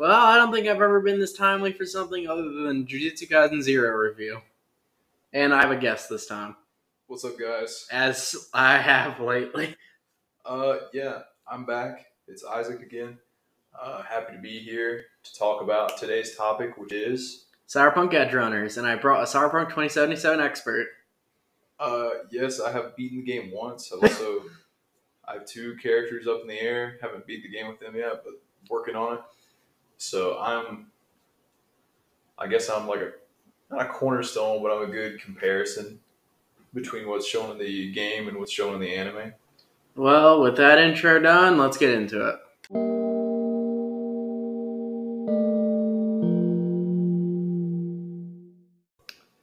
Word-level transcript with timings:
Well, 0.00 0.12
I 0.12 0.36
don't 0.36 0.50
think 0.50 0.66
I've 0.66 0.80
ever 0.80 1.00
been 1.00 1.20
this 1.20 1.34
timely 1.34 1.74
for 1.74 1.84
something 1.84 2.26
other 2.26 2.50
than 2.50 2.86
Jujutsu 2.86 3.28
Kaisen 3.28 3.60
Zero 3.60 3.94
review. 3.94 4.40
And 5.34 5.52
I 5.52 5.60
have 5.60 5.70
a 5.72 5.76
guest 5.76 6.08
this 6.08 6.24
time, 6.24 6.56
What's 7.06 7.22
up, 7.22 7.38
guys? 7.38 7.86
as 7.92 8.48
I 8.54 8.78
have 8.78 9.20
lately. 9.20 9.76
Uh, 10.46 10.78
yeah, 10.94 11.18
I'm 11.46 11.66
back. 11.66 12.06
It's 12.28 12.42
Isaac 12.42 12.80
again. 12.80 13.18
Uh, 13.78 14.00
happy 14.02 14.32
to 14.32 14.38
be 14.40 14.60
here 14.60 15.04
to 15.22 15.34
talk 15.38 15.60
about 15.60 15.98
today's 15.98 16.34
topic, 16.34 16.78
which 16.78 16.92
is 16.92 17.44
Cyberpunk 17.68 18.12
Edgerunners, 18.12 18.78
and 18.78 18.86
I 18.86 18.96
brought 18.96 19.20
a 19.20 19.26
Cyberpunk 19.26 19.64
2077 19.64 20.40
expert. 20.40 20.86
uh, 21.78 22.08
yes, 22.30 22.58
I 22.58 22.72
have 22.72 22.96
beaten 22.96 23.18
the 23.18 23.24
game 23.24 23.50
once. 23.52 23.92
Also 23.92 24.44
I 25.28 25.34
have 25.34 25.44
two 25.44 25.76
characters 25.76 26.26
up 26.26 26.40
in 26.40 26.48
the 26.48 26.58
air. 26.58 26.96
Haven't 27.02 27.26
beat 27.26 27.42
the 27.42 27.50
game 27.50 27.68
with 27.68 27.80
them 27.80 27.94
yet, 27.94 28.22
but 28.24 28.32
working 28.70 28.96
on 28.96 29.18
it. 29.18 29.20
So 30.00 30.38
I'm, 30.38 30.86
I 32.38 32.46
guess 32.46 32.70
I'm 32.70 32.88
like 32.88 33.00
a 33.00 33.10
not 33.70 33.84
a 33.84 33.88
cornerstone, 33.90 34.62
but 34.62 34.72
I'm 34.72 34.88
a 34.88 34.90
good 34.90 35.20
comparison 35.20 36.00
between 36.72 37.06
what's 37.06 37.26
shown 37.26 37.50
in 37.50 37.58
the 37.58 37.92
game 37.92 38.26
and 38.26 38.38
what's 38.38 38.50
shown 38.50 38.72
in 38.72 38.80
the 38.80 38.94
anime. 38.94 39.34
Well, 39.96 40.40
with 40.40 40.56
that 40.56 40.78
intro 40.78 41.20
done, 41.20 41.58
let's 41.58 41.76
get 41.76 41.90
into 41.90 42.28
it. 42.28 42.36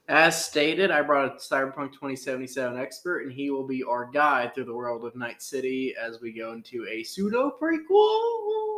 As 0.08 0.44
stated, 0.44 0.90
I 0.90 1.02
brought 1.02 1.26
a 1.26 1.36
Cyberpunk 1.36 1.92
2077 1.92 2.76
expert, 2.76 3.20
and 3.20 3.32
he 3.32 3.50
will 3.50 3.66
be 3.66 3.84
our 3.84 4.06
guide 4.06 4.56
through 4.56 4.64
the 4.64 4.74
world 4.74 5.04
of 5.04 5.14
Night 5.14 5.40
City 5.40 5.94
as 5.94 6.20
we 6.20 6.32
go 6.32 6.52
into 6.52 6.84
a 6.90 7.04
pseudo 7.04 7.56
prequel. 7.62 8.77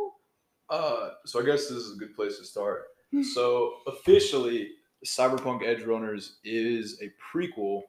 Uh, 0.71 1.09
so 1.25 1.41
I 1.41 1.45
guess 1.45 1.67
this 1.67 1.77
is 1.77 1.95
a 1.95 1.99
good 1.99 2.15
place 2.15 2.39
to 2.39 2.45
start. 2.45 2.85
So 3.33 3.73
officially, 3.87 4.71
Cyberpunk 5.05 5.63
Edgerunners 5.63 6.35
is 6.45 7.01
a 7.01 7.11
prequel 7.21 7.81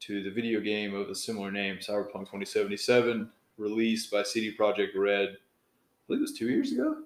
to 0.00 0.22
the 0.24 0.30
video 0.30 0.58
game 0.58 0.94
of 0.94 1.08
a 1.10 1.14
similar 1.14 1.52
name, 1.52 1.76
Cyberpunk 1.76 2.26
2077, 2.26 3.30
released 3.56 4.10
by 4.10 4.24
CD 4.24 4.52
Projekt 4.56 4.96
Red. 4.96 5.28
I 5.28 5.36
believe 6.08 6.20
it 6.20 6.22
was 6.22 6.32
two 6.32 6.48
years 6.48 6.72
ago, 6.72 7.04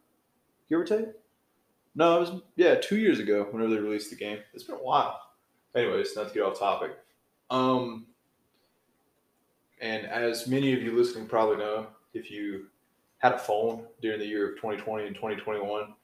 give 0.71 0.81
or 0.81 0.85
take. 0.85 1.09
No, 1.95 2.17
it 2.17 2.21
was 2.21 2.43
yeah, 2.57 2.77
two 2.77 2.97
years 2.97 3.19
ago 3.19 3.47
whenever 3.51 3.75
they 3.75 3.81
released 3.81 4.09
the 4.09 4.17
game. 4.17 4.39
It's 4.55 4.65
been 4.65 4.77
a 4.77 4.79
while. 4.79 5.21
Anyways, 5.75 6.17
not 6.17 6.29
to 6.29 6.35
get 6.35 6.43
off 6.43 6.59
topic. 6.59 6.93
Um, 7.51 8.07
and 9.83 10.07
as 10.07 10.47
many 10.47 10.73
of 10.73 10.83
you 10.83 10.93
listening 10.93 11.27
probably 11.27 11.59
know, 11.59 11.89
if 12.15 12.31
you 12.31 12.69
had 13.19 13.33
a 13.33 13.39
phone 13.39 13.85
during 14.01 14.21
the 14.21 14.27
year 14.27 14.51
of 14.51 14.57
2020 14.57 15.07
and 15.07 15.15
2021. 15.15 15.95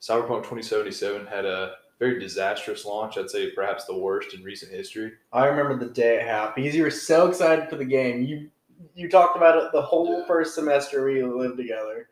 Cyberpunk 0.00 0.44
2077 0.44 1.26
had 1.26 1.44
a 1.44 1.74
very 1.98 2.20
disastrous 2.20 2.84
launch. 2.84 3.18
I'd 3.18 3.30
say 3.30 3.50
perhaps 3.50 3.84
the 3.84 3.96
worst 3.96 4.34
in 4.34 4.42
recent 4.42 4.72
history. 4.72 5.12
I 5.32 5.46
remember 5.46 5.76
the 5.76 5.92
day 5.92 6.16
it 6.16 6.22
happened 6.22 6.64
because 6.64 6.76
you 6.76 6.84
were 6.84 6.90
so 6.90 7.28
excited 7.28 7.68
for 7.68 7.76
the 7.76 7.84
game. 7.84 8.22
You 8.22 8.50
you 8.94 9.08
talked 9.08 9.36
about 9.36 9.60
it 9.60 9.72
the 9.72 9.82
whole 9.82 10.24
first 10.24 10.54
semester 10.54 11.04
we 11.04 11.22
lived 11.22 11.56
together, 11.56 12.10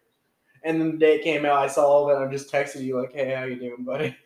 and 0.64 0.80
then 0.80 0.92
the 0.92 0.98
day 0.98 1.16
it 1.16 1.22
came 1.22 1.44
out, 1.44 1.58
I 1.58 1.68
saw 1.68 1.86
all 1.86 2.10
of 2.10 2.16
it. 2.16 2.24
I'm 2.24 2.32
just 2.32 2.52
texting 2.52 2.82
you 2.82 3.00
like, 3.00 3.12
"Hey, 3.12 3.32
how 3.34 3.44
you 3.44 3.56
doing, 3.56 3.84
buddy?" 3.84 4.16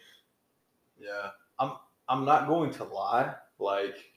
Yeah, 0.98 1.30
I'm. 1.58 1.72
I'm 2.08 2.24
not 2.24 2.48
going 2.48 2.72
to 2.72 2.84
lie. 2.84 3.34
Like, 3.58 4.09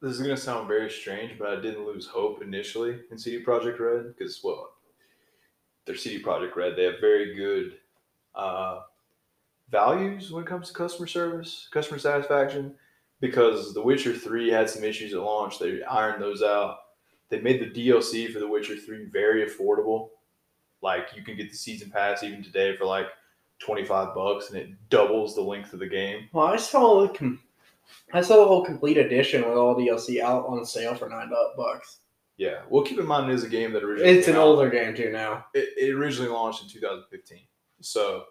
this 0.00 0.12
is 0.12 0.20
gonna 0.20 0.36
sound 0.36 0.68
very 0.68 0.90
strange, 0.90 1.38
but 1.38 1.48
I 1.48 1.60
didn't 1.60 1.86
lose 1.86 2.06
hope 2.06 2.42
initially 2.42 3.00
in 3.10 3.18
CD 3.18 3.44
Projekt 3.44 3.80
Red 3.80 4.14
because 4.16 4.40
well, 4.44 4.70
they're 5.84 5.96
CD 5.96 6.22
Projekt 6.22 6.54
Red. 6.54 6.76
They 6.76 6.84
have 6.84 7.00
very 7.00 7.34
good 7.34 7.78
uh, 8.34 8.80
values 9.70 10.30
when 10.30 10.44
it 10.44 10.48
comes 10.48 10.68
to 10.68 10.74
customer 10.74 11.06
service, 11.06 11.68
customer 11.72 11.98
satisfaction. 11.98 12.74
Because 13.20 13.74
The 13.74 13.82
Witcher 13.82 14.14
Three 14.14 14.48
had 14.48 14.70
some 14.70 14.84
issues 14.84 15.12
at 15.12 15.20
launch, 15.20 15.58
they 15.58 15.82
ironed 15.82 16.22
those 16.22 16.40
out. 16.40 16.76
They 17.30 17.40
made 17.40 17.60
the 17.60 17.88
DLC 17.88 18.32
for 18.32 18.38
The 18.38 18.46
Witcher 18.46 18.76
Three 18.76 19.06
very 19.06 19.44
affordable. 19.44 20.10
Like 20.80 21.08
you 21.16 21.22
can 21.24 21.36
get 21.36 21.50
the 21.50 21.56
season 21.56 21.90
pass 21.90 22.22
even 22.22 22.44
today 22.44 22.76
for 22.76 22.84
like 22.84 23.06
25 23.58 24.14
bucks 24.14 24.50
and 24.50 24.58
it 24.58 24.68
doubles 24.88 25.34
the 25.34 25.40
length 25.40 25.72
of 25.72 25.80
the 25.80 25.88
game. 25.88 26.28
Well, 26.32 26.46
I 26.46 26.56
saw 26.56 27.04
the 27.04 27.38
I 28.12 28.20
saw 28.20 28.36
the 28.36 28.46
whole 28.46 28.64
complete 28.64 28.96
edition 28.98 29.42
with 29.48 29.56
all 29.58 29.74
DLC 29.76 30.20
out 30.20 30.46
on 30.46 30.64
sale 30.64 30.94
for 30.94 31.08
nine 31.08 31.30
bucks. 31.56 31.98
Yeah. 32.36 32.62
Well, 32.70 32.84
keep 32.84 32.98
in 32.98 33.06
mind 33.06 33.30
it 33.30 33.34
is 33.34 33.44
a 33.44 33.48
game 33.48 33.72
that 33.72 33.82
originally 33.82 34.16
It's 34.18 34.28
an 34.28 34.34
out- 34.36 34.42
older 34.42 34.70
game 34.70 34.94
too 34.94 35.10
now. 35.10 35.46
It, 35.54 35.70
it 35.76 35.92
originally 35.94 36.30
launched 36.30 36.62
in 36.62 36.68
2015. 36.68 37.40
So 37.80 38.24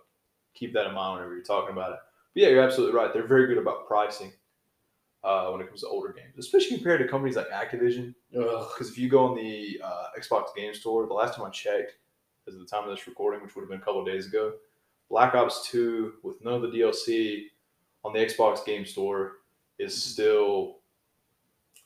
keep 0.54 0.74
that 0.74 0.88
in 0.88 0.94
mind 0.94 1.16
whenever 1.16 1.36
you're 1.36 1.44
talking 1.44 1.72
about 1.74 1.92
it. 1.92 2.00
But 2.34 2.42
yeah, 2.44 2.50
you're 2.50 2.64
absolutely 2.64 2.96
right. 2.96 3.14
They're 3.14 3.28
very 3.28 3.48
good 3.48 3.58
about 3.58 3.86
pricing 3.88 4.32
uh, 5.24 5.50
when 5.50 5.62
it 5.62 5.68
comes 5.68 5.82
to 5.82 5.88
older 5.88 6.14
games, 6.14 6.36
especially 6.38 6.78
compared 6.78 7.02
to 7.02 7.08
companies 7.08 7.36
like 7.36 7.50
Activision. 7.50 8.14
Because 8.32 8.90
if 8.90 8.98
you 8.98 9.10
go 9.10 9.26
on 9.26 9.36
the 9.36 9.80
uh, 9.84 10.04
Xbox 10.18 10.56
Game 10.56 10.74
Store, 10.74 11.06
the 11.06 11.14
last 11.14 11.36
time 11.36 11.46
I 11.46 11.50
checked, 11.50 11.96
as 12.48 12.54
of 12.54 12.60
the 12.62 12.66
time 12.66 12.84
of 12.86 12.90
this 12.96 13.08
recording, 13.08 13.42
which 13.44 13.56
would 13.56 13.62
have 13.64 13.70
been 13.70 13.80
a 13.82 13.84
couple 13.84 14.00
of 14.02 14.08
days 14.08 14.26
ago, 14.28 14.54
Black 15.10 15.36
Ops 15.36 15.68
2 15.70 16.14
with 16.24 16.44
none 16.44 16.54
of 16.54 16.62
the 16.62 16.70
DLC 16.70 17.46
on 18.06 18.14
the 18.14 18.20
Xbox 18.20 18.64
Game 18.66 18.86
Store 18.86 19.34
is 19.80 20.02
still 20.02 20.78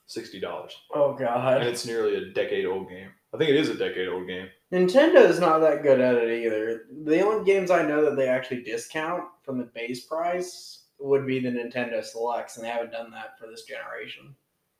sixty 0.06 0.40
dollars, 0.40 0.76
Oh 0.94 1.14
god. 1.14 1.56
and 1.56 1.64
god. 1.64 1.68
it's 1.68 1.86
nearly 1.86 2.16
a 2.16 2.26
decade 2.34 2.66
old 2.66 2.90
game. 2.90 3.10
I 3.34 3.38
think 3.38 3.50
it 3.50 3.56
is 3.56 3.70
a 3.70 3.76
decade 3.76 4.10
old 4.10 4.28
game. 4.28 4.48
Nintendo 4.74 5.28
is 5.30 5.40
not 5.40 5.60
that 5.60 5.84
good 5.84 6.02
at 6.02 6.16
it 6.16 6.46
either. 6.46 6.84
The 7.06 7.22
only 7.22 7.46
games 7.46 7.72
I 7.72 7.84
know 7.86 8.04
that 8.06 8.16
they 8.18 8.28
actually 8.28 8.64
discount 8.64 9.24
from 9.44 9.58
the 9.58 9.66
base 9.66 10.06
price 10.06 10.84
would 11.00 11.26
be 11.26 11.40
the 11.40 11.50
Nintendo 11.50 12.04
Selects, 12.04 12.58
and 12.58 12.66
they 12.66 12.70
haven't 12.70 12.92
done 12.92 13.10
that 13.12 13.38
for 13.40 13.48
this 13.48 13.64
generation. 13.64 14.36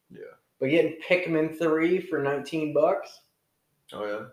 Yeah. 0.10 0.36
But 0.60 0.70
getting 0.70 0.98
Pikmin 1.02 1.58
3 1.58 2.00
for 2.02 2.20
19 2.22 2.74
bucks? 2.74 3.22
Oh 3.94 4.06
yeah, 4.06 4.18
I'm 4.18 4.28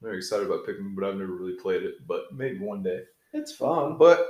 very 0.00 0.16
excited 0.18 0.46
about 0.46 0.64
Pikmin, 0.66 0.94
but 0.94 1.04
I've 1.04 1.16
never 1.16 1.32
really 1.32 1.54
played 1.60 1.82
it. 1.82 2.06
But 2.06 2.32
maybe 2.32 2.58
one 2.58 2.82
day. 2.82 3.02
It's 3.32 3.52
fun. 3.52 3.98
But 3.98 4.26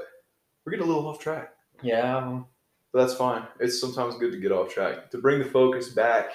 we're 0.64 0.70
getting 0.72 0.84
a 0.84 0.88
little 0.88 1.06
off 1.08 1.18
track. 1.18 1.52
Yeah. 1.82 2.40
But 2.92 3.00
that's 3.00 3.14
fine. 3.14 3.46
It's 3.58 3.80
sometimes 3.80 4.16
good 4.16 4.32
to 4.32 4.38
get 4.38 4.52
off 4.52 4.72
track. 4.72 5.10
To 5.10 5.18
bring 5.18 5.38
the 5.38 5.46
focus 5.46 5.88
back 5.88 6.32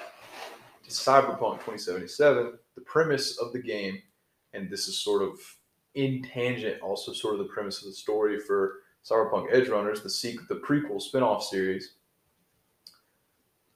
to 0.84 0.90
Cyberpunk 0.90 1.60
2077, 1.60 2.54
the 2.76 2.82
premise 2.82 3.38
of 3.38 3.54
the 3.54 3.60
game, 3.60 4.02
and 4.54 4.70
this 4.70 4.88
is 4.88 5.00
sort 5.00 5.22
of 5.22 5.40
in 5.94 6.24
tangent, 6.24 6.82
also 6.82 7.14
sort 7.14 7.34
of 7.34 7.40
the 7.40 7.54
premise 7.54 7.80
of 7.80 7.86
the 7.86 7.94
story 7.94 8.40
for 8.40 8.80
Cyberpunk 9.08 9.52
Edgerunners, 9.54 10.04
the 10.04 10.38
the 10.50 10.60
prequel 10.62 11.02
spin-off 11.02 11.44
series. 11.44 11.94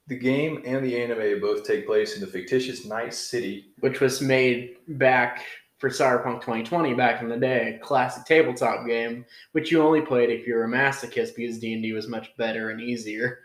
The 0.08 0.18
game 0.18 0.62
and 0.66 0.84
the 0.84 1.02
anime 1.02 1.40
both 1.40 1.64
take 1.64 1.86
place 1.86 2.16
in 2.16 2.22
the 2.22 2.28
fictitious 2.28 2.86
Night 2.86 3.14
City. 3.14 3.68
Which 3.80 4.02
was 4.02 4.22
made 4.22 4.78
back 4.88 5.46
for 5.82 5.90
Cyberpunk 5.90 6.42
2020 6.42 6.94
back 6.94 7.24
in 7.24 7.28
the 7.28 7.36
day, 7.36 7.80
classic 7.82 8.24
tabletop 8.24 8.86
game, 8.86 9.26
which 9.54 9.72
you 9.72 9.82
only 9.82 10.02
played 10.02 10.30
if 10.30 10.46
you 10.46 10.54
were 10.54 10.66
a 10.66 10.70
masochist 10.70 11.36
because 11.36 11.58
D&D 11.58 11.92
was 11.92 12.08
much 12.08 12.38
better 12.38 12.70
and 12.70 12.80
easier. 12.80 13.40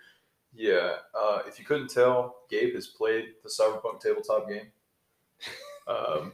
Yeah, 0.54 0.96
uh, 1.18 1.40
if 1.48 1.58
you 1.58 1.64
couldn't 1.64 1.88
tell, 1.88 2.42
Gabe 2.50 2.74
has 2.74 2.88
played 2.88 3.24
the 3.42 3.48
Cyberpunk 3.48 4.00
tabletop 4.00 4.48
game. 4.48 4.70
Um, 5.88 6.32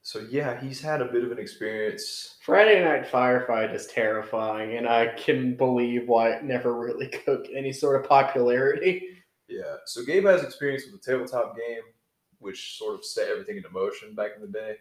so 0.00 0.26
yeah, 0.30 0.58
he's 0.58 0.80
had 0.80 1.02
a 1.02 1.12
bit 1.12 1.22
of 1.22 1.30
an 1.30 1.38
experience. 1.38 2.36
Friday 2.40 2.82
Night 2.82 3.12
Firefight 3.12 3.74
is 3.74 3.88
terrifying, 3.88 4.78
and 4.78 4.88
I 4.88 5.08
can 5.18 5.54
believe 5.54 6.08
why 6.08 6.30
it 6.30 6.44
never 6.44 6.80
really 6.80 7.08
took 7.26 7.46
any 7.54 7.74
sort 7.74 8.00
of 8.00 8.08
popularity. 8.08 9.02
Yeah, 9.48 9.76
so 9.84 10.02
Gabe 10.02 10.24
has 10.24 10.42
experience 10.42 10.84
with 10.86 11.02
the 11.02 11.12
tabletop 11.12 11.54
game, 11.58 11.82
which 12.40 12.78
sort 12.78 12.94
of 12.94 13.04
set 13.04 13.28
everything 13.28 13.56
into 13.56 13.70
motion 13.70 14.14
back 14.14 14.32
in 14.36 14.42
the 14.42 14.48
day. 14.48 14.76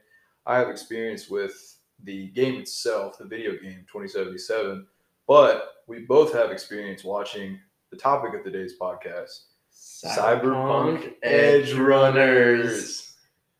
I 0.45 0.57
have 0.57 0.69
experience 0.69 1.29
with 1.29 1.77
the 2.03 2.27
game 2.27 2.55
itself, 2.55 3.17
the 3.17 3.25
video 3.25 3.51
game 3.51 3.85
2077, 3.91 4.85
but 5.27 5.83
we 5.87 5.99
both 5.99 6.33
have 6.33 6.51
experience 6.51 7.03
watching 7.03 7.59
the 7.89 7.97
topic 7.97 8.33
of 8.33 8.43
today's 8.43 8.77
podcast, 8.79 9.45
Cyberpunk 9.73 11.13
Edgerunners. 11.23 13.13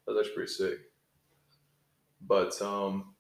That 0.06 0.14
was 0.14 0.20
actually 0.20 0.34
pretty 0.34 0.52
sick. 0.52 0.80
But 2.22 2.62
um, 2.62 3.14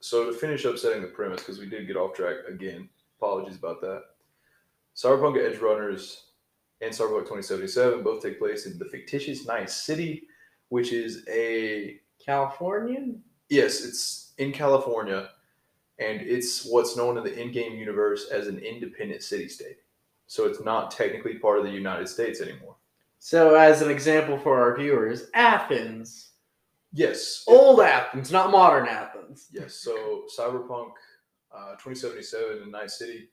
so 0.00 0.26
to 0.26 0.32
finish 0.32 0.66
up 0.66 0.78
setting 0.78 1.02
the 1.02 1.08
premise, 1.08 1.40
because 1.40 1.58
we 1.58 1.66
did 1.66 1.86
get 1.86 1.96
off 1.96 2.14
track 2.14 2.36
again. 2.48 2.88
Apologies 3.18 3.56
about 3.56 3.80
that. 3.80 4.02
Cyberpunk 4.96 5.36
Edgerunners 5.36 6.20
and 6.80 6.92
Cyberpunk 6.92 7.26
2077 7.26 8.02
both 8.02 8.22
take 8.22 8.38
place 8.38 8.66
in 8.66 8.78
the 8.78 8.84
fictitious 8.84 9.46
Night 9.46 9.70
City, 9.70 10.26
which 10.68 10.92
is 10.92 11.24
a 11.28 12.00
Californian? 12.24 13.22
yes, 13.48 13.84
it's 13.84 14.32
in 14.38 14.52
California, 14.52 15.30
and 15.98 16.20
it's 16.20 16.64
what's 16.64 16.96
known 16.96 17.16
in 17.16 17.24
the 17.24 17.40
in-game 17.40 17.74
universe 17.74 18.28
as 18.30 18.48
an 18.48 18.58
independent 18.58 19.22
city-state. 19.22 19.78
So 20.26 20.46
it's 20.46 20.62
not 20.62 20.90
technically 20.90 21.38
part 21.38 21.58
of 21.58 21.64
the 21.64 21.70
United 21.70 22.08
States 22.08 22.40
anymore. 22.40 22.76
So, 23.18 23.54
as 23.54 23.80
an 23.80 23.90
example 23.90 24.38
for 24.38 24.60
our 24.60 24.76
viewers, 24.76 25.30
Athens. 25.34 26.32
Yes. 26.92 27.44
Old 27.46 27.80
Athens, 27.80 28.30
not 28.30 28.50
modern 28.50 28.86
Athens. 28.86 29.48
Yes. 29.50 29.74
So 29.74 30.24
Cyberpunk 30.38 30.92
uh, 31.54 31.72
2077 31.72 32.62
in 32.62 32.70
Night 32.70 32.90
City. 32.90 33.28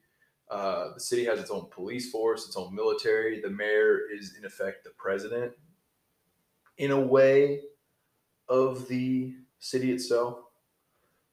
Uh, 0.51 0.93
the 0.93 0.99
city 0.99 1.23
has 1.23 1.39
its 1.39 1.49
own 1.49 1.67
police 1.71 2.11
force, 2.11 2.45
its 2.45 2.57
own 2.57 2.75
military. 2.75 3.39
The 3.39 3.49
mayor 3.49 4.01
is, 4.13 4.35
in 4.37 4.43
effect, 4.43 4.83
the 4.83 4.89
president, 4.97 5.53
in 6.77 6.91
a 6.91 6.99
way, 6.99 7.61
of 8.49 8.89
the 8.89 9.33
city 9.59 9.93
itself. 9.93 10.39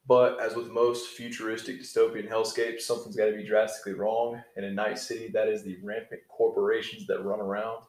But 0.07 0.41
as 0.41 0.55
with 0.55 0.71
most 0.71 1.09
futuristic 1.09 1.81
dystopian 1.81 2.31
hellscapes, 2.31 2.83
something's 2.83 3.17
got 3.17 3.27
to 3.27 3.37
be 3.37 3.45
drastically 3.45 3.95
wrong. 3.95 4.41
And 4.57 4.65
in 4.65 4.77
Night 4.77 4.99
City, 4.99 5.29
that 5.35 5.49
is 5.49 5.65
the 5.65 5.79
rampant 5.83 6.23
corporations 6.29 7.07
that 7.09 7.25
run 7.25 7.41
around. 7.41 7.83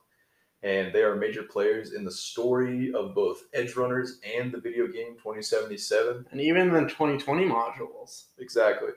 And 0.64 0.92
they 0.92 1.04
are 1.04 1.16
major 1.16 1.44
players 1.44 1.94
in 1.94 2.04
the 2.04 2.12
story 2.12 2.92
of 2.94 3.16
both 3.16 3.44
Edgerunners 3.56 4.16
and 4.36 4.52
the 4.52 4.60
video 4.60 4.88
game 4.88 5.16
2077. 5.18 6.26
And 6.32 6.42
even 6.42 6.74
the 6.74 6.82
2020 6.82 7.46
modules. 7.46 8.26
Exactly. 8.40 8.90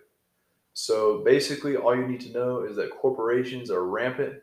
So 0.75 1.23
basically, 1.25 1.77
all 1.77 1.95
you 1.97 2.07
need 2.07 2.21
to 2.23 2.33
know 2.33 2.65
is 2.65 2.77
that 2.77 2.91
corporations 2.91 3.71
are 3.71 3.85
rampant. 3.85 4.35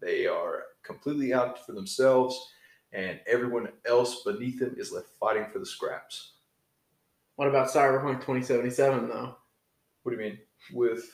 They 0.00 0.26
are 0.26 0.64
completely 0.82 1.32
out 1.32 1.64
for 1.64 1.72
themselves, 1.72 2.52
and 2.92 3.20
everyone 3.26 3.68
else 3.86 4.22
beneath 4.24 4.58
them 4.58 4.74
is 4.78 4.92
left 4.92 5.10
fighting 5.20 5.46
for 5.52 5.58
the 5.58 5.66
scraps. 5.66 6.32
What 7.36 7.48
about 7.48 7.68
Cyberpunk 7.68 8.20
2077 8.20 9.08
though? 9.08 9.36
What 10.02 10.12
do 10.12 10.16
you 10.16 10.22
mean? 10.22 10.38
With 10.72 11.04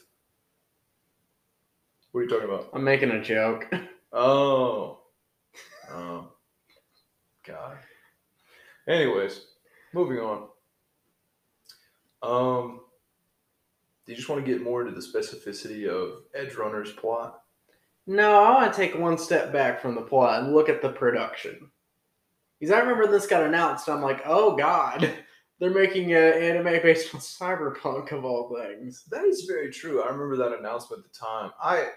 what 2.13 2.21
are 2.21 2.25
you 2.25 2.29
talking 2.29 2.49
about? 2.49 2.69
I'm 2.73 2.85
making 2.85 3.11
a 3.11 3.23
joke. 3.23 3.73
Oh, 4.15 4.99
oh, 5.91 6.29
God. 7.47 7.79
Anyways, 8.87 9.47
moving 9.95 10.19
on. 10.19 10.49
Um, 12.23 12.81
do 14.05 14.13
you 14.13 14.17
just 14.17 14.29
want 14.29 14.45
to 14.45 14.51
get 14.51 14.63
more 14.63 14.87
into 14.87 14.93
the 14.93 15.07
specificity 15.07 15.89
of 15.89 16.23
Edgerunner's 16.39 16.93
plot? 16.93 17.43
No, 18.07 18.43
I 18.43 18.51
want 18.51 18.73
to 18.73 18.77
take 18.77 18.99
one 18.99 19.17
step 19.17 19.53
back 19.53 19.81
from 19.81 19.95
the 19.95 20.03
plot 20.03 20.43
and 20.43 20.53
look 20.53 20.69
at 20.69 20.83
the 20.83 20.89
production. 20.89 21.71
Because 22.59 22.75
I 22.75 22.81
remember 22.81 23.07
this 23.07 23.27
got 23.27 23.45
announced, 23.45 23.89
I'm 23.89 24.03
like, 24.03 24.23
oh 24.25 24.57
god, 24.57 25.09
they're 25.61 25.71
making 25.71 26.13
an 26.13 26.35
anime 26.35 26.83
based 26.83 27.15
on 27.15 27.21
cyberpunk 27.21 28.13
of 28.13 28.25
all 28.25 28.57
things. 28.57 29.05
That 29.11 29.25
is 29.25 29.45
very 29.45 29.71
true. 29.71 30.03
I 30.03 30.07
remember 30.07 30.37
that 30.37 30.59
announcement 30.59 31.05
at 31.05 31.13
the 31.13 31.19
time. 31.19 31.53
I 31.63 31.91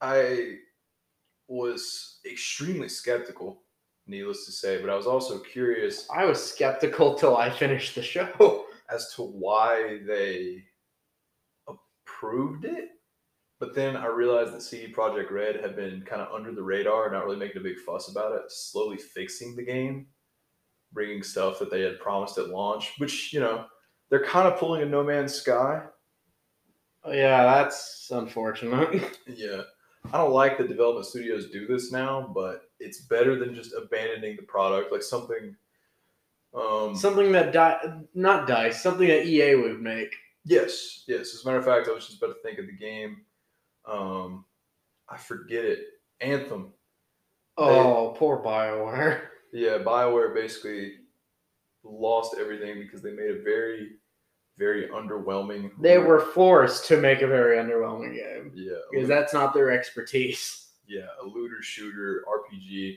I 0.00 0.58
was 1.48 2.18
extremely 2.24 2.88
skeptical, 2.88 3.62
needless 4.06 4.46
to 4.46 4.52
say, 4.52 4.80
but 4.80 4.90
I 4.90 4.94
was 4.94 5.06
also 5.06 5.40
curious 5.40 6.06
I 6.14 6.24
was 6.24 6.44
skeptical 6.44 7.14
till 7.14 7.36
I 7.36 7.50
finished 7.50 7.96
the 7.96 8.02
show. 8.02 8.66
as 8.90 9.12
to 9.14 9.22
why 9.22 10.00
they 10.06 10.64
approved 12.18 12.64
it. 12.64 12.90
But 13.60 13.74
then 13.74 13.96
I 13.96 14.06
realized 14.06 14.52
that 14.52 14.62
CD 14.62 14.92
Projekt 14.92 15.30
Red 15.30 15.56
had 15.56 15.74
been 15.74 16.02
kind 16.02 16.22
of 16.22 16.32
under 16.32 16.52
the 16.54 16.62
radar, 16.62 17.10
not 17.10 17.24
really 17.24 17.36
making 17.36 17.60
a 17.60 17.64
big 17.64 17.78
fuss 17.80 18.08
about 18.08 18.32
it, 18.32 18.42
slowly 18.48 18.96
fixing 18.96 19.56
the 19.56 19.64
game, 19.64 20.06
bringing 20.92 21.22
stuff 21.24 21.58
that 21.58 21.70
they 21.70 21.80
had 21.80 21.98
promised 21.98 22.38
at 22.38 22.50
launch, 22.50 22.92
which, 22.98 23.32
you 23.32 23.40
know, 23.40 23.64
they're 24.10 24.24
kind 24.24 24.46
of 24.46 24.58
pulling 24.60 24.82
a 24.82 24.86
No 24.86 25.02
Man's 25.02 25.34
Sky. 25.34 25.82
yeah, 27.06 27.44
that's 27.44 28.08
unfortunate. 28.10 29.18
Yeah. 29.26 29.62
I 30.12 30.18
don't 30.18 30.32
like 30.32 30.56
that 30.56 30.68
development 30.68 31.06
studios 31.06 31.50
do 31.50 31.66
this 31.66 31.90
now, 31.92 32.30
but 32.32 32.62
it's 32.78 33.02
better 33.02 33.38
than 33.38 33.54
just 33.54 33.74
abandoning 33.74 34.36
the 34.36 34.42
product 34.42 34.92
like 34.92 35.02
something 35.02 35.54
um 36.54 36.96
something 36.96 37.30
that 37.32 37.52
Di- 37.52 38.00
not 38.14 38.46
Dice, 38.46 38.80
something 38.80 39.08
that 39.08 39.26
EA 39.26 39.56
would 39.56 39.82
make. 39.82 40.14
Yes, 40.48 41.04
yes. 41.06 41.34
As 41.34 41.42
a 41.44 41.46
matter 41.46 41.58
of 41.58 41.64
fact, 41.64 41.88
I 41.88 41.92
was 41.92 42.06
just 42.06 42.22
about 42.22 42.34
to 42.34 42.42
think 42.42 42.58
of 42.58 42.66
the 42.66 42.72
game. 42.72 43.18
Um, 43.86 44.46
I 45.08 45.18
forget 45.18 45.64
it. 45.64 45.80
Anthem. 46.20 46.72
Oh, 47.56 48.14
poor 48.16 48.42
Bioware. 48.42 49.22
Yeah, 49.50 49.78
Bioware 49.78 50.34
basically 50.34 50.96
lost 51.82 52.36
everything 52.38 52.80
because 52.80 53.00
they 53.00 53.12
made 53.12 53.30
a 53.30 53.42
very, 53.42 53.92
very 54.58 54.88
underwhelming. 54.88 55.70
They 55.80 55.96
were 55.96 56.20
forced 56.20 56.84
to 56.88 57.00
make 57.00 57.22
a 57.22 57.26
very 57.26 57.56
underwhelming 57.56 58.14
game 58.14 58.52
Yeah, 58.54 58.76
because 58.90 59.08
that's 59.08 59.32
not 59.32 59.54
their 59.54 59.70
expertise. 59.70 60.66
yeah, 60.86 61.06
a 61.22 61.24
looter 61.24 61.62
shooter 61.62 62.26
RPG. 62.28 62.96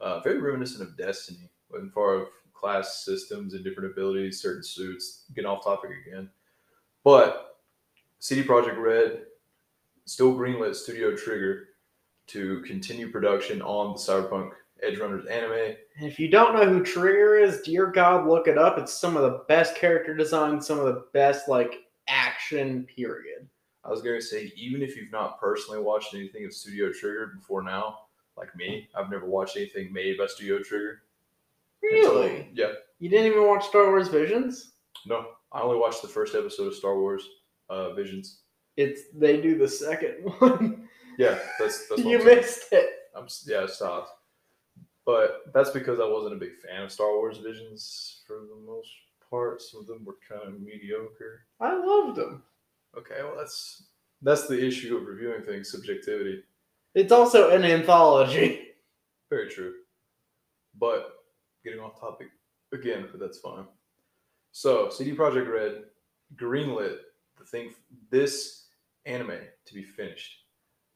Uh, 0.00 0.20
very 0.20 0.38
reminiscent 0.38 0.88
of 0.88 0.96
Destiny, 0.96 1.50
but 1.68 1.80
in 1.80 1.90
far 1.90 2.14
of 2.14 2.28
class 2.54 3.04
systems 3.04 3.54
and 3.54 3.64
different 3.64 3.90
abilities, 3.90 4.40
certain 4.40 4.62
suits. 4.62 5.24
Getting 5.34 5.50
off 5.50 5.64
topic 5.64 5.90
again, 6.06 6.30
but 7.04 7.58
CD 8.18 8.42
Projekt 8.46 8.78
Red 8.78 9.22
still 10.04 10.34
greenlit 10.34 10.74
Studio 10.74 11.14
Trigger 11.16 11.68
to 12.28 12.60
continue 12.62 13.10
production 13.10 13.62
on 13.62 13.92
the 13.92 13.98
Cyberpunk 13.98 14.50
Edge 14.82 14.98
Runners 14.98 15.26
anime. 15.26 15.74
If 16.00 16.18
you 16.18 16.28
don't 16.28 16.54
know 16.54 16.64
who 16.68 16.82
Trigger 16.84 17.36
is, 17.36 17.62
dear 17.62 17.86
God, 17.86 18.26
look 18.26 18.46
it 18.48 18.58
up. 18.58 18.78
It's 18.78 18.92
some 18.92 19.16
of 19.16 19.22
the 19.22 19.44
best 19.48 19.74
character 19.76 20.14
design, 20.14 20.60
some 20.60 20.78
of 20.78 20.86
the 20.86 21.04
best 21.12 21.48
like 21.48 21.74
action. 22.08 22.84
Period. 22.94 23.48
I 23.84 23.90
was 23.90 24.02
going 24.02 24.18
to 24.18 24.24
say, 24.24 24.52
even 24.56 24.82
if 24.82 24.96
you've 24.96 25.12
not 25.12 25.40
personally 25.40 25.80
watched 25.80 26.14
anything 26.14 26.44
of 26.44 26.52
Studio 26.52 26.92
Trigger 26.92 27.32
before 27.38 27.62
now, 27.62 28.00
like 28.36 28.54
me, 28.54 28.88
I've 28.94 29.10
never 29.10 29.26
watched 29.26 29.56
anything 29.56 29.92
made 29.92 30.18
by 30.18 30.26
Studio 30.26 30.58
Trigger. 30.62 31.02
until- 31.82 32.14
Really? 32.22 32.48
yeah. 32.52 32.72
You 32.98 33.08
didn't 33.08 33.26
even 33.32 33.46
watch 33.46 33.66
Star 33.66 33.86
Wars 33.86 34.08
Visions? 34.08 34.72
No, 35.06 35.28
I 35.52 35.60
only 35.60 35.78
watched 35.78 36.02
the 36.02 36.08
first 36.08 36.34
episode 36.34 36.68
of 36.68 36.74
Star 36.74 36.98
Wars 36.98 37.26
uh, 37.70 37.92
Visions. 37.94 38.40
It's 38.76 39.02
they 39.14 39.40
do 39.40 39.58
the 39.58 39.68
second 39.68 40.14
one. 40.38 40.88
Yeah, 41.18 41.38
that's 41.58 41.88
that's 41.88 42.02
what 42.02 42.10
you 42.10 42.24
missed 42.24 42.72
it. 42.72 42.90
I'm 43.16 43.26
yeah, 43.46 43.62
I 43.62 43.66
stopped. 43.66 44.10
But 45.04 45.40
that's 45.54 45.70
because 45.70 46.00
I 46.00 46.06
wasn't 46.06 46.34
a 46.34 46.38
big 46.38 46.54
fan 46.56 46.82
of 46.82 46.92
Star 46.92 47.12
Wars 47.14 47.38
Visions 47.38 48.22
for 48.26 48.40
the 48.40 48.60
most 48.70 48.90
part. 49.30 49.62
Some 49.62 49.80
of 49.80 49.86
them 49.86 50.04
were 50.04 50.16
kind 50.28 50.42
of 50.54 50.60
mediocre. 50.60 51.46
I 51.60 51.74
loved 51.74 52.16
them. 52.16 52.42
Okay, 52.96 53.22
well 53.22 53.34
that's 53.36 53.84
that's 54.22 54.46
the 54.46 54.64
issue 54.64 54.96
of 54.96 55.06
reviewing 55.06 55.42
things, 55.42 55.70
subjectivity. 55.70 56.42
It's 56.94 57.12
also 57.12 57.50
an 57.50 57.64
anthology. 57.64 58.68
Very 59.30 59.48
true. 59.48 59.74
But 60.78 61.14
getting 61.64 61.80
off 61.80 62.00
topic 62.00 62.28
again, 62.72 63.06
but 63.10 63.20
that's 63.20 63.38
fine. 63.38 63.64
So 64.58 64.90
CD 64.90 65.14
Projekt 65.14 65.54
Red 65.54 65.84
greenlit 66.34 66.96
the 67.38 67.44
thing 67.44 67.72
this 68.10 68.64
anime 69.06 69.38
to 69.66 69.72
be 69.72 69.84
finished, 69.84 70.46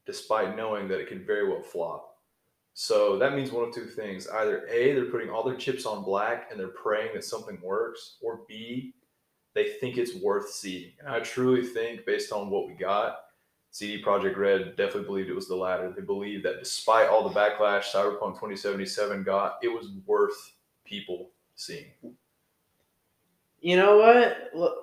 despite 0.05 0.57
knowing 0.57 0.89
that 0.89 0.99
it 0.99 1.09
could 1.09 1.25
very 1.25 1.49
well 1.49 1.63
flop. 1.63 2.17
So 2.75 3.17
that 3.21 3.37
means 3.37 3.53
one 3.53 3.69
of 3.69 3.73
two 3.73 3.87
things. 3.87 4.27
Either 4.27 4.67
A, 4.67 4.95
they're 4.95 5.13
putting 5.13 5.31
all 5.31 5.45
their 5.45 5.55
chips 5.55 5.87
on 5.87 6.03
black 6.03 6.49
and 6.51 6.59
they're 6.59 6.71
praying 6.71 7.11
that 7.15 7.23
something 7.23 7.61
works, 7.63 8.17
or 8.21 8.41
B, 8.49 8.95
they 9.55 9.75
think 9.75 9.97
it's 9.97 10.17
worth 10.17 10.51
seeing. 10.51 10.91
And 10.99 11.09
I 11.09 11.21
truly 11.21 11.65
think, 11.65 12.05
based 12.05 12.33
on 12.33 12.51
what 12.51 12.67
we 12.67 12.75
got, 12.75 13.19
CD 13.71 14.03
Projekt 14.03 14.39
Red 14.39 14.75
definitely 14.75 15.05
believed 15.05 15.31
it 15.31 15.37
was 15.37 15.47
the 15.47 15.55
latter. 15.55 15.95
They 15.97 16.03
believed 16.03 16.45
that 16.47 16.59
despite 16.59 17.09
all 17.09 17.29
the 17.29 17.39
backlash 17.39 17.93
Cyberpunk 17.93 18.41
2077 18.41 19.23
got, 19.23 19.59
it 19.63 19.69
was 19.69 19.93
worth 20.05 20.57
people 20.85 21.31
seeing. 21.55 21.93
You 23.62 23.76
know 23.76 23.97
what? 23.97 24.50
Look, 24.54 24.75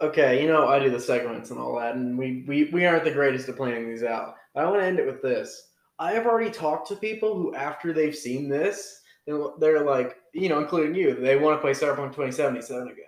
okay, 0.00 0.40
you 0.40 0.48
know 0.48 0.68
I 0.68 0.78
do 0.78 0.90
the 0.90 1.00
segments 1.00 1.50
and 1.50 1.60
all 1.60 1.78
that, 1.78 1.96
and 1.96 2.16
we, 2.16 2.44
we 2.48 2.70
we 2.72 2.86
aren't 2.86 3.04
the 3.04 3.10
greatest 3.10 3.48
at 3.48 3.56
planning 3.56 3.88
these 3.88 4.02
out. 4.02 4.36
I 4.54 4.64
want 4.64 4.80
to 4.80 4.86
end 4.86 4.98
it 4.98 5.06
with 5.06 5.20
this. 5.20 5.70
I 5.98 6.12
have 6.12 6.26
already 6.26 6.50
talked 6.50 6.88
to 6.88 6.96
people 6.96 7.34
who, 7.34 7.54
after 7.54 7.92
they've 7.92 8.14
seen 8.14 8.48
this, 8.48 9.00
they're, 9.26 9.38
they're 9.58 9.84
like, 9.84 10.16
you 10.32 10.48
know, 10.48 10.58
including 10.58 10.94
you, 10.94 11.14
they 11.14 11.36
want 11.36 11.56
to 11.56 11.60
play 11.60 11.72
Cyberpunk 11.72 12.12
2077 12.12 12.88
again. 12.88 13.04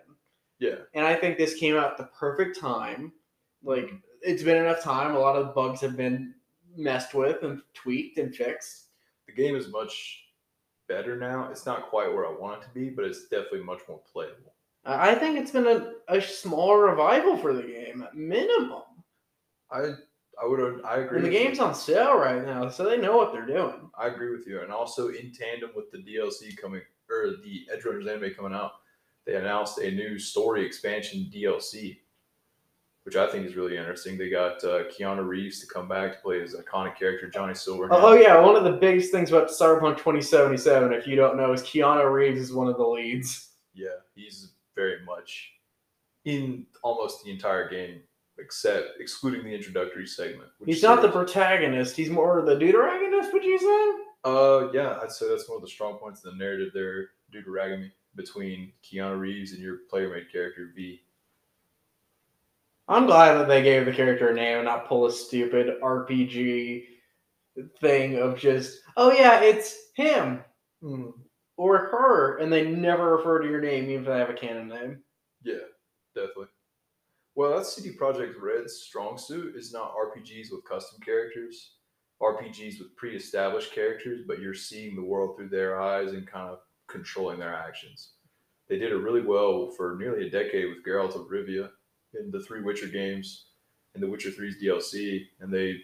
Yeah. 0.59 0.77
And 0.95 1.05
I 1.05 1.15
think 1.15 1.37
this 1.37 1.55
came 1.55 1.77
out 1.77 1.93
at 1.93 1.97
the 1.99 2.09
perfect 2.19 2.59
time. 2.59 3.13
Like, 3.63 3.91
it's 4.23 4.43
been 4.43 4.57
enough 4.57 4.83
time. 4.83 5.15
A 5.15 5.19
lot 5.19 5.37
of 5.37 5.55
bugs 5.55 5.81
have 5.81 5.97
been 5.97 6.35
messed 6.77 7.15
with 7.15 7.43
and 7.43 7.61
tweaked 7.75 8.19
and 8.19 8.35
fixed. 8.35 8.87
The 9.27 9.33
game 9.33 9.57
is 9.57 9.69
much 9.69 10.25
better 10.89 11.17
now. 11.17 11.49
It's 11.51 11.67
not 11.67 11.91
quite 11.91 12.13
where 12.13 12.27
I 12.27 12.33
want 12.33 12.63
it 12.63 12.67
to 12.67 12.71
be, 12.73 12.89
but 12.89 13.05
it's 13.05 13.27
definitely 13.29 13.65
much 13.65 13.81
more 13.89 14.01
playable. 14.11 14.55
I 14.87 15.15
think 15.17 15.39
it's 15.39 15.51
been 15.51 15.67
a, 15.67 15.93
a 16.09 16.21
small 16.21 16.77
revival 16.77 17.37
for 17.37 17.53
the 17.53 17.63
game, 17.63 18.03
at 18.03 18.15
minimum. 18.15 18.83
I 19.71 19.95
I 20.41 20.47
would 20.47 20.85
I 20.85 20.99
agree. 20.99 21.19
And 21.19 21.27
the 21.27 21.31
with 21.31 21.33
you. 21.33 21.45
game's 21.47 21.59
on 21.59 21.75
sale 21.75 22.17
right 22.19 22.45
now, 22.45 22.69
so 22.69 22.85
they 22.85 22.99
know 22.99 23.17
what 23.17 23.33
they're 23.33 23.47
doing. 23.47 23.91
I 23.99 24.07
agree 24.09 24.31
with 24.31 24.47
you. 24.47 24.61
And 24.63 24.71
also 24.71 25.09
in 25.09 25.33
tandem 25.33 25.71
with 25.75 25.91
the 25.91 25.99
DLC 25.99 26.57
coming 26.57 26.83
or 27.11 27.33
the 27.43 27.67
Edgerunners 27.75 28.09
anime 28.09 28.35
coming 28.35 28.53
out, 28.53 28.73
they 29.25 29.37
announced 29.37 29.79
a 29.79 29.91
new 29.91 30.19
story 30.19 30.65
expansion 30.65 31.31
DLC. 31.35 31.99
which 33.05 33.17
I 33.17 33.29
think 33.31 33.47
is 33.47 33.55
really 33.57 33.77
interesting. 33.77 34.19
They 34.19 34.29
got 34.29 34.63
uh, 34.65 34.85
Keanu 34.91 35.27
Reeves 35.27 35.61
to 35.61 35.67
come 35.69 35.89
back 35.89 36.13
to 36.17 36.19
play 36.23 36.41
his 36.41 36.57
iconic 36.57 36.97
character 36.97 37.31
Johnny 37.31 37.53
Silverhand. 37.55 37.89
Oh, 37.93 38.09
oh, 38.09 38.15
yeah, 38.15 38.39
one 38.41 38.57
of 38.57 38.65
the 38.65 38.73
biggest 38.73 39.13
things 39.13 39.31
about 39.31 39.49
Cyberpunk 39.49 39.97
2077, 39.99 40.93
if 40.93 41.07
you 41.07 41.15
don't 41.15 41.37
know, 41.37 41.53
is 41.53 41.63
Keanu 41.63 42.13
Reeves 42.13 42.41
is 42.41 42.53
one 42.53 42.67
of 42.67 42.77
the 42.77 42.85
leads. 42.87 43.51
Yeah, 43.75 43.89
he's 44.15 44.53
very 44.77 45.05
much 45.05 45.53
in 46.25 46.67
almost 46.85 47.25
the 47.25 47.31
entire 47.31 47.69
game, 47.69 48.01
except 48.39 49.01
excluding 49.01 49.45
the 49.45 49.55
introductory 49.55 50.07
segment. 50.07 50.51
He's 50.65 50.83
not 50.83 51.03
the 51.03 51.09
protagonist. 51.09 51.97
He's 51.97 52.11
more 52.11 52.43
the 52.43 52.57
deuteragonist. 52.57 53.33
Would 53.33 53.45
you 53.45 53.59
say? 53.59 54.31
Uh, 54.31 54.71
yeah, 54.73 54.99
I'd 55.03 55.11
say 55.11 55.29
that's 55.29 55.49
one 55.49 55.57
of 55.57 55.63
the 55.63 55.69
strong 55.69 55.99
points 55.99 56.25
of 56.25 56.33
the 56.33 56.39
narrative 56.39 56.73
there, 56.75 57.11
Deuteragamy, 57.33 57.91
between 58.17 58.73
Keanu 58.85 59.19
Reeves 59.19 59.53
and 59.53 59.61
your 59.61 59.79
player-made 59.89 60.31
character 60.31 60.73
V. 60.75 61.01
I'm 62.89 63.07
glad 63.07 63.35
that 63.35 63.49
they 63.49 63.63
gave 63.63 63.85
the 63.85 63.93
character 63.93 64.29
a 64.29 64.35
name 64.35 64.59
and 64.59 64.65
not 64.65 64.89
pull 64.89 65.07
a 65.07 65.13
stupid 65.13 65.81
RPG 65.83 66.85
thing 67.81 68.19
of 68.19 68.39
just, 68.39 68.81
oh 68.97 69.13
yeah, 69.13 69.41
it's 69.41 69.77
him 69.95 70.41
or 71.57 71.79
her, 71.79 72.39
and 72.39 72.53
they 72.53 72.71
never 72.71 73.17
refer 73.17 73.41
to 73.41 73.49
your 73.49 73.61
name 73.61 73.85
even 73.85 74.03
if 74.03 74.07
they 74.07 74.19
have 74.19 74.31
a 74.31 74.35
canon 74.35 74.69
name. 74.69 75.03
Yeah, 75.43 75.67
definitely. 76.15 76.47
Well, 77.35 77.57
that's 77.57 77.75
CD 77.75 77.97
Projekt 77.97 78.41
Red's 78.41 78.83
strong 78.83 79.19
suit 79.19 79.57
is 79.57 79.73
not 79.73 79.95
RPGs 79.95 80.51
with 80.51 80.65
custom 80.65 81.01
characters, 81.05 81.73
RPGs 82.23 82.79
with 82.79 82.97
pre-established 82.97 83.73
characters, 83.75 84.23
but 84.27 84.41
you're 84.41 84.55
seeing 84.55 84.97
the 84.97 85.05
world 85.05 85.37
through 85.37 85.51
their 85.51 85.81
eyes 85.81 86.13
and 86.13 86.27
kind 86.27 86.49
of 86.49 86.61
controlling 86.89 87.39
their 87.39 87.55
actions. 87.55 88.13
They 88.69 88.79
did 88.79 88.91
it 88.91 88.97
really 88.97 89.21
well 89.21 89.71
for 89.77 89.97
nearly 90.01 90.27
a 90.27 90.31
decade 90.31 90.69
with 90.69 90.85
Geralt 90.85 91.15
of 91.15 91.29
Rivia 91.29 91.71
in 92.19 92.31
the 92.31 92.41
three 92.41 92.63
Witcher 92.63 92.89
games 92.89 93.47
and 93.95 94.03
the 94.03 94.09
Witcher 94.09 94.31
3's 94.31 94.57
DLC, 94.63 95.27
and 95.41 95.53
they 95.53 95.77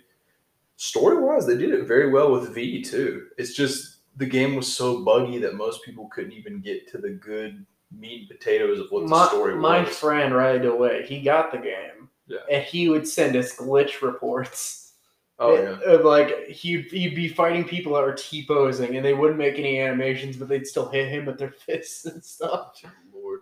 story-wise 0.76 1.46
they 1.46 1.56
did 1.56 1.72
it 1.72 1.86
very 1.86 2.10
well 2.10 2.32
with 2.32 2.54
V 2.54 2.82
too. 2.82 3.28
It's 3.38 3.54
just 3.54 3.91
the 4.16 4.26
game 4.26 4.54
was 4.56 4.72
so 4.72 5.02
buggy 5.04 5.38
that 5.38 5.54
most 5.54 5.82
people 5.84 6.08
couldn't 6.08 6.32
even 6.32 6.60
get 6.60 6.88
to 6.92 6.98
the 6.98 7.10
good 7.10 7.64
meat 7.90 8.28
and 8.30 8.38
potatoes 8.38 8.78
of 8.78 8.86
what 8.90 9.00
the 9.04 9.08
My, 9.08 9.26
story 9.28 9.54
my 9.54 9.82
was. 9.84 9.98
friend 9.98 10.34
right 10.34 10.64
away, 10.64 11.04
he 11.06 11.20
got 11.22 11.50
the 11.52 11.58
game, 11.58 12.08
Yeah. 12.26 12.38
and 12.50 12.62
he 12.64 12.88
would 12.88 13.06
send 13.08 13.36
us 13.36 13.54
glitch 13.56 14.02
reports. 14.02 14.94
Oh 15.38 15.54
It- 15.54 15.62
yeah. 15.64 15.92
of 15.94 16.04
like 16.04 16.46
he'd, 16.48 16.84
he'd 16.86 17.14
be 17.14 17.26
fighting 17.28 17.64
people 17.64 17.94
that 17.94 18.02
were 18.02 18.12
T 18.14 18.46
posing 18.46 18.96
and 18.96 19.04
they 19.04 19.14
wouldn't 19.14 19.38
make 19.38 19.58
any 19.58 19.80
animations, 19.80 20.36
but 20.36 20.48
they'd 20.48 20.66
still 20.66 20.88
hit 20.88 21.08
him 21.08 21.24
with 21.26 21.38
their 21.38 21.50
fists 21.66 22.04
and 22.04 22.22
stuff. 22.22 22.80
Oh, 22.84 22.90
Lord. 23.12 23.40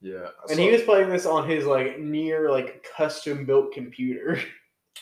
Yeah. 0.00 0.28
And 0.50 0.58
he 0.58 0.70
was 0.70 0.82
playing 0.82 1.10
this 1.10 1.26
on 1.26 1.48
his 1.48 1.64
like 1.66 1.98
near 2.00 2.50
like 2.50 2.84
custom 2.96 3.44
built 3.44 3.72
computer. 3.72 4.40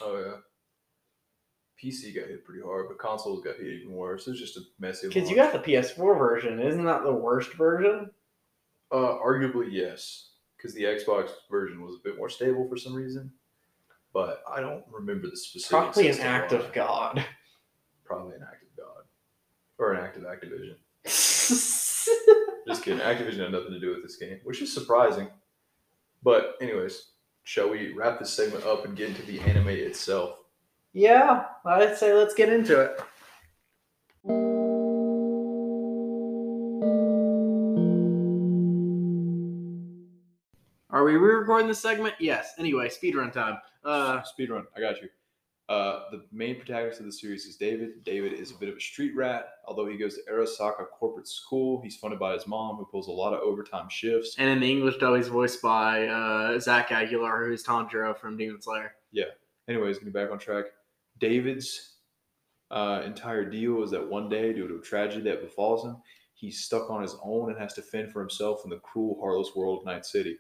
Oh 0.03 0.19
yeah. 0.19 0.37
PC 1.83 2.15
got 2.15 2.29
hit 2.29 2.45
pretty 2.45 2.63
hard, 2.63 2.89
but 2.89 2.99
consoles 2.99 3.43
got 3.43 3.57
hit 3.57 3.67
even 3.67 3.93
worse. 3.93 4.29
It's 4.29 4.39
just 4.39 4.57
a 4.57 4.61
messy. 4.79 5.09
Because 5.09 5.31
you 5.31 5.37
got 5.37 5.53
the 5.53 5.59
PS4 5.59 6.19
version, 6.19 6.61
isn't 6.61 6.85
that 6.85 7.03
the 7.05 7.13
worst 7.13 7.55
version? 7.55 8.11
Uh, 8.93 9.19
arguably 9.25 9.69
yes, 9.71 10.31
because 10.57 10.75
the 10.75 10.83
Xbox 10.83 11.31
version 11.51 11.81
was 11.81 11.95
a 11.95 12.03
bit 12.03 12.19
more 12.19 12.29
stable 12.29 12.69
for 12.69 12.77
some 12.77 12.95
reason, 12.95 13.33
but 14.13 14.43
I 14.51 14.61
don't 14.61 14.85
remember 14.91 15.31
the 15.31 15.37
specifics. 15.37 15.69
Probably 15.71 16.09
an 16.09 16.21
act 16.21 16.53
of 16.53 16.73
God. 16.73 17.25
Probably 18.05 18.35
an 18.35 18.43
act 18.43 18.65
of 18.65 18.77
God, 18.77 19.05
or 19.79 19.93
an 19.93 20.05
act 20.05 20.17
of 20.17 20.25
Activision. 20.25 20.75
Just 22.67 22.85
kidding. 22.85 23.01
Activision 23.01 23.39
had 23.39 23.53
nothing 23.53 23.73
to 23.73 23.81
do 23.81 23.91
with 23.91 24.03
this 24.03 24.17
game, 24.17 24.41
which 24.45 24.61
is 24.61 24.73
surprising. 24.73 25.29
But 26.23 26.57
anyways, 26.61 27.13
shall 27.45 27.71
we 27.71 27.93
wrap 27.93 28.19
this 28.19 28.33
segment 28.33 28.65
up 28.65 28.85
and 28.85 28.97
get 28.97 29.09
into 29.09 29.23
the 29.23 29.41
anime 29.41 29.69
itself? 29.69 30.40
Yeah, 30.93 31.45
I'd 31.65 31.97
say 31.97 32.13
let's 32.15 32.35
get 32.35 32.49
into 32.49 32.81
it. 32.81 33.01
Are 40.91 41.05
we 41.05 41.17
re-recording 41.17 41.69
this 41.69 41.79
segment? 41.79 42.15
Yes. 42.19 42.55
Anyway, 42.59 42.89
speedrun 42.89 43.33
time. 43.33 43.59
Uh, 43.85 44.21
Speedrun, 44.23 44.65
I 44.77 44.81
got 44.81 45.01
you. 45.01 45.09
Uh, 45.69 46.11
the 46.11 46.25
main 46.33 46.57
protagonist 46.57 46.99
of 46.99 47.07
the 47.07 47.13
series 47.13 47.45
is 47.45 47.57
David. 47.57 48.03
David 48.05 48.33
is 48.33 48.51
a 48.51 48.55
bit 48.55 48.69
of 48.69 48.77
a 48.77 48.81
street 48.81 49.15
rat. 49.15 49.51
Although 49.69 49.87
he 49.87 49.97
goes 49.97 50.17
to 50.17 50.23
Arasaka 50.31 50.85
corporate 50.99 51.29
school, 51.29 51.81
he's 51.81 51.97
funded 51.97 52.19
by 52.19 52.33
his 52.33 52.45
mom, 52.49 52.75
who 52.75 52.85
pulls 52.87 53.07
a 53.07 53.13
lot 53.13 53.33
of 53.33 53.39
overtime 53.41 53.89
shifts. 53.89 54.35
and 54.37 54.51
in 54.51 54.59
the 54.59 54.69
English 54.69 54.97
dub, 54.99 55.17
he's 55.17 55.29
voiced 55.29 55.63
by 55.63 56.09
uh, 56.09 56.59
Zach 56.59 56.91
Aguilar, 56.91 57.47
who's 57.47 57.63
Tanjiro 57.63 58.19
from 58.19 58.37
Demon 58.37 58.61
Slayer. 58.61 58.93
Yeah. 59.13 59.27
Anyways, 59.69 59.99
getting 59.99 60.13
back 60.13 60.33
on 60.33 60.41
track, 60.41 60.65
David's 61.21 61.97
uh, 62.71 63.03
entire 63.05 63.45
deal 63.49 63.83
is 63.83 63.91
that 63.91 64.09
one 64.09 64.29
day, 64.29 64.53
due 64.53 64.69
to 64.69 64.77
a 64.77 64.81
tragedy 64.81 65.23
that 65.23 65.43
befalls 65.43 65.85
him, 65.85 65.97
he's 66.35 66.65
stuck 66.65 66.91
on 66.91 67.03
his 67.03 67.17
own 67.23 67.51
and 67.51 67.59
has 67.59 67.75
to 67.75 67.83
fend 67.83 68.11
for 68.11 68.21
himself 68.21 68.63
in 68.65 68.71
the 68.71 68.79
cruel, 68.79 69.19
heartless 69.21 69.51
world 69.55 69.81
of 69.81 69.87
Night 69.87 70.05
City. 70.07 70.37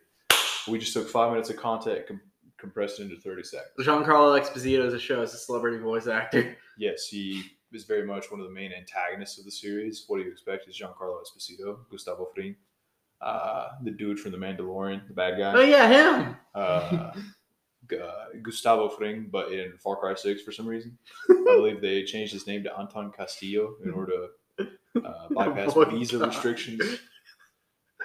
We 0.68 0.78
just 0.78 0.92
took 0.92 1.08
five 1.08 1.30
minutes 1.32 1.50
of 1.50 1.56
content, 1.56 2.06
com- 2.06 2.20
compressed 2.58 3.00
it 3.00 3.04
into 3.04 3.16
30 3.16 3.42
seconds. 3.42 3.70
Giancarlo 3.80 4.38
Esposito 4.40 4.84
is 4.86 4.94
a 4.94 4.98
show 4.98 5.22
as 5.22 5.34
a 5.34 5.38
celebrity 5.38 5.78
voice 5.78 6.06
actor. 6.06 6.56
Yes, 6.78 7.06
he 7.08 7.42
is 7.72 7.84
very 7.84 8.06
much 8.06 8.30
one 8.30 8.40
of 8.40 8.46
the 8.46 8.52
main 8.52 8.72
antagonists 8.72 9.38
of 9.38 9.44
the 9.44 9.50
series. 9.50 10.04
What 10.08 10.16
do 10.18 10.24
you 10.24 10.30
expect 10.32 10.66
is 10.68 10.80
Giancarlo 10.80 11.20
Esposito, 11.22 11.78
Gustavo 11.90 12.28
Fring, 12.34 12.56
uh, 13.20 13.68
the 13.82 13.90
dude 13.90 14.18
from 14.18 14.32
The 14.32 14.38
Mandalorian, 14.38 15.06
the 15.08 15.14
bad 15.14 15.38
guy. 15.38 15.52
Oh 15.54 15.60
yeah, 15.60 15.88
him. 15.88 16.36
uh, 16.54 17.12
uh, 17.92 18.26
Gustavo 18.42 18.88
Fring, 18.88 19.28
but 19.30 19.52
in 19.52 19.72
Far 19.78 19.96
Cry 19.96 20.14
6 20.14 20.42
for 20.42 20.52
some 20.52 20.66
reason. 20.66 20.96
I 21.30 21.42
believe 21.56 21.80
they 21.80 22.02
changed 22.04 22.32
his 22.32 22.46
name 22.46 22.62
to 22.64 22.78
Anton 22.78 23.12
Castillo 23.16 23.74
in 23.84 23.90
order 23.92 24.12
to 24.58 24.68
uh, 25.04 25.28
bypass 25.30 25.72
Oh 25.76 25.84
visa 25.84 26.18
God. 26.18 26.28
restrictions. 26.28 26.82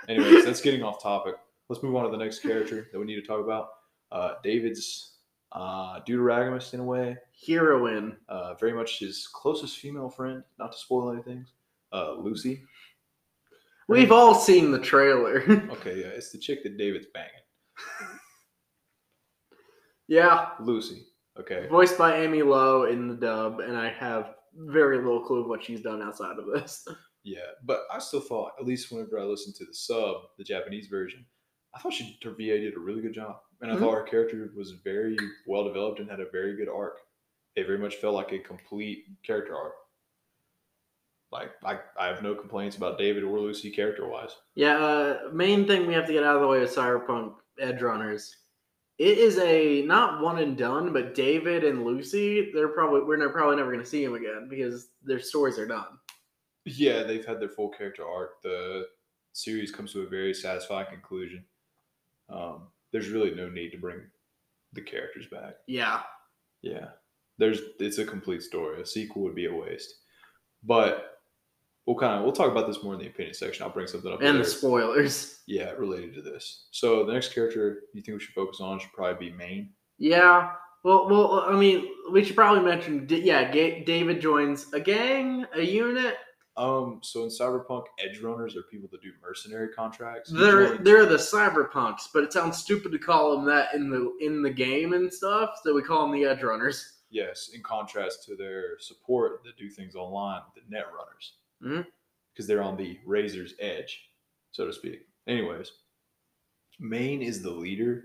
Anyways, 0.08 0.46
that's 0.46 0.62
getting 0.62 0.84
off 0.84 1.02
topic. 1.02 1.36
Let's 1.70 1.82
move 1.82 1.96
on 1.96 2.04
to 2.06 2.12
the 2.12 2.18
next 2.24 2.40
character 2.40 2.88
that 2.92 3.00
we 3.00 3.06
need 3.06 3.16
to 3.16 3.26
talk 3.28 3.44
about. 3.44 3.70
Uh, 4.12 4.34
David's 4.44 5.14
uh, 5.52 6.00
deuteragamist 6.08 6.74
in 6.74 6.80
a 6.80 6.84
way, 6.84 7.18
Heroine. 7.48 8.18
uh, 8.30 8.54
very 8.56 8.74
much 8.74 9.00
his 9.00 9.28
closest 9.34 9.78
female 9.78 10.10
friend, 10.10 10.44
not 10.60 10.72
to 10.74 10.78
spoil 10.78 11.12
anything, 11.12 11.46
uh, 11.92 12.14
Lucy. 12.14 12.62
We've 13.88 14.12
all 14.12 14.36
seen 14.36 14.72
the 14.72 14.80
trailer. 14.80 15.42
Okay, 15.72 16.02
yeah, 16.02 16.08
it's 16.08 16.32
the 16.32 16.38
chick 16.40 16.64
that 16.64 16.78
David's 16.78 17.08
banging. 17.14 17.30
yeah, 20.08 20.50
Lucy. 20.60 21.08
Okay. 21.38 21.68
voiced 21.70 21.98
by 21.98 22.14
Emi 22.20 22.46
Lo 22.46 22.86
in 22.86 23.08
the 23.10 23.16
dub, 23.16 23.60
and 23.60 23.76
I 23.76 23.90
have 23.90 24.36
very 24.56 24.98
little 24.98 25.20
clue 25.22 25.42
of 25.42 25.48
what 25.48 25.62
she's 25.64 25.82
done 25.82 26.02
outside 26.02 26.38
of 26.40 26.46
this. 26.48 26.88
Yeah, 27.28 27.40
but 27.64 27.86
I 27.92 27.98
still 27.98 28.22
thought, 28.22 28.52
at 28.60 28.68
least 28.68 28.92
whenever 28.92 29.18
I 29.20 29.24
listened 29.24 29.56
to 29.56 29.66
the 29.66 29.74
sub, 29.74 30.18
the 30.38 30.44
Japanese 30.44 30.86
version, 30.86 31.26
I 31.74 31.80
thought 31.80 31.92
she 31.94 32.20
did 32.22 32.76
a 32.76 32.80
really 32.80 33.02
good 33.02 33.16
job, 33.16 33.38
and 33.62 33.72
I 33.72 33.76
Mhm. 33.76 33.80
thought 33.80 33.96
her 33.96 34.04
character 34.04 34.48
was 34.56 34.74
very 34.84 35.18
well 35.48 35.64
developed 35.64 36.00
and 36.00 36.08
had 36.08 36.20
a 36.20 36.30
very 36.30 36.56
good 36.56 36.70
arc. 36.70 37.00
It 37.56 37.66
very 37.66 37.80
much 37.80 37.96
felt 37.96 38.14
like 38.14 38.32
a 38.32 38.38
complete 38.38 39.06
character 39.24 39.56
arc. 39.56 39.74
Like, 41.32 41.50
I, 41.66 41.80
I 42.00 42.06
have 42.08 42.22
no 42.22 42.36
complaints 42.36 42.78
about 42.78 43.00
David 43.00 43.24
or 43.24 43.40
Lucy 43.40 43.72
character 43.72 44.08
wise. 44.08 44.36
Yeah, 44.54 44.78
uh, 44.78 45.30
main 45.34 45.66
thing 45.66 45.88
we 45.88 45.96
have 45.96 46.06
to 46.06 46.14
get 46.14 46.24
out 46.24 46.36
of 46.36 46.44
the 46.44 46.48
way 46.48 46.60
with 46.60 46.76
Cyberpunk 46.76 47.34
Edgerunners. 47.60 48.30
It 48.98 49.18
is 49.18 49.38
a 49.40 49.82
not 49.82 50.22
one 50.22 50.40
and 50.40 50.58
done, 50.58 50.94
but 50.94 51.16
David 51.16 51.64
and 51.66 51.84
Lucy, 51.84 52.52
they're 52.54 52.70
probably 52.70 53.02
we're 53.02 53.18
ne- 53.18 53.32
probably 53.32 53.58
never 53.58 53.72
going 53.72 53.84
to 53.84 53.90
see 53.90 54.06
them 54.06 54.16
again 54.16 54.48
because 54.50 54.88
their 55.04 55.20
stories 55.20 55.60
are 55.60 55.68
done. 55.68 56.00
Yeah, 56.66 57.04
they've 57.04 57.26
had 57.26 57.40
their 57.40 57.50
full 57.50 57.70
character 57.70 58.08
arc. 58.08 58.42
The 58.42 58.88
series 59.34 59.72
comes 59.72 59.92
to 59.94 60.02
a 60.02 60.08
very 60.08 60.34
satisfying 60.34 60.88
conclusion. 60.88 61.44
Um, 62.30 62.68
there's 62.92 63.10
really 63.10 63.36
no 63.36 63.50
need 63.50 63.72
to 63.72 63.78
bring 63.78 64.00
the 64.74 64.82
characters 64.82 65.28
back. 65.28 65.56
Yeah, 65.68 66.02
Yeah. 66.62 66.88
There's 67.38 67.60
it's 67.80 67.98
a 67.98 68.06
complete 68.06 68.42
story. 68.44 68.82
A 68.82 68.86
sequel 68.86 69.24
would 69.24 69.36
be 69.36 69.48
a 69.48 69.54
waste. 69.54 69.94
But 70.64 71.15
we'll 71.86 71.96
kind 71.96 72.16
of 72.16 72.24
we'll 72.24 72.32
talk 72.32 72.52
about 72.52 72.68
this 72.68 72.84
more 72.84 72.94
in 72.94 73.00
the 73.00 73.08
opinion 73.08 73.34
section. 73.34 73.64
I'll 73.64 73.70
bring 73.72 73.88
something 73.88 74.12
up 74.12 74.22
and 74.22 74.40
the 74.40 74.46
spoilers. 74.46 75.40
yeah, 75.48 75.72
related 75.72 76.14
to 76.16 76.22
this. 76.22 76.68
So 76.72 77.06
the 77.06 77.14
next 77.14 77.34
character 77.34 77.82
you 77.94 78.02
think 78.02 78.18
we 78.18 78.24
should 78.24 78.34
focus 78.34 78.60
on 78.60 78.80
should 78.80 78.94
probably 78.94 79.30
be 79.30 79.36
Maine. 79.36 79.70
Yeah. 79.98 80.52
Well, 80.84 81.10
well, 81.10 81.46
I 81.48 81.56
mean, 81.58 81.88
we 82.12 82.24
should 82.24 82.36
probably 82.36 82.64
mention. 82.64 83.08
Yeah, 83.10 83.52
David 83.52 84.22
joins 84.22 84.72
a 84.74 84.80
gang, 84.80 85.46
a 85.56 85.62
unit. 85.62 86.16
Um, 86.58 87.00
so 87.04 87.24
in 87.24 87.30
Cyberpunk, 87.30 87.84
edge 88.00 88.20
runners 88.22 88.56
are 88.56 88.62
people 88.72 88.88
that 88.92 89.02
do 89.02 89.12
mercenary 89.22 89.70
contracts. 89.70 90.32
They're 90.32 90.78
they're 90.78 91.06
the 91.06 91.18
cyberpunks, 91.18 92.04
but 92.14 92.24
it 92.24 92.32
sounds 92.32 92.60
stupid 92.60 92.92
to 92.94 93.00
call 93.00 93.36
them 93.36 93.46
that 93.46 93.74
in 93.74 93.90
the 93.90 94.14
in 94.22 94.42
the 94.42 94.50
game 94.52 94.94
and 94.94 95.12
stuff. 95.14 95.60
So 95.64 95.74
we 95.74 95.82
call 95.82 96.04
them 96.04 96.12
the 96.14 96.26
edge 96.26 96.44
runners. 96.44 96.94
yes, 97.10 97.50
in 97.54 97.62
contrast 97.64 98.24
to 98.26 98.36
their 98.36 98.80
support 98.80 99.44
that 99.44 99.58
do 99.58 99.70
things 99.70 99.96
online, 99.96 100.42
the 100.56 100.62
net 100.70 100.86
runners, 100.98 101.34
Mhm. 101.64 101.86
because 102.34 102.48
they're 102.48 102.62
on 102.64 102.78
the 102.78 102.98
razor's 103.06 103.54
edge, 103.60 104.10
so 104.52 104.66
to 104.66 104.74
speak. 104.74 105.08
Anyways, 105.28 105.72
Maine 106.80 107.22
is 107.22 107.42
the 107.42 107.52
leader 107.52 108.04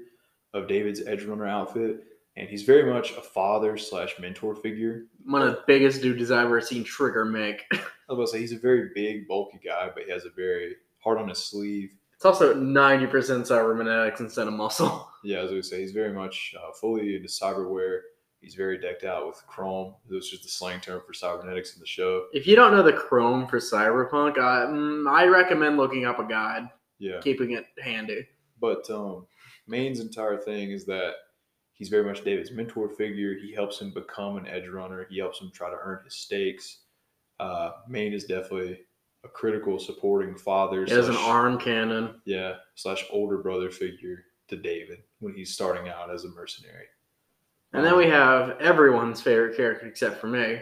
of 0.55 0.69
David's 0.69 1.03
Edge 1.07 1.25
Runner 1.25 1.47
outfit, 1.47 2.05
and 2.37 2.49
he's 2.49 2.63
very 2.63 2.91
much 2.91 3.13
a 3.17 3.21
father 3.23 3.77
slash 3.77 4.19
mentor 4.19 4.55
figure. 4.55 5.07
One 5.25 5.43
of 5.43 5.49
the 5.55 5.65
biggest 5.67 6.01
dudes 6.03 6.31
I've 6.31 6.47
ever 6.47 6.61
seen 6.61 6.85
Trigger 6.85 7.25
make. 7.25 7.65
I 7.73 7.77
was 8.09 8.17
about 8.19 8.23
to 8.27 8.27
say 8.29 8.39
he's 8.41 8.53
a 8.53 8.59
very 8.59 8.91
big, 8.95 9.27
bulky 9.29 9.59
guy, 9.65 9.91
but 9.95 10.05
he 10.05 10.11
has 10.11 10.25
a 10.25 10.31
very 10.31 10.77
hard 10.99 11.19
on 11.19 11.29
his 11.29 11.39
sleeve. 11.45 11.91
It's 12.15 12.25
also 12.25 12.55
90% 12.55 13.47
cybernetics 13.47 14.21
instead 14.21 14.47
of 14.47 14.53
muscle. 14.55 15.07
Yeah, 15.23 15.41
as 15.41 15.51
we 15.51 15.61
say, 15.61 15.81
he's 15.83 15.93
very 15.93 16.15
much 16.15 16.55
uh, 16.59 16.73
fully 16.73 17.15
into 17.15 17.29
cyberware. 17.29 18.01
He's 18.41 18.55
very 18.55 18.79
decked 18.79 19.05
out 19.05 19.27
with 19.27 19.43
chrome. 19.47 19.95
This 20.09 20.31
just 20.31 20.43
the 20.43 20.49
slang 20.49 20.81
term 20.81 21.03
for 21.07 21.13
cybernetics 21.13 21.75
in 21.75 21.81
the 21.81 21.87
show. 21.87 22.27
If 22.33 22.47
you 22.47 22.57
don't 22.57 22.73
know 22.73 22.83
the 22.83 22.93
chrome 22.93 23.47
for 23.47 23.59
cyberpunk, 23.59 24.39
I, 24.39 24.67
mm, 24.67 25.09
I 25.11 25.27
recommend 25.27 25.77
looking 25.77 26.07
up 26.07 26.19
a 26.19 26.25
guide, 26.25 26.69
Yeah, 26.99 27.21
keeping 27.21 27.53
it 27.53 27.67
handy. 27.83 28.27
but 28.61 28.89
um, 28.91 29.27
Maine's 29.67 30.01
entire 30.01 30.39
thing 30.39 30.71
is 30.71 30.87
that 30.87 31.13
he's 31.75 31.89
very 31.91 32.05
much 32.05 32.25
David's 32.25 32.51
mentor 32.51 32.89
figure. 32.89 33.35
He 33.35 33.53
helps 33.55 33.79
him 33.81 33.91
become 33.93 34.37
an 34.39 34.47
edge 34.49 34.69
runner. 34.69 35.07
He 35.11 35.19
helps 35.19 35.41
him 35.41 35.51
try 35.53 35.69
to 35.71 35.77
earn 35.83 36.01
his 36.05 36.15
stakes. 36.17 36.79
Uh, 37.39 37.73
Maine 37.89 38.13
is 38.15 38.25
definitely 38.25 38.81
a 39.25 39.29
critical 39.29 39.79
supporting 39.79 40.35
father. 40.35 40.85
As 40.85 41.09
an 41.09 41.17
arm 41.17 41.59
cannon. 41.59 42.21
yeah, 42.25 42.55
slash 42.75 43.05
older 43.11 43.37
brother 43.39 43.71
figure 43.71 44.25
to 44.49 44.57
David 44.57 44.99
when 45.21 45.35
he's 45.35 45.53
starting 45.53 45.89
out 45.91 46.11
as 46.11 46.25
a 46.25 46.29
mercenary. 46.31 46.87
And 47.73 47.85
then 47.85 47.97
we 47.97 48.07
have 48.09 48.59
everyone's 48.61 49.21
favorite 49.21 49.57
character 49.57 49.87
except 49.87 50.21
for 50.21 50.27
me, 50.27 50.61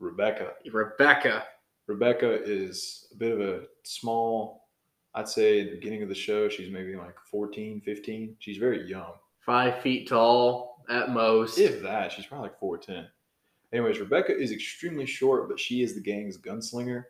Rebecca. 0.00 0.52
Rebecca. 0.72 1.44
Rebecca 1.86 2.42
is 2.44 3.06
a 3.12 3.16
bit 3.16 3.32
of 3.32 3.40
a 3.40 3.62
small, 3.84 4.68
I'd 5.14 5.28
say, 5.28 5.60
at 5.60 5.70
the 5.70 5.76
beginning 5.76 6.02
of 6.02 6.08
the 6.08 6.14
show, 6.14 6.48
she's 6.48 6.70
maybe 6.70 6.96
like 6.96 7.14
14, 7.30 7.80
15. 7.80 8.36
She's 8.40 8.58
very 8.58 8.88
young. 8.88 9.12
Five 9.40 9.80
feet 9.82 10.08
tall 10.08 10.84
at 10.90 11.10
most. 11.10 11.58
If 11.58 11.80
that, 11.82 12.12
she's 12.12 12.26
probably 12.26 12.50
like 12.50 12.60
4'10. 12.60 13.06
Anyways, 13.72 14.00
Rebecca 14.00 14.36
is 14.36 14.52
extremely 14.52 15.06
short, 15.06 15.48
but 15.48 15.58
she 15.60 15.82
is 15.82 15.94
the 15.94 16.00
gang's 16.00 16.38
gunslinger. 16.38 17.04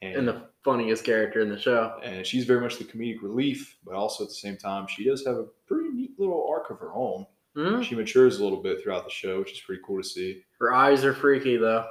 And, 0.00 0.14
and 0.14 0.28
the 0.28 0.48
funniest 0.62 1.04
character 1.04 1.40
in 1.40 1.48
the 1.48 1.58
show. 1.58 1.98
and 2.04 2.24
she's 2.24 2.44
very 2.44 2.60
much 2.60 2.78
the 2.78 2.84
comedic 2.84 3.20
relief, 3.22 3.78
but 3.84 3.94
also 3.94 4.24
at 4.24 4.28
the 4.28 4.34
same 4.34 4.56
time, 4.56 4.86
she 4.86 5.04
does 5.04 5.26
have 5.26 5.36
a 5.36 5.46
pretty 5.66 5.88
neat 5.88 6.12
little 6.18 6.46
arc 6.48 6.70
of 6.70 6.78
her 6.78 6.92
own. 6.94 7.26
Hmm? 7.58 7.82
She 7.82 7.96
matures 7.96 8.38
a 8.38 8.44
little 8.44 8.62
bit 8.62 8.80
throughout 8.82 9.04
the 9.04 9.10
show, 9.10 9.40
which 9.40 9.50
is 9.52 9.60
pretty 9.60 9.82
cool 9.84 10.00
to 10.00 10.08
see. 10.08 10.42
Her 10.60 10.72
eyes 10.72 11.04
are 11.04 11.12
freaky 11.12 11.56
though. 11.56 11.86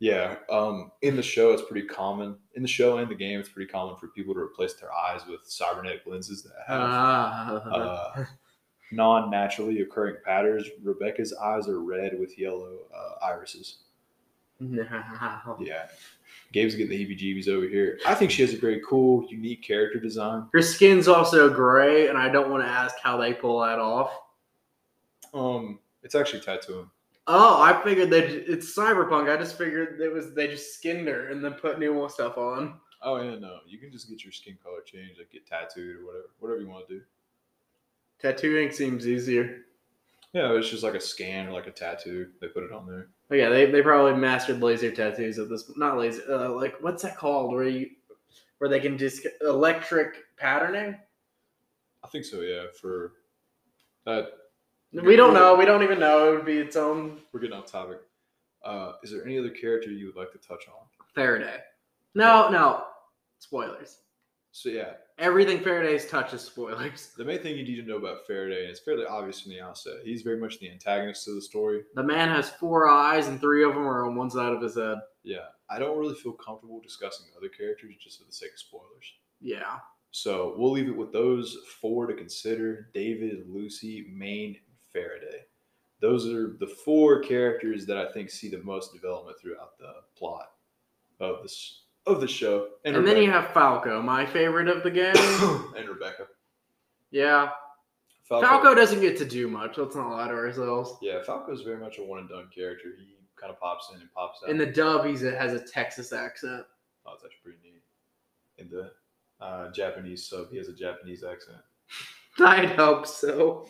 Yeah, 0.00 0.36
um, 0.50 0.90
in 1.02 1.14
the 1.14 1.22
show, 1.22 1.52
it's 1.52 1.62
pretty 1.62 1.86
common. 1.86 2.36
In 2.56 2.62
the 2.62 2.68
show 2.68 2.98
and 2.98 3.08
the 3.08 3.14
game, 3.14 3.38
it's 3.38 3.48
pretty 3.48 3.70
common 3.70 3.96
for 3.96 4.08
people 4.08 4.34
to 4.34 4.40
replace 4.40 4.74
their 4.74 4.92
eyes 4.92 5.20
with 5.28 5.40
cybernetic 5.44 6.02
lenses 6.04 6.42
that 6.42 6.52
have 6.66 6.80
Ah. 6.82 7.54
uh, 7.70 8.24
non-naturally 8.92 9.80
occurring 9.82 10.16
patterns. 10.24 10.66
Rebecca's 10.82 11.32
eyes 11.32 11.68
are 11.68 11.78
red 11.80 12.18
with 12.18 12.36
yellow 12.38 12.78
uh, 12.94 13.24
irises. 13.24 13.78
no. 14.60 14.84
Yeah, 15.60 15.86
Gabe's 16.52 16.74
getting 16.74 16.90
the 16.90 17.06
heebie-jeebies 17.06 17.48
over 17.48 17.66
here. 17.66 17.98
I 18.06 18.14
think 18.14 18.30
she 18.30 18.42
has 18.42 18.52
a 18.52 18.58
very 18.58 18.80
cool, 18.86 19.26
unique 19.30 19.62
character 19.62 20.00
design. 20.00 20.48
Her 20.52 20.60
skin's 20.62 21.08
also 21.08 21.48
gray, 21.48 22.08
and 22.08 22.18
I 22.18 22.28
don't 22.28 22.50
want 22.50 22.62
to 22.64 22.68
ask 22.68 22.96
how 23.02 23.16
they 23.16 23.32
pull 23.32 23.60
that 23.60 23.78
off. 23.78 24.10
Um, 25.34 25.80
it's 26.02 26.14
actually 26.14 26.40
tattooing. 26.40 26.88
Oh, 27.26 27.62
I 27.62 27.82
figured 27.82 28.10
that 28.10 28.24
it's 28.24 28.76
cyberpunk. 28.76 29.34
I 29.34 29.38
just 29.38 29.56
figured 29.56 30.00
it 30.00 30.12
was 30.12 30.34
they 30.34 30.46
just 30.46 30.74
skinned 30.74 31.08
her 31.08 31.28
and 31.28 31.44
then 31.44 31.54
put 31.54 31.78
new 31.78 32.08
stuff 32.08 32.36
on. 32.38 32.78
Oh 33.02 33.20
yeah, 33.20 33.38
no, 33.38 33.58
you 33.66 33.78
can 33.78 33.90
just 33.90 34.08
get 34.08 34.24
your 34.24 34.32
skin 34.32 34.56
color 34.62 34.80
changed, 34.84 35.18
like 35.18 35.30
get 35.30 35.46
tattooed 35.46 35.96
or 35.96 36.06
whatever, 36.06 36.24
whatever 36.38 36.60
you 36.60 36.68
want 36.68 36.88
to 36.88 36.94
do. 36.94 37.02
Tattooing 38.20 38.70
seems 38.70 39.06
easier. 39.08 39.62
Yeah, 40.32 40.52
it's 40.52 40.68
just 40.68 40.82
like 40.82 40.94
a 40.94 41.00
scan 41.00 41.46
or 41.46 41.52
like 41.52 41.66
a 41.66 41.70
tattoo. 41.70 42.28
They 42.40 42.48
put 42.48 42.64
it 42.64 42.72
on 42.72 42.86
there. 42.86 43.08
But 43.28 43.38
yeah, 43.38 43.48
they, 43.48 43.70
they 43.70 43.82
probably 43.82 44.20
mastered 44.20 44.60
laser 44.60 44.90
tattoos 44.90 45.38
at 45.38 45.48
this. 45.48 45.70
Not 45.76 45.98
laser, 45.98 46.22
uh, 46.28 46.48
like 46.50 46.74
what's 46.80 47.02
that 47.02 47.16
called? 47.16 47.52
Where 47.52 47.68
you 47.68 47.90
where 48.58 48.68
they 48.68 48.80
can 48.80 48.98
just 48.98 49.26
electric 49.42 50.16
patterning. 50.36 50.96
I 52.02 52.08
think 52.08 52.24
so. 52.24 52.40
Yeah, 52.40 52.64
for 52.80 53.12
that 54.04 54.32
We 55.02 55.16
don't 55.16 55.34
know. 55.34 55.54
We 55.56 55.64
don't 55.64 55.82
even 55.82 55.98
know. 55.98 56.32
It 56.32 56.36
would 56.36 56.46
be 56.46 56.58
its 56.58 56.76
own 56.76 57.20
We're 57.32 57.40
getting 57.40 57.56
off 57.56 57.66
topic. 57.70 57.98
Uh, 58.64 58.92
is 59.02 59.10
there 59.10 59.24
any 59.24 59.38
other 59.38 59.50
character 59.50 59.90
you 59.90 60.06
would 60.06 60.16
like 60.16 60.32
to 60.32 60.38
touch 60.38 60.64
on? 60.68 60.86
Faraday. 61.14 61.58
No, 62.14 62.48
no. 62.48 62.84
Spoilers. 63.38 63.98
So 64.52 64.68
yeah, 64.68 64.92
Everything 65.18 65.60
Faraday's 65.60 66.06
touches 66.06 66.42
spoilers. 66.42 67.12
the 67.16 67.24
main 67.24 67.40
thing 67.40 67.56
you 67.56 67.64
need 67.64 67.76
to 67.76 67.82
know 67.82 67.96
about 67.96 68.26
Faraday, 68.26 68.62
and 68.62 68.70
it's 68.70 68.80
fairly 68.80 69.04
obvious 69.04 69.40
from 69.40 69.50
the 69.52 69.60
outset, 69.60 69.94
he's 70.04 70.22
very 70.22 70.38
much 70.38 70.58
the 70.60 70.70
antagonist 70.70 71.24
to 71.24 71.34
the 71.34 71.42
story. 71.42 71.82
The 71.94 72.02
man 72.02 72.28
has 72.28 72.50
four 72.50 72.88
eyes 72.88 73.26
and 73.28 73.40
three 73.40 73.64
of 73.64 73.74
them 73.74 73.86
are 73.86 74.06
on 74.06 74.14
one 74.16 74.30
side 74.30 74.52
of 74.52 74.62
his 74.62 74.76
head. 74.76 74.98
Yeah, 75.24 75.46
I 75.70 75.78
don't 75.80 75.98
really 75.98 76.14
feel 76.14 76.32
comfortable 76.32 76.80
discussing 76.80 77.26
other 77.36 77.48
characters 77.48 77.94
just 78.00 78.18
for 78.20 78.26
the 78.26 78.32
sake 78.32 78.52
of 78.52 78.58
spoilers. 78.58 79.12
Yeah. 79.40 79.78
So 80.12 80.54
we'll 80.56 80.70
leave 80.72 80.88
it 80.88 80.96
with 80.96 81.12
those 81.12 81.56
four 81.80 82.06
to 82.06 82.14
consider: 82.14 82.90
David, 82.94 83.44
Lucy, 83.48 84.06
Maine, 84.12 84.56
and 84.56 84.73
Faraday. 84.94 85.44
Those 86.00 86.26
are 86.26 86.56
the 86.58 86.66
four 86.66 87.20
characters 87.20 87.84
that 87.86 87.98
I 87.98 88.10
think 88.12 88.30
see 88.30 88.48
the 88.48 88.62
most 88.62 88.94
development 88.94 89.38
throughout 89.40 89.76
the 89.78 89.92
plot 90.16 90.52
of 91.20 91.42
this 91.42 91.82
of 92.06 92.20
the 92.20 92.28
show. 92.28 92.68
And, 92.84 93.06
then 93.06 93.16
you 93.16 93.30
have 93.30 93.48
Falco, 93.52 94.02
my 94.02 94.26
favorite 94.26 94.68
of 94.68 94.82
the 94.82 94.90
game. 94.90 95.14
and 95.76 95.88
Rebecca. 95.88 96.26
yeah. 97.10 97.50
Falco 98.24 98.74
doesn't 98.74 99.00
get 99.00 99.18
to 99.18 99.24
do 99.24 99.48
much. 99.48 99.76
Let's 99.76 99.96
not 99.96 100.10
lie 100.10 100.28
to 100.28 100.34
ourselves. 100.34 100.94
Yeah, 101.02 101.22
Falco's 101.22 101.60
very 101.60 101.78
much 101.78 101.98
a 101.98 102.02
one 102.02 102.20
and 102.20 102.28
done 102.28 102.48
character. 102.54 102.90
He 102.98 103.16
kind 103.38 103.52
of 103.52 103.60
pops 103.60 103.90
in 103.94 104.00
and 104.00 104.12
pops 104.14 104.40
out. 104.42 104.50
In 104.50 104.56
the 104.56 104.66
dub, 104.66 105.04
he 105.04 105.12
has 105.12 105.52
a 105.52 105.60
Texas 105.60 106.12
accent. 106.12 106.64
oh, 107.06 107.12
it's 107.14 107.24
actually 107.24 107.38
pretty 107.42 107.58
neat. 107.62 107.82
In 108.58 108.70
the 108.70 108.92
uh, 109.44 109.70
Japanese 109.72 110.26
sub, 110.26 110.50
he 110.50 110.56
has 110.56 110.68
a 110.68 110.72
Japanese 110.72 111.22
accent. 111.22 111.58
I'd 112.38 112.70
hope 112.70 113.06
so. 113.06 113.68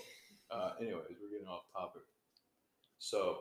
Uh, 0.55 0.71
anyways, 0.81 1.03
we're 1.21 1.31
getting 1.31 1.49
off 1.49 1.63
topic. 1.73 2.03
So, 2.99 3.39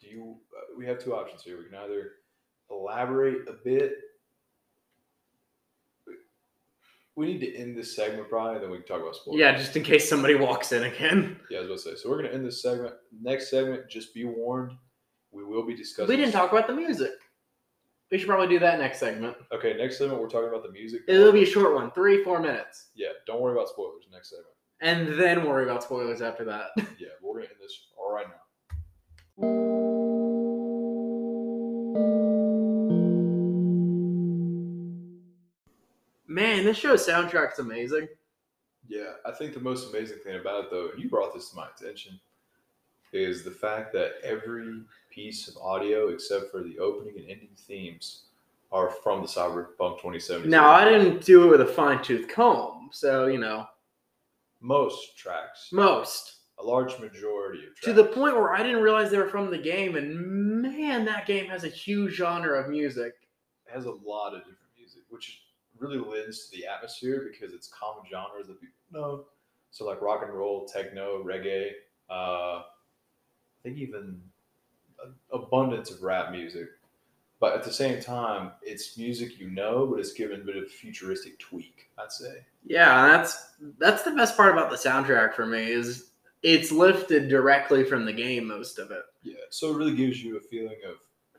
do 0.00 0.08
you? 0.08 0.36
Uh, 0.56 0.76
we 0.76 0.86
have 0.86 1.02
two 1.02 1.14
options 1.14 1.42
here. 1.42 1.58
We 1.58 1.64
can 1.64 1.74
either 1.76 2.12
elaborate 2.70 3.48
a 3.48 3.54
bit. 3.64 3.94
We 7.16 7.26
need 7.26 7.40
to 7.40 7.56
end 7.56 7.76
this 7.76 7.96
segment 7.96 8.28
probably, 8.28 8.60
then 8.60 8.70
we 8.70 8.76
can 8.76 8.86
talk 8.86 9.00
about 9.00 9.16
spoilers. 9.16 9.40
Yeah, 9.40 9.56
just 9.56 9.74
in 9.74 9.82
case 9.82 10.08
somebody 10.08 10.36
walks 10.36 10.70
in 10.70 10.84
again. 10.84 11.40
Yeah, 11.50 11.58
I 11.58 11.60
was 11.62 11.70
about 11.70 11.90
to 11.90 11.96
say. 11.96 12.02
So 12.02 12.10
we're 12.10 12.22
gonna 12.22 12.32
end 12.32 12.46
this 12.46 12.62
segment. 12.62 12.94
Next 13.20 13.50
segment, 13.50 13.88
just 13.88 14.14
be 14.14 14.24
warned, 14.24 14.70
we 15.32 15.42
will 15.42 15.66
be 15.66 15.74
discussing. 15.74 16.08
We 16.08 16.16
didn't 16.16 16.32
talk 16.32 16.52
about 16.52 16.68
the 16.68 16.74
music. 16.74 17.10
We 18.12 18.18
should 18.18 18.28
probably 18.28 18.48
do 18.48 18.60
that 18.60 18.78
next 18.78 19.00
segment. 19.00 19.36
Okay, 19.52 19.76
next 19.76 19.98
segment 19.98 20.20
we're 20.20 20.28
talking 20.28 20.48
about 20.48 20.62
the 20.62 20.70
music. 20.70 21.02
It'll 21.08 21.32
be 21.32 21.42
a 21.42 21.46
short 21.46 21.74
one, 21.74 21.90
three, 21.90 22.22
four 22.22 22.40
minutes. 22.40 22.90
Yeah, 22.94 23.08
don't 23.26 23.40
worry 23.40 23.52
about 23.52 23.68
spoilers. 23.68 24.04
Next 24.12 24.30
segment. 24.30 24.54
And 24.80 25.18
then 25.18 25.44
worry 25.44 25.64
about 25.64 25.82
spoilers 25.82 26.22
after 26.22 26.44
that. 26.44 26.70
Yeah, 26.98 27.08
we're 27.22 27.34
gonna 27.34 27.46
end 27.46 27.54
this 27.60 27.86
all 27.96 28.12
right 28.12 28.26
now. 28.26 28.34
Man, 36.26 36.64
this 36.64 36.76
show's 36.76 37.06
soundtrack's 37.06 37.58
amazing. 37.58 38.08
Yeah, 38.88 39.12
I 39.24 39.32
think 39.32 39.54
the 39.54 39.60
most 39.60 39.90
amazing 39.90 40.18
thing 40.18 40.40
about 40.40 40.64
it, 40.64 40.70
though, 40.70 40.90
and 40.90 41.02
you 41.02 41.08
brought 41.08 41.34
this 41.34 41.50
to 41.50 41.56
my 41.56 41.68
attention, 41.76 42.18
is 43.12 43.44
the 43.44 43.50
fact 43.50 43.92
that 43.92 44.14
every 44.22 44.82
piece 45.10 45.48
of 45.48 45.56
audio, 45.58 46.08
except 46.08 46.50
for 46.50 46.62
the 46.62 46.78
opening 46.78 47.14
and 47.16 47.30
ending 47.30 47.50
themes, 47.56 48.24
are 48.72 48.90
from 48.90 49.22
the 49.22 49.28
Cyberpunk 49.28 49.98
2077. 49.98 50.50
Now, 50.50 50.70
I 50.70 50.84
didn't 50.84 51.24
do 51.24 51.44
it 51.44 51.50
with 51.50 51.60
a 51.60 51.72
fine 51.72 52.02
tooth 52.02 52.28
comb, 52.28 52.88
so, 52.92 53.26
you 53.26 53.38
know, 53.38 53.66
most 54.60 55.16
tracks, 55.16 55.68
most. 55.72 56.36
a 56.58 56.62
large 56.62 56.98
majority 56.98 57.60
of 57.60 57.74
tracks, 57.74 57.84
To 57.84 57.92
the 57.92 58.04
point 58.04 58.34
where 58.34 58.52
I 58.54 58.62
didn't 58.62 58.82
realize 58.82 59.10
they 59.10 59.18
were 59.18 59.28
from 59.28 59.50
the 59.50 59.58
game, 59.58 59.96
and 59.96 60.62
man, 60.62 61.04
that 61.04 61.26
game 61.26 61.46
has 61.46 61.64
a 61.64 61.68
huge 61.68 62.14
genre 62.14 62.60
of 62.60 62.68
music. 62.68 63.14
it 63.66 63.72
has 63.74 63.84
a 63.86 63.90
lot 63.90 64.34
of 64.34 64.40
different 64.40 64.58
music, 64.76 65.02
which 65.08 65.42
really 65.78 65.98
lends 65.98 66.48
to 66.48 66.56
the 66.56 66.66
atmosphere 66.66 67.28
because 67.30 67.54
it's 67.54 67.68
common 67.68 68.02
genres 68.10 68.48
that 68.48 68.60
people 68.60 68.74
know. 68.92 69.24
So 69.70 69.86
like 69.86 70.00
rock 70.02 70.22
and 70.24 70.32
roll, 70.32 70.66
techno, 70.66 71.22
reggae, 71.22 71.70
uh, 72.10 72.62
I 72.62 73.62
think 73.62 73.76
even 73.78 74.20
abundance 75.32 75.90
of 75.90 76.02
rap 76.02 76.32
music. 76.32 76.68
But 77.40 77.54
at 77.54 77.62
the 77.62 77.72
same 77.72 78.00
time, 78.00 78.52
it's 78.62 78.98
music 78.98 79.38
you 79.38 79.48
know, 79.50 79.86
but 79.86 80.00
it's 80.00 80.12
given 80.12 80.40
a 80.40 80.44
bit 80.44 80.56
of 80.56 80.64
a 80.64 80.68
futuristic 80.68 81.38
tweak. 81.38 81.88
I'd 81.98 82.10
say. 82.12 82.44
Yeah, 82.66 83.06
that's 83.08 83.52
that's 83.78 84.02
the 84.02 84.10
best 84.12 84.36
part 84.36 84.52
about 84.52 84.70
the 84.70 84.76
soundtrack 84.76 85.34
for 85.34 85.46
me 85.46 85.64
is 85.70 86.10
it's 86.42 86.70
lifted 86.72 87.28
directly 87.28 87.84
from 87.84 88.04
the 88.04 88.12
game 88.12 88.46
most 88.46 88.78
of 88.78 88.90
it. 88.90 89.02
Yeah. 89.22 89.34
So 89.50 89.72
it 89.72 89.76
really 89.76 89.94
gives 89.96 90.22
you 90.22 90.36
a 90.36 90.40
feeling 90.40 90.78
of 90.88 90.96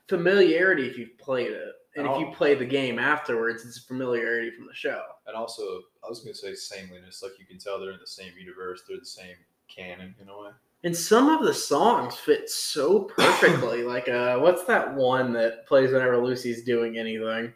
Familiarity 0.08 0.88
if 0.88 0.98
you've 0.98 1.16
played 1.18 1.52
it. 1.52 1.74
And 1.96 2.04
if 2.06 2.12
Oh. 2.12 2.18
you 2.20 2.32
play 2.34 2.54
the 2.54 2.64
game 2.64 2.98
afterwards, 2.98 3.64
it's 3.64 3.78
familiarity 3.78 4.50
from 4.50 4.66
the 4.66 4.74
show. 4.74 5.02
and 5.26 5.36
also 5.36 5.82
I 6.04 6.08
was 6.08 6.20
gonna 6.20 6.34
say 6.34 6.54
sameness. 6.54 7.22
Like 7.22 7.38
you 7.38 7.46
can 7.46 7.58
tell 7.58 7.78
they're 7.78 7.92
in 7.92 8.00
the 8.00 8.06
same 8.06 8.32
universe, 8.38 8.82
they're 8.88 8.98
the 8.98 9.04
same 9.06 9.36
canon 9.68 10.14
in 10.20 10.28
a 10.28 10.36
way. 10.38 10.50
And 10.82 10.96
some 10.96 11.28
of 11.28 11.44
the 11.44 11.52
songs 11.52 12.16
fit 12.16 12.48
so 12.48 13.00
perfectly. 13.00 13.82
like, 13.84 14.08
uh, 14.08 14.38
what's 14.38 14.64
that 14.64 14.94
one 14.94 15.32
that 15.34 15.66
plays 15.66 15.92
whenever 15.92 16.16
Lucy's 16.16 16.64
doing 16.64 16.96
anything? 16.96 17.52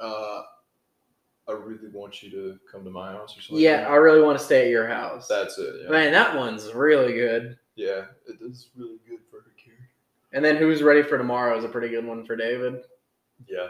Uh, 0.00 0.42
I 1.46 1.52
really 1.52 1.88
want 1.92 2.22
you 2.22 2.30
to 2.30 2.58
come 2.70 2.84
to 2.84 2.90
my 2.90 3.12
house 3.12 3.36
or 3.36 3.42
something. 3.42 3.62
Yeah, 3.62 3.86
I 3.88 3.96
really 3.96 4.22
want 4.22 4.38
to 4.38 4.44
stay 4.44 4.62
at 4.64 4.70
your 4.70 4.88
house. 4.88 5.28
that's 5.28 5.58
it. 5.58 5.74
Yeah, 5.84 5.90
Man, 5.90 6.12
that 6.12 6.34
one's 6.36 6.72
really 6.72 7.12
good. 7.12 7.58
yeah, 7.76 8.06
it 8.26 8.36
is 8.40 8.70
really 8.76 8.96
good 9.06 9.20
for 9.30 9.40
her 9.42 9.52
character. 9.62 9.90
And 10.32 10.42
then 10.44 10.56
Who's 10.56 10.82
Ready 10.82 11.02
for 11.02 11.18
Tomorrow 11.18 11.58
is 11.58 11.64
a 11.64 11.68
pretty 11.68 11.88
good 11.90 12.06
one 12.06 12.24
for 12.24 12.34
David. 12.34 12.82
Yeah, 13.46 13.68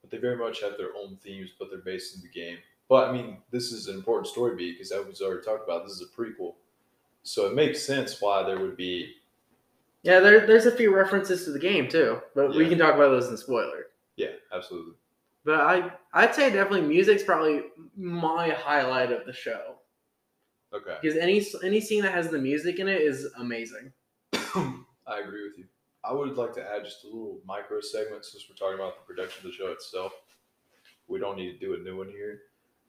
but 0.00 0.10
they 0.10 0.16
very 0.16 0.36
much 0.36 0.62
have 0.62 0.78
their 0.78 0.96
own 0.98 1.18
themes, 1.22 1.50
but 1.58 1.68
they're 1.70 1.80
based 1.80 2.16
in 2.16 2.22
the 2.22 2.28
game. 2.28 2.58
But 2.88 3.08
I 3.08 3.12
mean, 3.12 3.38
this 3.50 3.72
is 3.72 3.88
an 3.88 3.94
important 3.96 4.28
story 4.28 4.56
beat 4.56 4.78
because 4.78 4.90
as 4.90 5.04
we 5.20 5.26
already 5.26 5.44
talked 5.44 5.68
about, 5.68 5.84
this 5.84 5.92
is 5.94 6.02
a 6.02 6.20
prequel, 6.20 6.54
so 7.26 7.46
it 7.46 7.54
makes 7.54 7.84
sense 7.84 8.20
why 8.20 8.42
there 8.42 8.60
would 8.60 8.76
be. 8.76 9.12
Yeah, 10.02 10.20
there, 10.20 10.46
there's 10.46 10.66
a 10.66 10.76
few 10.76 10.94
references 10.94 11.44
to 11.44 11.50
the 11.50 11.58
game 11.58 11.88
too, 11.88 12.20
but 12.34 12.54
we 12.54 12.68
can 12.68 12.78
talk 12.78 12.94
about 12.94 13.10
those 13.10 13.28
in 13.28 13.36
spoiler. 13.36 13.86
Yeah, 14.16 14.32
absolutely. 14.52 14.94
But 15.44 15.60
I, 15.60 15.92
I'd 16.12 16.34
say 16.34 16.50
definitely 16.50 16.86
music's 16.86 17.22
probably 17.22 17.62
my 17.96 18.50
highlight 18.50 19.12
of 19.12 19.26
the 19.26 19.32
show 19.32 19.76
Okay, 20.72 20.96
because 21.00 21.16
any 21.16 21.44
any 21.64 21.80
scene 21.80 22.02
that 22.02 22.12
has 22.12 22.28
the 22.28 22.38
music 22.38 22.78
in 22.78 22.88
it 22.88 23.00
is 23.00 23.28
amazing. 23.38 23.92
I 24.32 25.20
agree 25.20 25.48
with 25.48 25.58
you. 25.58 25.64
I 26.04 26.12
would 26.12 26.36
like 26.36 26.54
to 26.54 26.62
add 26.62 26.84
just 26.84 27.04
a 27.04 27.06
little 27.06 27.40
micro 27.46 27.80
segment 27.80 28.24
since 28.24 28.44
we're 28.48 28.56
talking 28.56 28.78
about 28.78 28.94
the 28.96 29.12
production 29.12 29.44
of 29.44 29.50
the 29.50 29.56
show 29.56 29.72
itself. 29.72 30.12
We 31.08 31.18
don't 31.18 31.36
need 31.36 31.52
to 31.52 31.58
do 31.58 31.74
a 31.74 31.78
new 31.78 31.96
one 31.96 32.08
here, 32.08 32.42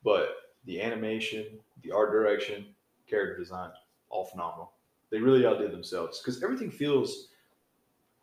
but 0.04 0.36
the 0.66 0.82
animation, 0.82 1.46
the 1.84 1.92
art 1.92 2.12
direction, 2.12 2.66
character 3.08 3.38
design, 3.38 3.72
all 4.10 4.26
phenomenal. 4.26 4.74
They 5.10 5.20
really 5.20 5.46
outdid 5.46 5.72
themselves 5.72 6.20
because 6.20 6.44
everything 6.44 6.72
feels 6.72 7.30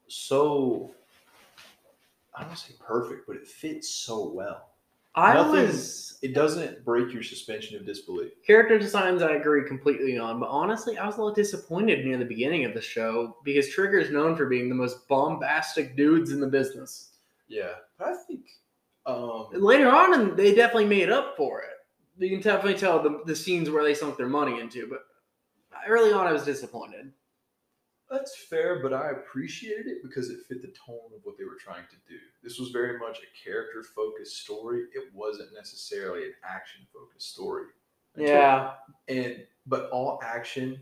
so. 0.09 0.94
I 2.35 2.40
don't 2.40 2.49
want 2.49 2.59
to 2.61 2.66
say 2.73 2.75
perfect, 2.81 3.27
but 3.27 3.37
it 3.37 3.47
fits 3.47 3.88
so 3.90 4.29
well. 4.31 4.70
I 5.14 5.35
Nothing- 5.35 5.66
was 5.68 6.18
It 6.23 6.35
doesn't 6.35 6.85
break 6.85 7.12
your 7.12 7.23
suspension 7.23 7.77
of 7.77 7.87
disbelief. 7.87 8.33
character 8.44 8.79
designs 8.79 9.23
I 9.23 9.33
agree 9.37 9.62
completely 9.68 10.18
on, 10.18 10.40
but 10.40 10.49
honestly, 10.49 10.99
I 10.99 11.07
was 11.07 11.16
a 11.16 11.18
little 11.23 11.35
disappointed 11.35 12.05
near 12.05 12.16
the 12.16 12.25
beginning 12.25 12.64
of 12.64 12.75
the 12.75 12.81
show 12.81 13.37
because 13.44 13.68
Trigger 13.68 13.99
is 13.99 14.11
known 14.11 14.35
for 14.35 14.47
being 14.47 14.68
the 14.68 14.75
most 14.75 15.07
bombastic 15.07 15.97
dudes 15.97 16.33
in 16.33 16.40
the 16.40 16.47
business. 16.49 17.11
Yeah, 17.47 17.75
but 17.99 18.09
I 18.09 18.14
think 18.27 18.47
um, 19.07 19.49
later 19.53 19.88
on, 19.88 20.18
and 20.18 20.37
they 20.37 20.55
definitely 20.55 20.87
made 20.87 21.11
up 21.11 21.37
for 21.37 21.61
it. 21.62 21.68
You 22.18 22.31
can 22.31 22.40
definitely 22.40 22.79
tell 22.79 23.01
the, 23.03 23.20
the 23.27 23.37
scenes 23.37 23.68
where 23.70 23.85
they 23.85 23.94
sunk 23.94 24.16
their 24.16 24.29
money 24.29 24.59
into, 24.61 24.88
but 24.88 25.01
early 25.88 26.12
on, 26.12 26.26
I 26.26 26.32
was 26.32 26.44
disappointed. 26.44 27.12
That's 28.10 28.37
fair, 28.37 28.80
but 28.82 28.92
I 28.92 29.10
appreciated 29.10 29.87
it 29.87 30.02
because 30.02 30.30
it 30.30 30.40
fit 30.48 30.60
the 30.62 30.68
tone 30.68 31.10
of 31.16 31.20
what 31.24 31.37
they 31.38 31.44
were 31.44 31.56
trying 31.58 31.84
to 31.90 31.96
do. 32.08 32.18
This 32.42 32.58
was 32.58 32.68
very 32.68 32.98
much 32.98 33.18
a 33.18 33.44
character 33.48 33.82
focused 33.82 34.42
story. 34.44 34.82
It 34.94 35.12
wasn't 35.14 35.52
necessarily 35.54 36.26
an 36.26 36.34
action 36.44 36.87
focused 36.92 37.32
story. 37.32 37.66
Until- 38.14 38.34
Yeah, 38.34 38.74
And 39.08 39.46
but 39.66 39.88
all 39.90 40.20
action 40.22 40.80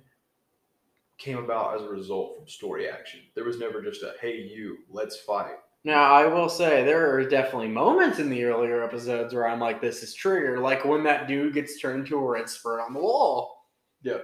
came 1.18 1.38
about 1.38 1.76
as 1.76 1.82
a 1.82 1.88
result 1.88 2.36
from 2.36 2.48
story 2.48 2.88
action. 2.88 3.20
There 3.34 3.44
was 3.44 3.58
never 3.58 3.80
just 3.80 4.02
a 4.02 4.14
hey 4.20 4.38
you, 4.38 4.78
let's 4.90 5.16
fight. 5.20 5.54
Now, 5.84 6.12
I 6.14 6.26
will 6.26 6.48
say 6.48 6.84
there 6.84 7.12
are 7.14 7.24
definitely 7.28 7.68
moments 7.68 8.18
in 8.18 8.28
the 8.30 8.44
earlier 8.44 8.82
episodes 8.84 9.32
where 9.34 9.48
I'm 9.48 9.58
like, 9.60 9.80
this 9.80 10.02
is 10.02 10.14
Trigger, 10.14 10.58
like 10.58 10.84
when 10.84 11.02
that 11.04 11.26
dude 11.28 11.54
gets 11.54 11.80
turned 11.80 12.06
to 12.08 12.18
a 12.18 12.22
red 12.30 12.48
spurt 12.48 12.80
on 12.80 12.92
the 12.92 13.00
wall. 13.00 13.66
Yeah. 14.02 14.18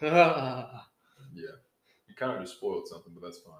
Yeah. 1.34 1.44
You 2.08 2.14
kind 2.16 2.32
of 2.32 2.40
just 2.42 2.56
spoiled 2.56 2.88
something, 2.88 3.12
but 3.14 3.22
that's 3.22 3.38
fine. 3.38 3.54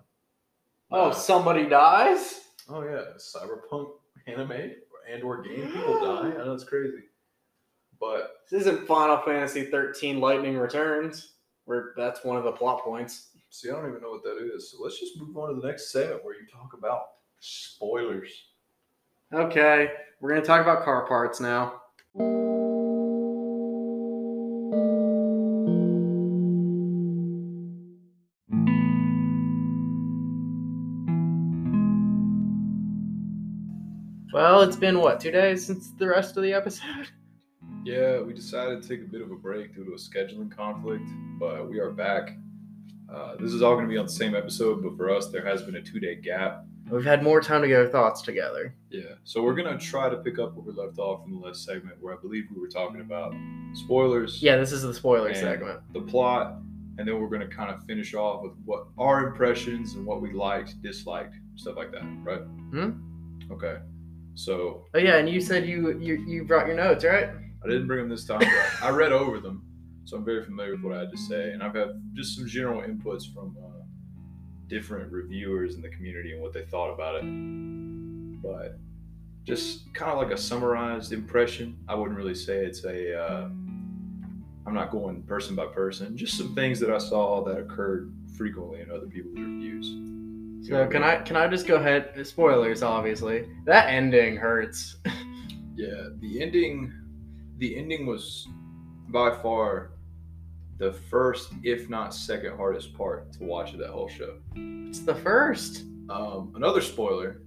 Oh, 0.90 1.10
Uh, 1.10 1.12
somebody 1.14 1.66
dies? 1.66 2.40
oh 2.70 2.82
yeah, 2.82 3.02
cyberpunk 3.18 3.90
anime 4.26 4.72
and 5.10 5.22
or 5.22 5.42
game 5.42 5.70
people 5.72 6.00
die. 6.04 6.32
I 6.34 6.44
know 6.44 6.54
it's 6.54 6.64
crazy. 6.64 7.04
But 8.00 8.36
This 8.50 8.62
isn't 8.62 8.86
Final 8.86 9.18
Fantasy 9.18 9.64
13 9.66 10.20
Lightning 10.20 10.56
Returns, 10.56 11.34
where 11.66 11.92
that's 11.96 12.24
one 12.24 12.36
of 12.36 12.44
the 12.44 12.52
plot 12.52 12.82
points. 12.84 13.28
See, 13.50 13.70
I 13.70 13.72
don't 13.72 13.88
even 13.88 14.00
know 14.02 14.10
what 14.10 14.22
that 14.24 14.38
is. 14.54 14.70
So 14.70 14.78
let's 14.82 14.98
just 15.00 15.18
move 15.18 15.36
on 15.36 15.54
to 15.54 15.60
the 15.60 15.66
next 15.66 15.90
segment 15.92 16.24
where 16.24 16.34
you 16.34 16.46
talk 16.52 16.74
about 16.76 17.02
spoilers. 17.40 18.30
Okay, 19.32 19.90
we're 20.20 20.34
to 20.34 20.42
talk 20.42 20.60
about 20.62 20.84
car 20.84 21.06
parts 21.06 21.40
now. 21.40 21.80
Well, 34.38 34.62
it's 34.62 34.76
been 34.76 35.00
what, 35.00 35.18
two 35.18 35.32
days 35.32 35.66
since 35.66 35.90
the 35.98 36.06
rest 36.06 36.36
of 36.36 36.44
the 36.44 36.52
episode? 36.52 37.08
Yeah, 37.84 38.20
we 38.20 38.34
decided 38.34 38.82
to 38.82 38.88
take 38.88 39.00
a 39.00 39.08
bit 39.10 39.22
of 39.22 39.30
a 39.30 39.34
break 39.34 39.74
due 39.74 39.84
to 39.84 39.92
a 39.92 39.96
scheduling 39.96 40.54
conflict, 40.54 41.04
but 41.38 41.68
we 41.70 41.78
are 41.80 41.90
back. 41.90 42.36
Uh, 43.12 43.36
this 43.36 43.52
is 43.52 43.62
all 43.62 43.74
going 43.74 43.86
to 43.86 43.90
be 43.90 43.96
on 43.96 44.06
the 44.06 44.12
same 44.12 44.34
episode, 44.34 44.82
but 44.82 44.96
for 44.96 45.10
us, 45.10 45.28
there 45.28 45.44
has 45.44 45.62
been 45.62 45.76
a 45.76 45.82
two 45.82 45.98
day 45.98 46.16
gap. 46.16 46.64
We've 46.90 47.04
had 47.04 47.22
more 47.22 47.40
time 47.40 47.62
to 47.62 47.68
get 47.68 47.80
our 47.80 47.86
thoughts 47.86 48.20
together. 48.20 48.74
Yeah, 48.90 49.14
so 49.24 49.42
we're 49.42 49.54
going 49.54 49.76
to 49.76 49.82
try 49.82 50.08
to 50.10 50.16
pick 50.18 50.38
up 50.38 50.54
where 50.54 50.64
we 50.64 50.72
left 50.72 50.98
off 50.98 51.24
in 51.26 51.32
the 51.32 51.38
last 51.38 51.64
segment, 51.64 51.96
where 52.00 52.14
I 52.14 52.20
believe 52.20 52.44
we 52.54 52.60
were 52.60 52.68
talking 52.68 53.00
about 53.00 53.34
spoilers, 53.72 54.42
Yeah, 54.42 54.56
this 54.56 54.72
is 54.72 54.82
the 54.82 54.92
spoiler 54.94 55.34
segment. 55.34 55.80
the 55.92 56.02
plot, 56.02 56.58
and 56.98 57.08
then 57.08 57.20
we're 57.20 57.28
going 57.28 57.48
to 57.48 57.54
kind 57.54 57.70
of 57.70 57.82
finish 57.84 58.12
off 58.14 58.42
with 58.42 58.52
what 58.64 58.86
our 58.98 59.26
impressions 59.26 59.94
and 59.94 60.04
what 60.04 60.20
we 60.20 60.32
liked, 60.32 60.80
disliked, 60.82 61.36
stuff 61.56 61.76
like 61.76 61.90
that, 61.92 62.04
right? 62.22 62.42
Hmm. 62.42 62.90
Okay. 63.50 63.78
So 64.38 64.86
Oh 64.94 64.98
yeah, 64.98 65.16
and 65.16 65.28
you 65.28 65.40
said 65.40 65.66
you 65.66 65.98
you, 65.98 66.24
you 66.26 66.44
brought 66.44 66.68
your 66.68 66.76
notes, 66.76 67.04
right? 67.04 67.28
I 67.28 67.66
didn't 67.66 67.88
bring 67.88 67.98
them 67.98 68.08
this 68.08 68.24
time, 68.24 68.38
but 68.38 68.82
I 68.84 68.90
read 68.90 69.10
over 69.10 69.40
them, 69.40 69.64
so 70.04 70.16
I'm 70.16 70.24
very 70.24 70.44
familiar 70.44 70.76
with 70.76 70.82
what 70.82 70.96
I 70.96 71.00
had 71.00 71.10
to 71.10 71.16
say, 71.16 71.50
and 71.50 71.60
I've 71.60 71.74
had 71.74 71.88
just 72.14 72.36
some 72.36 72.46
general 72.46 72.82
inputs 72.82 73.34
from 73.34 73.56
uh, 73.60 73.82
different 74.68 75.10
reviewers 75.10 75.74
in 75.74 75.82
the 75.82 75.88
community 75.88 76.34
and 76.34 76.40
what 76.40 76.52
they 76.52 76.64
thought 76.66 76.94
about 76.94 77.16
it. 77.16 77.24
But 78.40 78.78
just 79.42 79.92
kind 79.92 80.12
of 80.12 80.18
like 80.18 80.30
a 80.30 80.40
summarized 80.40 81.12
impression. 81.12 81.76
I 81.88 81.96
wouldn't 81.96 82.16
really 82.16 82.36
say 82.36 82.64
it's 82.64 82.84
a. 82.84 83.20
Uh, 83.20 83.44
I'm 84.68 84.74
not 84.74 84.92
going 84.92 85.24
person 85.24 85.56
by 85.56 85.66
person. 85.66 86.16
Just 86.16 86.38
some 86.38 86.54
things 86.54 86.78
that 86.78 86.90
I 86.90 86.98
saw 86.98 87.42
that 87.42 87.58
occurred 87.58 88.14
frequently 88.36 88.82
in 88.82 88.90
other 88.92 89.06
people's 89.06 89.40
reviews. 89.40 90.17
So 90.62 90.86
can 90.86 91.02
I 91.02 91.16
can 91.16 91.36
I 91.36 91.46
just 91.48 91.66
go 91.66 91.76
ahead? 91.76 92.26
Spoilers, 92.26 92.82
obviously. 92.82 93.48
That 93.64 93.88
ending 93.88 94.36
hurts. 94.36 94.96
Yeah, 95.78 96.08
the 96.18 96.42
ending 96.42 96.92
the 97.58 97.76
ending 97.78 98.04
was 98.04 98.48
by 99.10 99.30
far 99.40 99.92
the 100.78 100.92
first, 100.92 101.50
if 101.62 101.88
not 101.88 102.12
second 102.12 102.56
hardest 102.56 102.94
part 102.94 103.32
to 103.34 103.44
watch 103.44 103.74
of 103.74 103.78
that 103.78 103.90
whole 103.90 104.08
show. 104.08 104.38
It's 104.56 104.98
the 104.98 105.14
first. 105.14 105.84
Um, 106.10 106.52
another 106.56 106.80
spoiler 106.80 107.42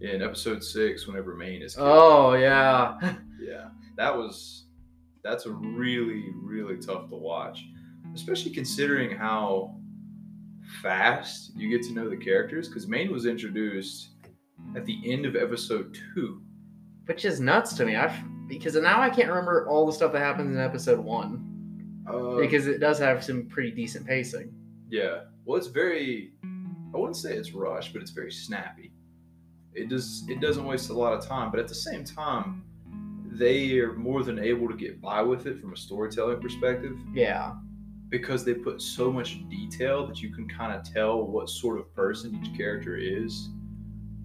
in 0.00 0.22
episode 0.22 0.64
six, 0.64 1.06
whenever 1.06 1.34
Maine 1.34 1.60
is 1.60 1.74
killed. 1.74 1.88
Oh 1.90 2.32
yeah. 2.34 2.96
Yeah, 3.40 3.68
that 3.96 4.16
was 4.16 4.64
that's 5.22 5.44
a 5.46 5.52
really 5.52 6.32
really 6.42 6.76
tough 6.78 7.08
to 7.10 7.16
watch, 7.16 7.64
especially 8.14 8.50
considering 8.50 9.16
how 9.16 9.76
fast 10.82 11.52
you 11.56 11.68
get 11.68 11.86
to 11.88 11.92
know 11.94 12.08
the 12.08 12.16
characters. 12.16 12.68
Because 12.68 12.86
Maine 12.88 13.12
was 13.12 13.26
introduced 13.26 14.10
at 14.76 14.84
the 14.84 14.98
end 15.10 15.26
of 15.26 15.36
episode 15.36 15.96
two. 16.14 16.42
Which 17.06 17.24
is 17.24 17.40
nuts 17.40 17.74
to 17.74 17.84
me. 17.86 17.96
I 17.96 18.12
because 18.48 18.74
now 18.76 19.00
I 19.00 19.10
can't 19.10 19.28
remember 19.28 19.66
all 19.68 19.86
the 19.86 19.92
stuff 19.92 20.12
that 20.12 20.20
happens 20.20 20.54
in 20.54 20.60
episode 20.62 20.98
one 20.98 22.02
Uh, 22.10 22.36
because 22.36 22.66
it 22.66 22.78
does 22.80 22.98
have 22.98 23.22
some 23.22 23.46
pretty 23.48 23.70
decent 23.70 24.06
pacing. 24.06 24.52
Yeah. 24.90 25.24
Well, 25.44 25.56
it's 25.58 25.66
very. 25.68 26.32
I 26.94 26.96
wouldn't 26.96 27.16
say 27.16 27.34
it's 27.34 27.52
rushed, 27.52 27.92
but 27.92 28.00
it's 28.02 28.10
very 28.10 28.32
snappy. 28.32 28.92
It 29.74 29.88
does. 29.90 30.24
It 30.28 30.40
doesn't 30.40 30.64
waste 30.64 30.90
a 30.90 30.94
lot 30.94 31.12
of 31.12 31.24
time, 31.26 31.50
but 31.50 31.60
at 31.60 31.68
the 31.68 31.74
same 31.74 32.04
time, 32.04 32.64
they 33.30 33.78
are 33.78 33.92
more 33.94 34.22
than 34.22 34.38
able 34.38 34.68
to 34.68 34.74
get 34.76 35.00
by 35.00 35.20
with 35.22 35.46
it 35.46 35.60
from 35.60 35.72
a 35.72 35.76
storytelling 35.76 36.40
perspective 36.40 36.96
Yeah. 37.14 37.54
Because 38.08 38.44
they 38.44 38.54
put 38.54 38.80
so 38.80 39.12
much 39.12 39.46
detail 39.48 40.06
that 40.06 40.20
you 40.22 40.32
can 40.32 40.48
kind 40.48 40.72
of 40.72 40.82
tell 40.82 41.22
what 41.26 41.48
sort 41.48 41.78
of 41.78 41.92
person 41.94 42.40
each 42.42 42.56
character 42.56 42.96
is 42.96 43.50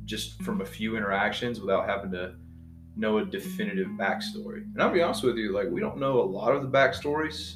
just 0.06 0.41
from 0.43 0.62
a 0.62 0.65
few 0.65 0.96
interactions 0.98 1.60
without 1.60 1.88
having 1.88 2.12
to 2.12 2.36
know 2.96 3.17
a 3.19 3.26
definitive 3.26 3.88
backstory. 4.00 4.63
And 4.74 4.82
I'll 4.82 4.91
be 4.91 5.02
honest 5.02 5.24
with 5.24 5.36
you, 5.38 5.52
like 5.54 5.67
we 5.69 5.80
don't 5.82 5.98
know 5.98 6.22
a 6.22 6.24
lot 6.24 6.56
of 6.56 6.62
the 6.62 6.69
backstories. 6.69 7.56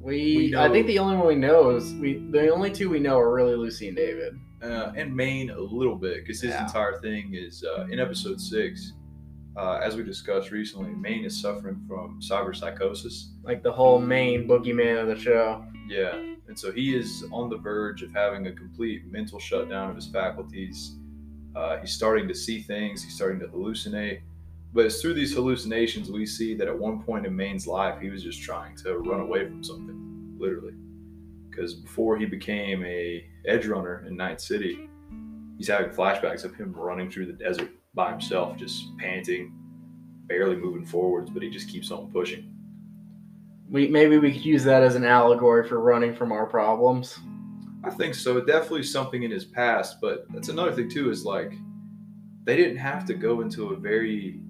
We, 0.00 0.36
We 0.50 0.56
I 0.56 0.70
think 0.70 0.86
the 0.86 0.98
only 0.98 1.16
one 1.16 1.26
we 1.26 1.34
know 1.34 1.70
is 1.76 1.92
we 1.94 2.18
the 2.30 2.48
only 2.50 2.70
two 2.70 2.88
we 2.88 3.00
know 3.00 3.18
are 3.18 3.34
really 3.34 3.54
Lucy 3.54 3.88
and 3.88 3.96
David. 3.96 4.34
uh, 4.62 4.92
and 4.96 5.14
Maine 5.14 5.50
a 5.50 5.58
little 5.60 5.96
bit 5.96 6.22
because 6.24 6.40
his 6.40 6.52
Yeah. 6.52 6.64
entire 6.66 7.00
thing 7.00 7.34
is 7.34 7.64
uh, 7.64 7.86
in 7.90 7.98
episode 8.00 8.40
six. 8.40 8.92
Uh, 9.56 9.80
as 9.82 9.96
we 9.96 10.02
discussed 10.02 10.50
recently, 10.50 10.90
Maine 10.90 11.24
is 11.24 11.40
suffering 11.40 11.80
from 11.88 12.20
cyber 12.20 12.54
psychosis. 12.54 13.32
Like 13.42 13.62
the 13.62 13.72
whole 13.72 13.98
main 13.98 14.46
boogeyman 14.46 15.00
of 15.00 15.08
the 15.08 15.18
show. 15.18 15.64
Yeah, 15.88 16.14
and 16.14 16.58
so 16.58 16.70
he 16.70 16.96
is 16.96 17.24
on 17.32 17.48
the 17.48 17.56
verge 17.56 18.02
of 18.02 18.12
having 18.12 18.46
a 18.46 18.52
complete 18.52 19.06
mental 19.06 19.38
shutdown 19.40 19.90
of 19.90 19.96
his 19.96 20.06
faculties. 20.06 20.96
Uh, 21.56 21.78
he's 21.78 21.92
starting 21.92 22.28
to 22.28 22.34
see 22.34 22.60
things. 22.60 23.02
He's 23.02 23.14
starting 23.14 23.40
to 23.40 23.46
hallucinate. 23.48 24.20
But 24.72 24.86
it's 24.86 25.00
through 25.00 25.14
these 25.14 25.34
hallucinations 25.34 26.10
we 26.10 26.26
see 26.26 26.54
that 26.54 26.68
at 26.68 26.78
one 26.78 27.02
point 27.02 27.26
in 27.26 27.34
Maine's 27.34 27.66
life, 27.66 28.00
he 28.00 28.08
was 28.08 28.22
just 28.22 28.40
trying 28.40 28.76
to 28.76 28.98
run 28.98 29.18
away 29.18 29.46
from 29.46 29.64
something, 29.64 30.36
literally. 30.38 30.74
Because 31.48 31.74
before 31.74 32.16
he 32.16 32.24
became 32.24 32.84
a 32.84 33.24
edge 33.46 33.66
runner 33.66 34.04
in 34.06 34.16
Night 34.16 34.40
City, 34.40 34.88
he's 35.58 35.66
having 35.66 35.90
flashbacks 35.90 36.44
of 36.44 36.54
him 36.54 36.72
running 36.72 37.10
through 37.10 37.26
the 37.26 37.32
desert 37.32 37.72
by 37.94 38.10
himself, 38.10 38.56
just 38.56 38.96
panting, 38.98 39.52
barely 40.26 40.56
moving 40.56 40.84
forwards, 40.84 41.30
but 41.30 41.42
he 41.42 41.50
just 41.50 41.68
keeps 41.68 41.90
on 41.90 42.10
pushing. 42.10 42.54
We 43.68 43.88
maybe 43.88 44.18
we 44.18 44.32
could 44.32 44.44
use 44.44 44.64
that 44.64 44.82
as 44.82 44.94
an 44.94 45.04
allegory 45.04 45.68
for 45.68 45.80
running 45.80 46.14
from 46.14 46.32
our 46.32 46.46
problems. 46.46 47.18
I 47.84 47.90
think 47.90 48.14
so. 48.14 48.40
Definitely 48.40 48.82
something 48.82 49.22
in 49.22 49.30
his 49.30 49.44
past, 49.44 50.00
but 50.00 50.26
that's 50.30 50.48
another 50.48 50.72
thing 50.72 50.88
too. 50.88 51.10
Is 51.10 51.24
like 51.24 51.52
they 52.44 52.56
didn't 52.56 52.78
have 52.78 53.04
to 53.06 53.14
go 53.14 53.40
into 53.40 53.70
a 53.70 53.76
very 53.76 54.40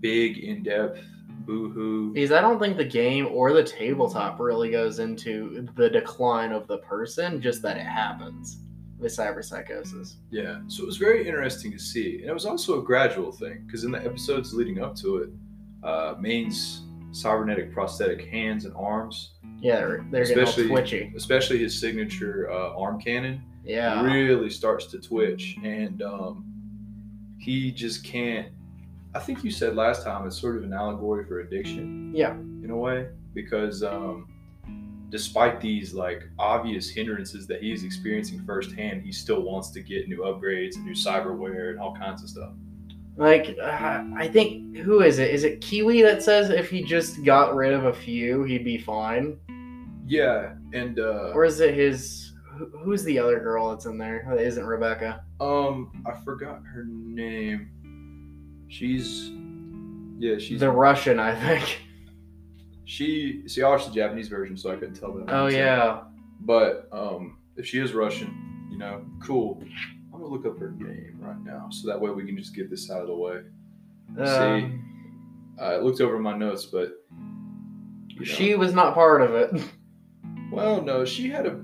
big, 0.00 0.38
in-depth 0.38 1.00
boo-hoo. 1.46 2.12
Because 2.12 2.32
I 2.32 2.40
don't 2.40 2.58
think 2.58 2.76
the 2.76 2.84
game 2.84 3.28
or 3.30 3.52
the 3.52 3.64
tabletop 3.64 4.38
really 4.38 4.70
goes 4.70 4.98
into 4.98 5.66
the 5.76 5.88
decline 5.88 6.52
of 6.52 6.66
the 6.66 6.78
person, 6.78 7.40
just 7.40 7.62
that 7.62 7.76
it 7.76 7.86
happens 7.86 8.58
with 8.98 9.12
cyberpsychosis. 9.12 10.14
Yeah, 10.30 10.60
so 10.66 10.82
it 10.82 10.86
was 10.86 10.96
very 10.96 11.26
interesting 11.26 11.70
to 11.72 11.78
see, 11.78 12.20
and 12.20 12.30
it 12.30 12.34
was 12.34 12.46
also 12.46 12.80
a 12.80 12.82
gradual 12.82 13.32
thing 13.32 13.62
because 13.66 13.84
in 13.84 13.92
the 13.92 14.04
episodes 14.04 14.52
leading 14.54 14.80
up 14.82 14.94
to 14.96 15.18
it, 15.18 15.30
uh, 15.82 16.14
Maine's 16.20 16.82
cybernetic 17.12 17.72
prosthetic 17.72 18.26
hands 18.26 18.64
and 18.64 18.74
arms, 18.76 19.34
Yeah, 19.60 19.76
they're, 19.80 20.06
they're 20.10 20.24
getting 20.24 20.38
all 20.42 20.48
Especially- 20.48 20.68
twitchy. 20.68 21.12
especially 21.16 21.58
his 21.58 21.78
signature 21.80 22.50
uh, 22.50 22.76
arm 22.76 23.00
cannon, 23.00 23.42
Yeah. 23.64 24.02
really 24.02 24.50
starts 24.50 24.86
to 24.86 24.98
twitch, 24.98 25.56
and 25.62 26.02
um, 26.02 26.44
he 27.38 27.70
just 27.72 28.04
can't. 28.04 28.48
I 29.14 29.20
think 29.20 29.42
you 29.42 29.50
said 29.50 29.74
last 29.74 30.04
time 30.04 30.26
it's 30.26 30.38
sort 30.38 30.56
of 30.56 30.64
an 30.64 30.72
allegory 30.72 31.24
for 31.24 31.40
addiction. 31.40 32.12
Yeah. 32.14 32.34
in 32.34 32.70
a 32.70 32.76
way 32.76 33.06
because 33.34 33.82
um, 33.82 34.26
despite 35.10 35.60
these 35.60 35.94
like 35.94 36.28
obvious 36.38 36.88
hindrances 36.90 37.46
that 37.46 37.62
he's 37.62 37.84
experiencing 37.84 38.44
firsthand, 38.44 39.02
he 39.02 39.12
still 39.12 39.42
wants 39.42 39.70
to 39.70 39.80
get 39.80 40.08
new 40.08 40.18
upgrades 40.18 40.76
and 40.76 40.84
new 40.84 40.92
cyberware 40.92 41.70
and 41.70 41.80
all 41.80 41.94
kinds 41.96 42.22
of 42.22 42.28
stuff. 42.28 42.52
Like, 43.16 43.56
uh, 43.60 44.04
I 44.16 44.28
think, 44.32 44.76
who 44.76 45.00
is 45.00 45.18
it? 45.18 45.30
Is 45.30 45.42
it 45.42 45.60
Kiwi 45.60 46.02
that 46.02 46.22
says 46.22 46.50
if 46.50 46.70
he 46.70 46.84
just 46.84 47.24
got 47.24 47.56
rid 47.56 47.72
of 47.72 47.86
a 47.86 47.92
few, 47.92 48.44
he'd 48.44 48.64
be 48.64 48.78
fine? 48.78 49.36
Yeah, 50.06 50.54
and 50.72 50.98
uh, 51.00 51.32
Or 51.34 51.44
is 51.44 51.60
it 51.60 51.74
his. 51.74 52.32
Who's 52.82 53.04
the 53.04 53.18
other 53.18 53.38
girl 53.40 53.70
that's 53.70 53.86
in 53.86 53.98
there 53.98 54.24
that 54.28 54.40
isn't 54.40 54.64
Rebecca? 54.64 55.24
um, 55.40 56.02
I 56.06 56.12
forgot 56.24 56.60
her 56.64 56.84
name. 56.88 57.70
She's 58.68 59.30
yeah, 60.18 60.38
she's 60.38 60.60
the 60.60 60.70
Russian, 60.70 61.18
I 61.20 61.34
think. 61.34 61.80
She. 62.88 63.42
See, 63.46 63.62
I 63.62 63.68
watched 63.68 63.88
the 63.88 63.94
Japanese 63.94 64.28
version, 64.28 64.56
so 64.56 64.70
I 64.72 64.76
couldn't 64.76 64.94
tell 64.94 65.12
that. 65.14 65.26
Oh, 65.28 65.46
yeah. 65.46 66.02
But 66.40 66.88
um, 66.92 67.38
if 67.56 67.66
she 67.66 67.78
is 67.80 67.92
Russian, 67.92 68.66
you 68.70 68.78
know, 68.78 69.04
cool. 69.22 69.62
I'm 70.12 70.20
gonna 70.20 70.26
look 70.26 70.46
up 70.46 70.58
her 70.58 70.70
name 70.72 71.16
right 71.20 71.38
now, 71.44 71.68
so 71.70 71.86
that 71.88 72.00
way 72.00 72.10
we 72.10 72.24
can 72.24 72.36
just 72.36 72.54
get 72.54 72.70
this 72.70 72.90
out 72.90 73.02
of 73.02 73.06
the 73.08 73.14
way. 73.14 73.40
See, 74.16 74.22
Um, 74.22 75.54
I 75.60 75.76
looked 75.76 76.00
over 76.00 76.18
my 76.18 76.36
notes, 76.36 76.64
but 76.66 77.04
you 78.08 78.20
know. 78.20 78.24
She 78.24 78.54
was 78.54 78.72
not 78.72 78.94
part 78.94 79.20
of 79.22 79.34
it. 79.34 79.50
Well, 80.50 80.80
no, 80.80 81.04
she 81.04 81.28
had 81.28 81.44
a 81.44 81.62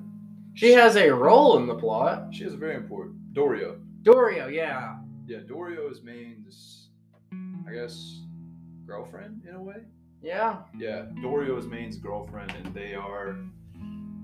She 0.52 0.72
has 0.72 0.96
a 0.96 1.08
role 1.08 1.56
in 1.56 1.66
the 1.66 1.74
plot. 1.74 2.34
she 2.34 2.44
has 2.44 2.52
a 2.52 2.56
very 2.58 2.74
important 2.76 3.16
Dorio. 3.32 3.78
Dorio, 4.02 4.48
yeah. 4.48 4.96
Yeah, 5.26 5.38
Dorio 5.48 5.90
is 5.90 6.02
Maine's, 6.02 6.88
I 7.66 7.72
guess, 7.72 8.20
girlfriend 8.86 9.40
in 9.48 9.54
a 9.54 9.62
way. 9.62 9.76
Yeah. 10.24 10.56
Yeah, 10.76 11.04
Dorio 11.22 11.56
is 11.58 11.66
Maine's 11.66 11.96
girlfriend, 11.98 12.50
and 12.64 12.74
they 12.74 12.94
are. 12.94 13.36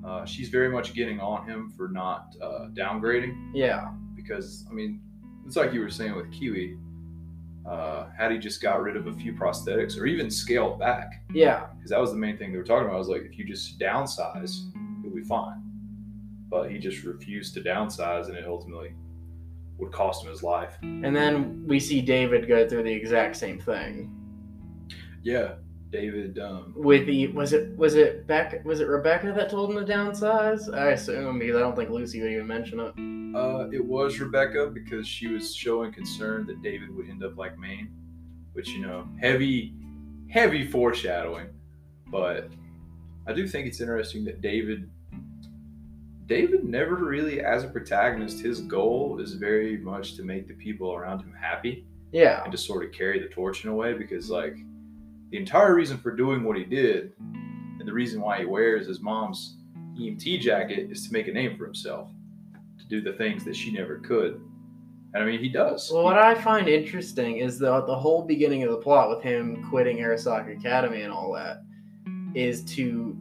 Uh, 0.05 0.25
she's 0.25 0.49
very 0.49 0.71
much 0.71 0.95
getting 0.95 1.21
on 1.21 1.47
him 1.47 1.71
for 1.77 1.89
not 1.89 2.35
uh, 2.41 2.69
downgrading 2.73 3.51
Yeah. 3.53 3.91
because 4.17 4.65
I 4.71 4.73
mean, 4.73 5.03
it's 5.47 5.57
like 5.57 5.75
you 5.75 5.81
were 5.81 5.91
saying 5.91 6.17
with 6.17 6.33
Kiwi. 6.33 6.79
Uh, 7.67 8.07
had 8.17 8.33
he 8.33 8.39
just 8.39 8.63
got 8.63 8.81
rid 8.81 8.97
of 8.97 9.07
a 9.07 9.13
few 9.13 9.35
prosthetics 9.35 9.99
or 10.01 10.07
even 10.07 10.31
scaled 10.31 10.79
back, 10.79 11.23
Yeah. 11.35 11.67
because 11.77 11.91
that 11.91 12.01
was 12.01 12.11
the 12.11 12.17
main 12.17 12.39
thing 12.39 12.51
they 12.53 12.57
were 12.59 12.65
talking 12.65 12.87
about. 12.87 12.95
I 12.95 12.99
was 12.99 13.09
like, 13.09 13.23
if 13.23 13.39
you 13.39 13.45
just 13.45 13.79
downsize, 13.79 14.63
you'll 15.05 15.15
be 15.15 15.23
fine. 15.23 15.63
But 16.49 16.71
he 16.71 16.79
just 16.79 17.05
refused 17.05 17.53
to 17.55 17.61
downsize, 17.61 18.29
and 18.29 18.37
it 18.37 18.47
ultimately 18.47 18.95
would 19.77 19.93
cost 19.93 20.25
him 20.25 20.31
his 20.31 20.43
life. 20.43 20.73
And 20.83 21.15
then 21.15 21.63
we 21.67 21.79
see 21.79 22.01
David 22.01 22.49
go 22.49 22.67
through 22.67 22.85
the 22.85 22.93
exact 22.93 23.37
same 23.37 23.61
thing. 23.61 24.11
Yeah, 25.23 25.53
David. 25.91 26.39
Um, 26.39 26.73
With 26.77 27.07
the 27.07 27.29
was 27.29 27.53
it 27.53 27.77
was 27.77 27.95
it 27.95 28.27
Beck 28.27 28.65
was 28.65 28.81
it 28.81 28.87
Rebecca 28.89 29.33
that 29.37 29.51
told 29.51 29.71
him 29.71 29.85
to 29.85 29.93
downsize? 29.93 30.73
I 30.73 30.91
assume 30.91 31.39
because 31.39 31.57
I 31.57 31.61
don't 31.61 31.75
think 31.77 31.91
Lucy 31.91 32.21
would 32.23 32.31
even 32.31 32.47
mention 32.47 32.81
it. 32.81 33.37
uh, 33.37 33.69
it 33.73 33.85
was 33.85 34.19
Rebecca 34.21 34.67
because 34.73 35.07
she 35.07 35.27
was 35.29 35.55
showing 35.55 35.93
concern 35.93 36.47
that 36.47 36.63
David 36.63 36.95
would 36.95 37.09
end 37.09 37.25
up 37.25 37.37
like 37.37 37.59
Maine, 37.59 37.91
which 38.53 38.69
you 38.71 38.81
know, 38.87 39.09
heavy, 39.21 39.75
heavy 40.29 40.67
foreshadowing. 40.67 41.49
But 42.07 42.51
I 43.27 43.33
do 43.33 43.47
think 43.49 43.67
it's 43.67 43.81
interesting 43.81 44.25
that 44.27 44.41
David. 44.41 44.89
David 46.27 46.63
never 46.65 46.95
really, 46.95 47.41
as 47.41 47.65
a 47.65 47.69
protagonist, 47.69 48.39
his 48.41 48.61
goal 48.61 49.19
is 49.21 49.35
very 49.35 49.77
much 49.79 50.15
to 50.15 50.23
make 50.23 50.47
the 50.47 50.55
people 50.55 50.93
around 50.95 51.21
him 51.21 51.35
happy. 51.39 51.85
Yeah. 52.13 52.43
and 52.43 52.51
to 52.51 52.59
sort 52.59 52.85
of 52.85 52.91
carry 52.93 53.21
the 53.21 53.29
torch 53.29 53.65
in 53.65 53.71
a 53.71 53.75
way 53.75 53.93
because 53.95 54.31
like 54.31 54.57
the 55.31 55.39
entire 55.39 55.75
reason 55.75 55.99
for 55.99 56.15
doing 56.15 56.45
what 56.45 56.57
he 56.57 56.65
did 56.65 57.13
and 57.19 57.87
the 57.87 57.93
reason 57.93 58.21
why 58.21 58.39
he 58.39 58.45
wears 58.45 58.87
his 58.87 59.01
mom's 59.01 59.57
EMT 59.99 60.41
jacket 60.41 60.91
is 60.91 61.07
to 61.07 61.13
make 61.13 61.29
a 61.29 61.33
name 61.33 61.57
for 61.57 61.65
himself 61.65 62.11
to 62.79 62.87
do 62.87 63.01
the 63.01 63.13
things 63.13 63.45
that 63.45 63.57
she 63.57 63.71
never 63.71 63.99
could 63.99 64.41
and 65.13 65.23
I 65.23 65.27
mean 65.27 65.41
he 65.41 65.49
does 65.49 65.91
Well, 65.93 66.05
what 66.05 66.19
I 66.19 66.35
find 66.35 66.69
interesting 66.69 67.39
is 67.39 67.59
the 67.59 67.85
the 67.87 67.97
whole 67.97 68.23
beginning 68.23 68.63
of 68.63 68.71
the 68.71 68.77
plot 68.79 69.09
with 69.09 69.23
him 69.23 69.69
quitting 69.71 69.99
Arasaka 69.99 70.59
Academy 70.59 71.03
and 71.03 71.13
all 71.13 71.33
that 71.35 71.63
is 72.35 72.63
to 72.65 73.17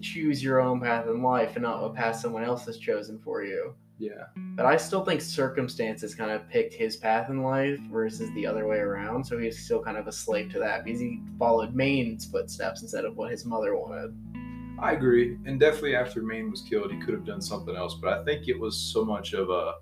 choose 0.00 0.42
your 0.42 0.60
own 0.60 0.80
path 0.80 1.06
in 1.06 1.22
life 1.22 1.54
and 1.54 1.62
not 1.62 1.80
what 1.80 1.94
path 1.94 2.16
someone 2.16 2.44
else 2.44 2.66
has 2.66 2.76
chosen 2.78 3.18
for 3.18 3.44
you. 3.44 3.74
Yeah 3.98 4.24
But 4.56 4.66
I 4.66 4.76
still 4.76 5.04
think 5.04 5.20
circumstances 5.20 6.14
kind 6.14 6.30
of 6.30 6.48
picked 6.48 6.74
his 6.74 6.96
path 6.96 7.28
in 7.30 7.42
life 7.42 7.78
versus 7.90 8.30
the 8.34 8.46
other 8.46 8.66
way 8.66 8.78
around. 8.78 9.24
So 9.24 9.38
he's 9.38 9.64
still 9.64 9.82
kind 9.82 9.96
of 9.96 10.06
a 10.08 10.12
slave 10.12 10.50
to 10.52 10.58
that 10.60 10.84
because 10.84 11.00
he 11.00 11.20
followed 11.38 11.74
Maine's 11.74 12.24
footsteps 12.24 12.82
instead 12.82 13.04
of 13.04 13.16
what 13.16 13.30
his 13.30 13.44
mother 13.44 13.76
wanted. 13.76 14.14
I 14.78 14.92
agree 14.92 15.36
and 15.46 15.60
definitely 15.60 15.94
after 15.94 16.22
Maine 16.22 16.50
was 16.50 16.62
killed 16.62 16.90
he 16.90 16.98
could 16.98 17.14
have 17.14 17.24
done 17.24 17.40
something 17.40 17.76
else 17.76 17.94
but 18.02 18.12
I 18.18 18.24
think 18.24 18.48
it 18.48 18.58
was 18.58 18.76
so 18.76 19.04
much 19.04 19.32
of 19.34 19.48
a 19.50 19.74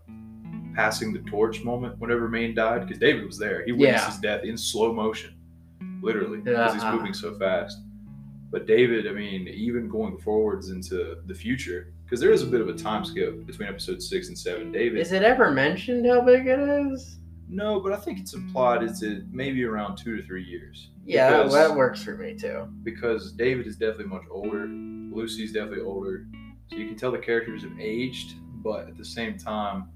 passing 0.74 1.12
the 1.12 1.20
torch 1.20 1.64
moment 1.64 1.98
whenever 1.98 2.28
Maine 2.28 2.54
died 2.54 2.82
because 2.82 2.98
David 2.98 3.24
was 3.26 3.38
there 3.38 3.64
he 3.64 3.72
witnessed 3.72 4.04
Yeah. 4.04 4.10
his 4.10 4.18
death 4.20 4.44
in 4.44 4.56
slow 4.58 4.92
motion 4.92 5.34
literally 6.02 6.38
because 6.38 6.74
he's 6.74 6.82
Uh-huh. 6.82 6.96
moving 6.96 7.14
so 7.14 7.34
fast 7.38 7.78
But 8.50 8.66
David, 8.66 9.06
I 9.06 9.12
mean, 9.12 9.46
even 9.48 9.88
going 9.88 10.18
forwards 10.18 10.70
into 10.70 11.18
the 11.26 11.34
future, 11.34 11.92
because 12.10 12.20
there 12.20 12.32
is 12.32 12.42
a 12.42 12.46
bit 12.46 12.60
of 12.60 12.68
a 12.68 12.74
time 12.74 13.04
skip 13.04 13.46
between 13.46 13.68
episode 13.68 14.02
six 14.02 14.26
and 14.26 14.36
seven. 14.36 14.72
David, 14.72 14.98
Is 14.98 15.12
it 15.12 15.22
ever 15.22 15.52
mentioned 15.52 16.04
how 16.06 16.20
big 16.22 16.48
it 16.48 16.58
is? 16.58 17.18
no, 17.48 17.78
but 17.80 17.92
I 17.92 17.96
think 17.96 18.18
it's 18.18 18.34
implied 18.34 18.82
it's 18.82 19.02
it 19.02 19.22
maybe 19.32 19.62
around 19.64 19.96
two 19.96 20.16
to 20.16 20.22
three 20.22 20.42
years. 20.44 20.90
Yeah, 21.04 21.30
Because- 21.44 21.52
that 21.54 21.74
works 21.76 22.02
for 22.02 22.16
me 22.16 22.34
too. 22.34 22.66
because 22.82 23.32
David 23.32 23.66
is 23.68 23.76
definitely 23.76 24.06
much 24.06 24.24
older. 24.30 24.66
Lucy's 24.66 25.52
definitely 25.52 25.84
older, 25.84 26.26
so 26.68 26.76
you 26.76 26.86
can 26.88 26.96
tell 26.96 27.10
the 27.12 27.18
characters 27.18 27.62
have 27.62 27.78
aged, 27.80 28.34
but 28.62 28.88
at 28.88 28.96
the 28.96 29.04
same 29.04 29.36
time, 29.38 29.88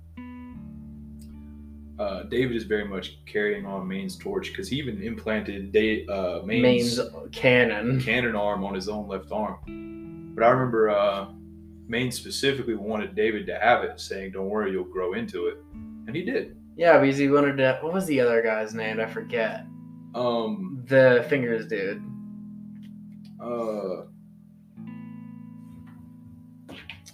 uh, 1.98 2.24
David 2.24 2.56
is 2.56 2.64
very 2.64 2.84
much 2.84 3.24
carrying 3.24 3.66
on 3.66 3.86
Maine's 3.86 4.16
torch 4.16 4.48
because 4.50 4.68
he 4.68 4.76
even 4.76 5.00
implanted 5.02 5.70
da- 5.70 6.04
uh, 6.08 6.42
Maine's, 6.44 6.98
Maine's 6.98 7.00
cannon. 7.30 8.00
cannon 8.00 8.34
arm 8.34 8.64
on 8.64 8.74
his 8.74 8.88
own 8.88 9.06
left 9.06 9.30
arm. 9.30 10.32
But 10.34 10.42
I 10.44 10.50
remember 10.50 10.90
uh, 10.90 11.26
Maine 11.86 12.10
specifically 12.10 12.74
wanted 12.74 13.14
David 13.14 13.46
to 13.46 13.58
have 13.58 13.84
it, 13.84 14.00
saying, 14.00 14.32
"Don't 14.32 14.48
worry, 14.48 14.72
you'll 14.72 14.84
grow 14.84 15.12
into 15.14 15.46
it," 15.48 15.58
and 16.06 16.14
he 16.16 16.24
did. 16.24 16.56
Yeah, 16.76 16.98
because 16.98 17.18
he 17.18 17.28
wanted 17.28 17.56
to. 17.58 17.78
What 17.82 17.92
was 17.92 18.06
the 18.06 18.20
other 18.20 18.42
guy's 18.42 18.74
name? 18.74 18.98
I 19.00 19.06
forget. 19.06 19.66
Um, 20.14 20.84
The 20.88 21.24
fingers 21.28 21.66
dude. 21.66 22.02
uh, 23.40 24.02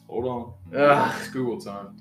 hold 0.09 0.27
on. 0.27 0.53
Ugh. 0.75 1.15
It's 1.19 1.29
Google 1.31 1.61
time. 1.61 1.97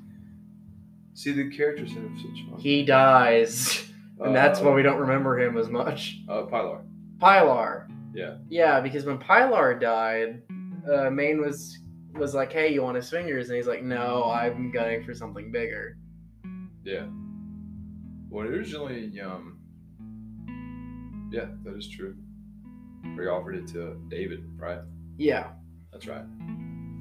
See, 1.13 1.31
the 1.31 1.49
characters 1.49 1.91
have 1.93 2.03
such 2.17 2.45
fun. 2.49 2.59
He 2.59 2.83
dies. 2.85 3.91
and 4.19 4.35
that's 4.35 4.59
why 4.61 4.71
we 4.73 4.81
don't 4.83 4.99
remember 4.99 5.39
him 5.39 5.57
as 5.57 5.69
much. 5.69 6.19
Uh, 6.29 6.43
Pilar. 6.43 6.81
Pilar. 7.19 7.87
Yeah. 8.13 8.37
Yeah, 8.49 8.79
because 8.79 9.05
when 9.05 9.17
Pilar 9.17 9.77
died, 9.77 10.41
uh, 10.91 11.09
Maine 11.09 11.41
was 11.41 11.79
was 12.19 12.35
like, 12.35 12.51
"Hey, 12.51 12.73
you 12.73 12.83
want 12.83 12.95
his 12.95 13.09
fingers?" 13.09 13.49
And 13.49 13.57
he's 13.57 13.67
like, 13.67 13.83
"No, 13.83 14.25
I'm 14.25 14.71
gunning 14.71 15.03
for 15.03 15.13
something 15.13 15.51
bigger." 15.51 15.97
Yeah. 16.83 17.07
Well, 18.29 18.47
originally, 18.47 19.19
um, 19.21 19.59
yeah, 21.31 21.47
that 21.63 21.75
is 21.75 21.87
true. 21.89 22.15
We 23.17 23.27
offered 23.27 23.55
it 23.55 23.67
to 23.69 23.99
David, 24.09 24.43
right? 24.57 24.79
Yeah. 25.17 25.51
That's 25.91 26.07
right. 26.07 26.23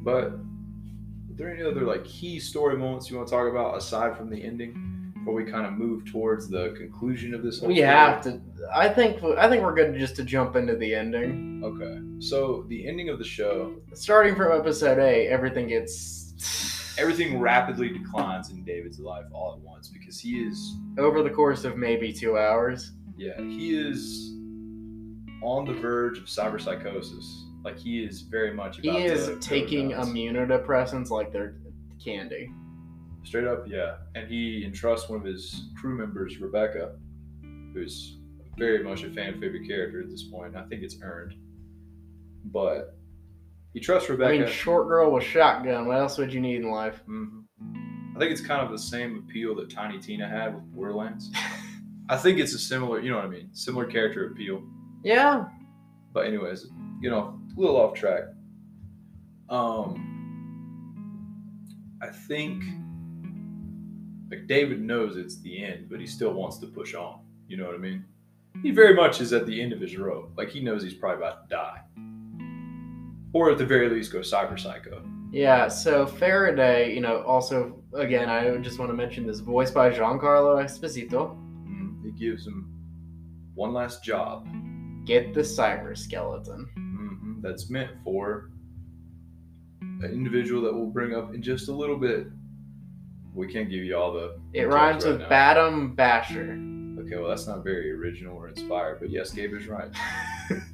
But 0.04 0.24
are 0.24 1.34
there 1.34 1.50
any 1.52 1.62
other 1.62 1.82
like 1.82 2.04
key 2.04 2.40
story 2.40 2.76
moments 2.76 3.10
you 3.10 3.16
want 3.16 3.28
to 3.28 3.34
talk 3.34 3.48
about 3.48 3.76
aside 3.76 4.16
from 4.16 4.30
the 4.30 4.42
ending 4.42 4.97
before 5.18 5.34
we 5.34 5.44
kind 5.44 5.66
of 5.66 5.72
move 5.74 6.04
towards 6.10 6.48
the 6.48 6.74
conclusion 6.76 7.34
of 7.34 7.42
this 7.42 7.58
whole 7.60 7.68
We 7.68 7.76
story? 7.76 7.88
have 7.88 8.22
to. 8.22 8.40
I 8.74 8.88
think. 8.88 9.22
I 9.22 9.48
think 9.48 9.62
we're 9.62 9.74
good 9.74 9.94
just 9.98 10.16
to 10.16 10.24
jump 10.24 10.56
into 10.56 10.76
the 10.76 10.94
ending. 10.94 11.62
Okay. 11.64 12.00
So 12.26 12.64
the 12.68 12.86
ending 12.88 13.08
of 13.08 13.18
the 13.18 13.24
show, 13.24 13.74
Starting 13.94 14.34
from 14.34 14.52
episode 14.58 14.98
eight, 14.98 15.28
everything 15.28 15.68
gets 15.68 16.94
everything 16.98 17.38
rapidly 17.38 17.88
declines 17.90 18.50
in 18.50 18.64
David's 18.64 18.98
life 18.98 19.24
all 19.32 19.54
at 19.54 19.60
once 19.60 19.88
because 19.88 20.18
he 20.18 20.40
is 20.40 20.74
over 20.98 21.22
the 21.22 21.30
course 21.30 21.64
of 21.64 21.76
maybe 21.76 22.12
two 22.12 22.36
hours. 22.38 22.92
yeah, 23.16 23.40
he 23.40 23.76
is 23.76 24.34
on 25.42 25.64
the 25.64 25.72
verge 25.74 26.18
of 26.18 26.24
cyberpsychosis. 26.24 27.44
Like 27.64 27.78
he 27.78 28.02
is 28.04 28.22
very 28.22 28.52
much 28.52 28.78
about 28.78 28.96
He 28.98 29.04
is 29.04 29.30
taking 29.40 29.90
immunodepressants 29.92 31.10
like 31.10 31.32
they're 31.32 31.56
candy. 32.04 32.50
Straight 33.24 33.46
up, 33.46 33.64
yeah. 33.68 33.96
And 34.14 34.28
he 34.28 34.64
entrusts 34.64 35.08
one 35.08 35.18
of 35.20 35.24
his 35.26 35.68
crew 35.78 35.96
members, 35.96 36.38
Rebecca, 36.38 36.96
who's 37.74 38.16
very 38.56 38.82
much 38.82 39.02
a 39.04 39.10
fan 39.10 39.38
favorite 39.40 39.66
character 39.68 40.00
at 40.00 40.08
this 40.08 40.24
point. 40.24 40.56
I 40.56 40.62
think 40.66 40.82
it's 40.82 40.96
earned. 41.02 41.34
But 42.46 42.96
he 43.74 43.80
trusts 43.80 44.08
Rebecca. 44.08 44.34
I 44.34 44.38
mean, 44.38 44.48
short 44.48 44.88
girl 44.88 45.12
with 45.12 45.24
shotgun. 45.24 45.86
What 45.86 45.98
else 45.98 46.16
would 46.18 46.32
you 46.32 46.40
need 46.40 46.62
in 46.62 46.70
life? 46.70 47.02
Mhm. 47.06 47.44
I 48.16 48.18
think 48.18 48.32
it's 48.32 48.40
kind 48.40 48.62
of 48.62 48.70
the 48.72 48.78
same 48.78 49.18
appeal 49.18 49.54
that 49.56 49.70
Tiny 49.70 49.98
Tina 49.98 50.26
had 50.28 50.54
with 50.54 50.64
Borderlands. 50.74 51.30
I 52.08 52.16
think 52.16 52.38
it's 52.38 52.54
a 52.54 52.58
similar, 52.58 53.00
you 53.00 53.10
know 53.10 53.16
what 53.16 53.26
I 53.26 53.28
mean, 53.28 53.50
similar 53.52 53.84
character 53.84 54.26
appeal. 54.28 54.62
Yeah. 55.04 55.44
But 56.12 56.26
anyways, 56.26 56.66
you 57.00 57.10
know, 57.10 57.38
a 57.56 57.60
little 57.60 57.76
off 57.76 57.94
track. 57.94 58.24
Um, 59.50 60.04
I 62.02 62.08
think 62.08 62.64
like 64.30 64.46
David 64.46 64.80
knows 64.82 65.16
it's 65.16 65.40
the 65.40 65.64
end, 65.64 65.88
but 65.90 66.00
he 66.00 66.06
still 66.06 66.32
wants 66.34 66.58
to 66.58 66.66
push 66.66 66.94
on. 66.94 67.20
You 67.48 67.56
know 67.56 67.66
what 67.66 67.74
I 67.74 67.78
mean? 67.78 68.04
He 68.62 68.70
very 68.70 68.94
much 68.94 69.20
is 69.20 69.32
at 69.32 69.46
the 69.46 69.60
end 69.60 69.72
of 69.72 69.80
his 69.80 69.96
rope. 69.96 70.32
Like 70.36 70.50
he 70.50 70.60
knows 70.60 70.82
he's 70.82 70.94
probably 70.94 71.18
about 71.24 71.48
to 71.48 71.54
die, 71.54 71.80
or 73.32 73.50
at 73.50 73.58
the 73.58 73.66
very 73.66 73.88
least 73.88 74.12
go 74.12 74.18
cyber 74.20 74.58
psycho. 74.58 75.02
Yeah, 75.30 75.68
so 75.68 76.06
Faraday, 76.06 76.94
you 76.94 77.00
know, 77.02 77.22
also, 77.22 77.82
again, 77.92 78.30
I 78.30 78.56
just 78.58 78.78
want 78.78 78.90
to 78.90 78.96
mention 78.96 79.26
this, 79.26 79.40
voiced 79.40 79.74
by 79.74 79.90
Giancarlo 79.90 80.62
Esposito. 80.64 81.36
Mhm. 81.66 82.02
He 82.04 82.12
gives 82.12 82.46
him 82.46 82.72
one 83.54 83.72
last 83.74 84.02
job 84.02 84.46
Get 85.04 85.32
the 85.34 85.40
cyber 85.40 85.96
skeleton. 85.96 86.66
Mhm. 86.76 87.42
that's 87.42 87.70
meant 87.70 87.90
for 88.04 88.50
an 89.80 90.10
individual 90.12 90.60
that 90.62 90.74
we'll 90.74 90.90
bring 90.90 91.14
up 91.14 91.34
in 91.34 91.40
just 91.42 91.68
a 91.68 91.72
little 91.72 91.96
bit. 91.96 92.26
We 93.34 93.46
can't 93.52 93.70
give 93.70 93.84
you 93.84 93.96
all 93.96 94.12
the. 94.12 94.38
It 94.52 94.64
rhymes 94.64 95.04
right 95.04 95.12
with 95.12 95.20
now. 95.22 95.28
Badum 95.28 95.94
Basher. 95.94 96.58
Okay, 97.00 97.16
well, 97.16 97.28
that's 97.28 97.46
not 97.46 97.62
very 97.62 97.92
original 97.92 98.36
or 98.36 98.48
inspired, 98.48 98.98
but 99.00 99.10
yes, 99.10 99.30
Gabe 99.30 99.54
is 99.54 99.66
right. 99.68 99.88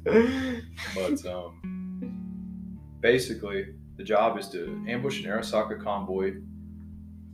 But 0.95 1.25
um, 1.25 2.79
basically, 3.01 3.67
the 3.97 4.03
job 4.03 4.37
is 4.37 4.47
to 4.49 4.83
ambush 4.87 5.23
an 5.23 5.29
Arasaka 5.29 5.81
convoy. 5.81 6.35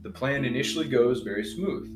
The 0.03 0.09
plan 0.09 0.43
initially 0.45 0.87
goes 0.87 1.21
very 1.21 1.45
smooth. 1.45 1.87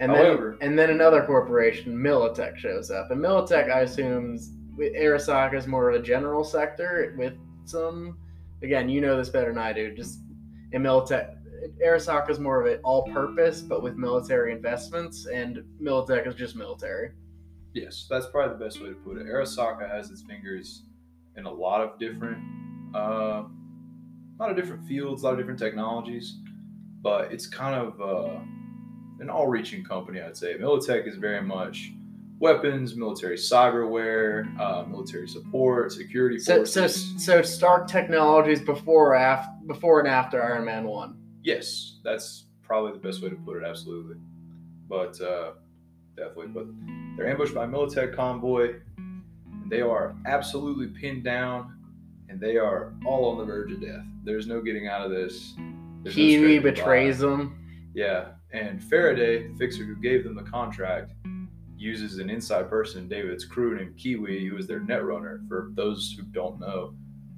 And 0.00 0.12
However- 0.12 0.56
then, 0.58 0.70
and 0.70 0.78
then 0.78 0.90
another 0.90 1.22
corporation, 1.24 1.94
Militech, 1.94 2.56
shows 2.56 2.90
up. 2.90 3.10
And 3.10 3.20
Militech, 3.20 3.70
I 3.70 3.80
assume, 3.80 4.38
Arasaka 4.78 5.54
is 5.54 5.66
more 5.66 5.90
of 5.90 6.00
a 6.00 6.02
general 6.02 6.42
sector 6.44 7.14
with 7.18 7.34
some. 7.64 8.16
Again, 8.62 8.88
you 8.88 9.00
know 9.00 9.16
this 9.16 9.28
better 9.28 9.48
than 9.52 9.58
I 9.58 9.72
do. 9.72 9.94
Just 9.94 10.20
in 10.72 10.82
Militech, 10.82 11.36
Arasaka 11.84 12.30
is 12.30 12.38
more 12.38 12.60
of 12.60 12.72
an 12.72 12.80
all-purpose, 12.84 13.62
but 13.62 13.82
with 13.82 13.96
military 13.96 14.52
investments, 14.52 15.26
and 15.26 15.62
Militech 15.80 16.26
is 16.26 16.34
just 16.34 16.56
military. 16.56 17.12
Yes, 17.74 18.06
that's 18.10 18.26
probably 18.26 18.58
the 18.58 18.64
best 18.64 18.82
way 18.82 18.88
to 18.88 18.94
put 18.94 19.16
it. 19.16 19.26
Arasaka 19.26 19.88
has 19.88 20.10
its 20.10 20.22
fingers 20.22 20.82
in 21.36 21.46
a 21.46 21.50
lot 21.50 21.80
of 21.80 21.98
different, 21.98 22.38
uh, 22.94 23.44
a 23.44 24.36
lot 24.38 24.50
of 24.50 24.56
different 24.56 24.84
fields, 24.86 25.22
a 25.22 25.26
lot 25.26 25.32
of 25.32 25.38
different 25.38 25.58
technologies, 25.58 26.36
but 27.02 27.32
it's 27.32 27.46
kind 27.46 27.74
of 27.74 28.00
uh, 28.00 28.40
an 29.20 29.30
all-reaching 29.30 29.84
company, 29.84 30.20
I'd 30.20 30.36
say. 30.36 30.54
Militech 30.58 31.06
is 31.06 31.16
very 31.16 31.42
much 31.42 31.92
weapons, 32.40 32.96
military 32.96 33.36
cyberware, 33.36 34.58
uh, 34.58 34.84
military 34.88 35.28
support, 35.28 35.92
security 35.92 36.38
So, 36.38 36.64
so, 36.64 36.86
so 36.86 37.42
Stark 37.42 37.86
Technologies 37.86 38.60
before, 38.62 39.14
af- 39.14 39.46
before 39.66 40.00
and 40.00 40.08
after 40.08 40.42
Iron 40.42 40.64
Man 40.64 40.84
One. 40.86 41.19
Yes, 41.42 41.98
that's 42.04 42.44
probably 42.62 42.92
the 42.92 42.98
best 42.98 43.22
way 43.22 43.30
to 43.30 43.36
put 43.36 43.56
it. 43.56 43.64
Absolutely, 43.64 44.16
but 44.88 45.20
uh, 45.20 45.52
definitely. 46.16 46.48
But 46.48 46.66
they're 47.16 47.28
ambushed 47.28 47.54
by 47.54 47.64
a 47.64 47.68
Militech 47.68 48.14
convoy, 48.14 48.74
and 48.96 49.70
they 49.70 49.80
are 49.80 50.14
absolutely 50.26 50.88
pinned 50.88 51.24
down, 51.24 51.78
and 52.28 52.40
they 52.40 52.56
are 52.56 52.92
all 53.06 53.30
on 53.30 53.38
the 53.38 53.44
verge 53.44 53.72
of 53.72 53.80
death. 53.80 54.04
There's 54.24 54.46
no 54.46 54.60
getting 54.60 54.86
out 54.86 55.02
of 55.02 55.10
this. 55.10 55.54
There's 56.02 56.16
no 56.16 56.22
Kiwi 56.22 56.58
by. 56.58 56.70
betrays 56.70 57.18
them. 57.18 57.56
Yeah, 57.94 58.28
and 58.52 58.82
Faraday, 58.82 59.48
the 59.48 59.54
fixer 59.58 59.84
who 59.84 59.96
gave 59.96 60.24
them 60.24 60.34
the 60.34 60.42
contract, 60.42 61.12
uses 61.76 62.18
an 62.18 62.28
inside 62.28 62.68
person, 62.68 63.08
David's 63.08 63.44
crew 63.44 63.76
named 63.76 63.96
Kiwi, 63.96 64.46
who 64.46 64.56
is 64.58 64.66
their 64.66 64.80
netrunner. 64.80 65.46
For 65.48 65.70
those 65.74 66.14
who 66.16 66.22
don't 66.24 66.60
know, 66.60 66.94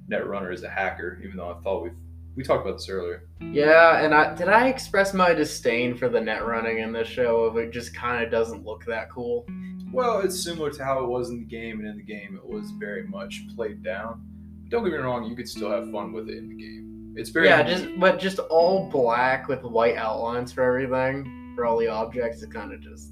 netrunner 0.09 0.53
is 0.53 0.63
a 0.63 0.69
hacker. 0.69 1.19
Even 1.23 1.37
though 1.37 1.51
I 1.51 1.61
thought 1.61 1.83
we 1.83 1.91
we 2.35 2.43
talked 2.43 2.65
about 2.65 2.77
this 2.77 2.89
earlier. 2.89 3.27
Yeah, 3.41 4.03
and 4.03 4.13
I 4.13 4.33
did 4.35 4.47
I 4.47 4.67
express 4.67 5.13
my 5.13 5.33
disdain 5.33 5.95
for 5.95 6.09
the 6.09 6.19
net 6.19 6.45
running 6.45 6.79
in 6.79 6.91
this 6.91 7.07
show 7.07 7.41
of 7.41 7.57
it 7.57 7.71
just 7.71 7.95
kind 7.95 8.23
of 8.23 8.31
doesn't 8.31 8.65
look 8.65 8.85
that 8.85 9.09
cool. 9.11 9.45
Well, 9.91 10.21
it's 10.21 10.43
similar 10.43 10.71
to 10.71 10.83
how 10.83 11.03
it 11.03 11.07
was 11.07 11.29
in 11.29 11.37
the 11.37 11.45
game, 11.45 11.79
and 11.79 11.87
in 11.87 11.97
the 11.97 12.03
game, 12.03 12.35
it 12.35 12.45
was 12.45 12.71
very 12.79 13.03
much 13.03 13.43
played 13.55 13.83
down. 13.83 14.25
Don't 14.69 14.83
get 14.83 14.93
me 14.93 14.97
wrong, 14.97 15.25
you 15.25 15.35
could 15.35 15.47
still 15.47 15.69
have 15.69 15.91
fun 15.91 16.11
with 16.11 16.29
it 16.29 16.37
in 16.37 16.49
the 16.49 16.55
game. 16.55 17.13
It's 17.15 17.29
very 17.29 17.47
Yeah, 17.47 17.61
just 17.61 17.87
but 17.99 18.19
just 18.19 18.39
all 18.39 18.89
black 18.89 19.47
with 19.47 19.61
white 19.61 19.95
outlines 19.97 20.51
for 20.51 20.63
everything 20.63 21.53
for 21.55 21.65
all 21.65 21.77
the 21.77 21.87
objects. 21.87 22.41
It 22.41 22.51
kind 22.51 22.73
of 22.73 22.81
just 22.81 23.11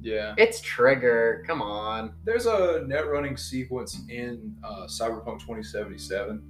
yeah. 0.00 0.34
it's 0.38 0.62
trigger. 0.62 1.44
Come 1.46 1.60
on. 1.60 2.14
There's 2.24 2.46
a 2.46 2.84
net 2.86 3.08
running 3.08 3.36
sequence 3.36 4.00
in 4.08 4.56
uh, 4.64 4.86
Cyberpunk 4.86 5.40
2077 5.40 6.42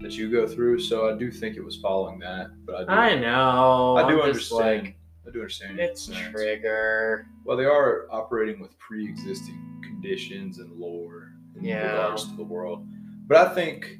that 0.00 0.12
you 0.16 0.30
go 0.30 0.46
through, 0.46 0.78
so 0.80 1.12
I 1.12 1.18
do 1.18 1.30
think 1.30 1.56
it 1.56 1.64
was 1.64 1.76
following 1.76 2.18
that. 2.20 2.50
But 2.64 2.76
I 2.76 2.84
do, 2.84 2.90
I 2.90 3.20
know. 3.20 3.96
I 3.96 4.08
do 4.08 4.20
I'm 4.20 4.28
understand. 4.28 4.84
Like, 4.84 4.96
I 5.26 5.30
do 5.30 5.40
understand. 5.40 5.78
it's 5.80 6.06
trigger. 6.30 7.26
Well, 7.44 7.56
they 7.56 7.64
are 7.64 8.06
operating 8.10 8.60
with 8.60 8.78
pre-existing 8.78 9.82
conditions 9.82 10.58
and 10.58 10.72
lore 10.78 11.32
in 11.56 11.64
Yeah. 11.64 11.90
regards 11.90 12.28
to 12.28 12.36
the 12.36 12.44
world. 12.44 12.86
But 13.26 13.38
I 13.48 13.54
think, 13.54 13.98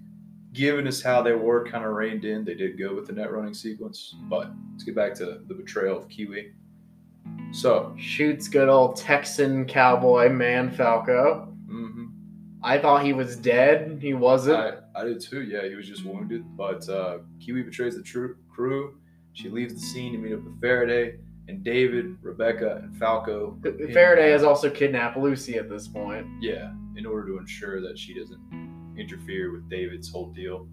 given 0.53 0.87
as 0.87 1.03
how 1.03 1.21
they 1.21 1.35
were 1.35 1.67
kind 1.69 1.85
of 1.85 1.93
reined 1.93 2.25
in, 2.25 2.45
they 2.45 2.55
did 2.55 2.79
go 2.79 2.95
with 2.95 3.07
the 3.09 3.13
net 3.13 3.31
running 3.33 3.55
sequence. 3.55 4.15
But 4.31 4.51
let's 4.73 4.85
get 4.85 4.95
back 4.95 5.15
to 5.15 5.41
the 5.47 5.55
betrayal 5.55 5.99
of 5.99 6.09
Kiwi. 6.09 6.53
So, 7.51 7.95
Shoots 7.99 8.49
good 8.49 8.69
old 8.69 8.97
Texan 8.97 9.65
cowboy 9.65 10.29
man 10.29 10.71
Falco. 10.71 11.48
I 12.63 12.79
thought 12.79 13.05
he 13.05 13.13
was 13.13 13.37
dead. 13.37 13.99
He 14.03 14.15
wasn't. 14.15 14.59
I, 14.59 15.01
I 15.01 15.05
did 15.05 15.21
too. 15.21 15.43
Yeah, 15.43 15.69
he 15.69 15.75
was 15.75 15.87
just 15.87 16.05
wounded. 16.05 16.45
But 16.57 16.89
uh, 16.89 17.19
Kiwi 17.41 17.63
betrays 17.63 17.97
the 17.97 18.03
tru- 18.03 18.37
crew. 18.51 18.99
She 19.33 19.49
leaves 19.49 19.75
the 19.75 19.81
scene 19.81 20.13
to 20.13 20.19
meet 20.19 20.33
up 20.33 20.43
with 20.43 20.61
Faraday 20.61 21.19
and 21.49 21.63
David, 21.65 22.17
Rebecca, 22.21 22.81
and 22.83 22.97
Falco. 22.97 23.57
Faraday 23.93 24.31
has 24.31 24.43
also 24.43 24.69
kidnapped 24.69 25.17
Lucy 25.17 25.57
at 25.57 25.69
this 25.69 25.89
point. 25.89 26.27
Yeah, 26.41 26.73
in 26.97 27.07
order 27.07 27.29
to 27.29 27.39
ensure 27.39 27.81
that 27.81 27.99
she 27.99 28.15
doesn't 28.15 28.95
interfere 28.99 29.53
with 29.53 29.69
David's 29.71 30.11
whole 30.11 30.33
deal. 30.33 30.69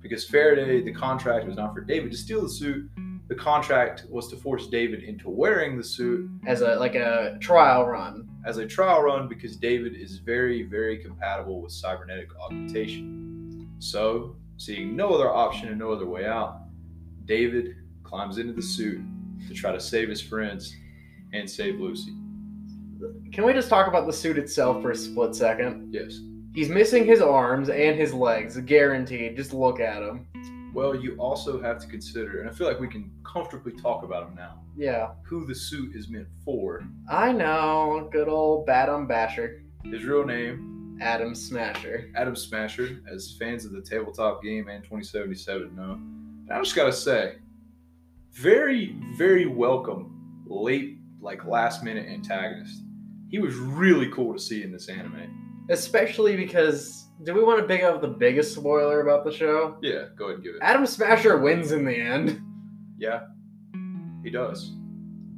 Because 0.00 0.24
Faraday, 0.24 0.82
the 0.82 0.92
contract 0.92 1.46
was 1.46 1.56
not 1.56 1.74
for 1.74 1.80
David 1.80 2.10
to 2.12 2.16
steal 2.16 2.42
the 2.42 2.48
suit. 2.48 2.88
The 3.28 3.34
contract 3.34 4.04
was 4.08 4.28
to 4.28 4.36
force 4.36 4.68
David 4.68 5.02
into 5.02 5.28
wearing 5.28 5.76
the 5.76 5.82
suit 5.84 6.30
mm-hmm. 6.30 6.46
as 6.46 6.60
a 6.60 6.76
like 6.76 6.94
a 6.94 7.38
trial 7.40 7.84
run. 7.84 8.28
as 8.44 8.58
a 8.58 8.66
trial 8.66 9.02
run 9.02 9.26
because 9.28 9.56
David 9.56 9.96
is 9.96 10.18
very, 10.18 10.62
very 10.62 10.98
compatible 10.98 11.60
with 11.60 11.72
cybernetic 11.72 12.28
augmentation. 12.38 13.68
So, 13.80 14.36
seeing 14.56 14.94
no 14.94 15.10
other 15.10 15.28
option 15.28 15.68
and 15.68 15.78
no 15.78 15.90
other 15.90 16.06
way 16.06 16.24
out, 16.24 16.60
David 17.24 17.74
climbs 18.04 18.38
into 18.38 18.52
the 18.52 18.62
suit 18.62 19.02
to 19.48 19.54
try 19.54 19.72
to 19.72 19.80
save 19.80 20.08
his 20.08 20.22
friends 20.22 20.74
and 21.32 21.50
save 21.50 21.80
Lucy. 21.80 22.14
Can 23.32 23.44
we 23.44 23.52
just 23.52 23.68
talk 23.68 23.88
about 23.88 24.06
the 24.06 24.12
suit 24.12 24.38
itself 24.38 24.80
for 24.80 24.92
a 24.92 24.96
split 24.96 25.34
second? 25.34 25.92
Yes. 25.92 26.20
He's 26.54 26.70
missing 26.70 27.04
his 27.04 27.20
arms 27.20 27.68
and 27.68 27.98
his 27.98 28.14
legs, 28.14 28.56
guaranteed. 28.58 29.36
Just 29.36 29.52
look 29.52 29.80
at 29.80 30.02
him. 30.02 30.26
Well, 30.76 30.94
you 30.94 31.16
also 31.16 31.58
have 31.62 31.80
to 31.80 31.86
consider, 31.86 32.40
and 32.40 32.50
I 32.50 32.52
feel 32.52 32.66
like 32.66 32.78
we 32.78 32.86
can 32.86 33.10
comfortably 33.24 33.72
talk 33.72 34.02
about 34.02 34.28
him 34.28 34.34
now, 34.34 34.60
Yeah, 34.76 35.12
who 35.24 35.46
the 35.46 35.54
suit 35.54 35.96
is 35.96 36.10
meant 36.10 36.28
for. 36.44 36.86
I 37.08 37.32
know. 37.32 38.10
Good 38.12 38.28
old 38.28 38.66
Badum 38.66 39.08
Basher, 39.08 39.62
His 39.84 40.04
real 40.04 40.26
name, 40.26 40.98
Adam 41.00 41.34
Smasher. 41.34 42.10
Adam 42.14 42.36
Smasher, 42.36 43.00
as 43.10 43.34
fans 43.40 43.64
of 43.64 43.72
the 43.72 43.80
tabletop 43.80 44.42
game 44.42 44.68
and 44.68 44.84
2077 44.84 45.74
know. 45.74 45.92
And 45.92 46.50
I 46.50 46.58
just 46.58 46.76
gotta 46.76 46.92
say, 46.92 47.36
very, 48.32 48.98
very 49.16 49.46
welcome 49.46 50.44
late, 50.46 50.98
like 51.22 51.46
last 51.46 51.84
minute 51.84 52.06
antagonist. 52.06 52.82
He 53.30 53.38
was 53.38 53.54
really 53.56 54.10
cool 54.10 54.34
to 54.34 54.38
see 54.38 54.62
in 54.62 54.72
this 54.72 54.90
anime. 54.90 55.64
Especially 55.70 56.36
because, 56.36 57.05
do 57.22 57.34
we 57.34 57.42
want 57.42 57.60
to 57.60 57.66
pick 57.66 57.82
up 57.82 58.00
the 58.00 58.08
biggest 58.08 58.54
spoiler 58.54 59.00
about 59.00 59.24
the 59.24 59.32
show? 59.32 59.78
Yeah, 59.82 60.06
go 60.16 60.26
ahead 60.26 60.36
and 60.36 60.44
give 60.44 60.54
it. 60.54 60.62
Adam 60.62 60.86
Smasher 60.86 61.38
wins 61.38 61.72
in 61.72 61.84
the 61.84 61.96
end. 61.96 62.40
Yeah, 62.98 63.26
he 64.22 64.30
does. 64.30 64.72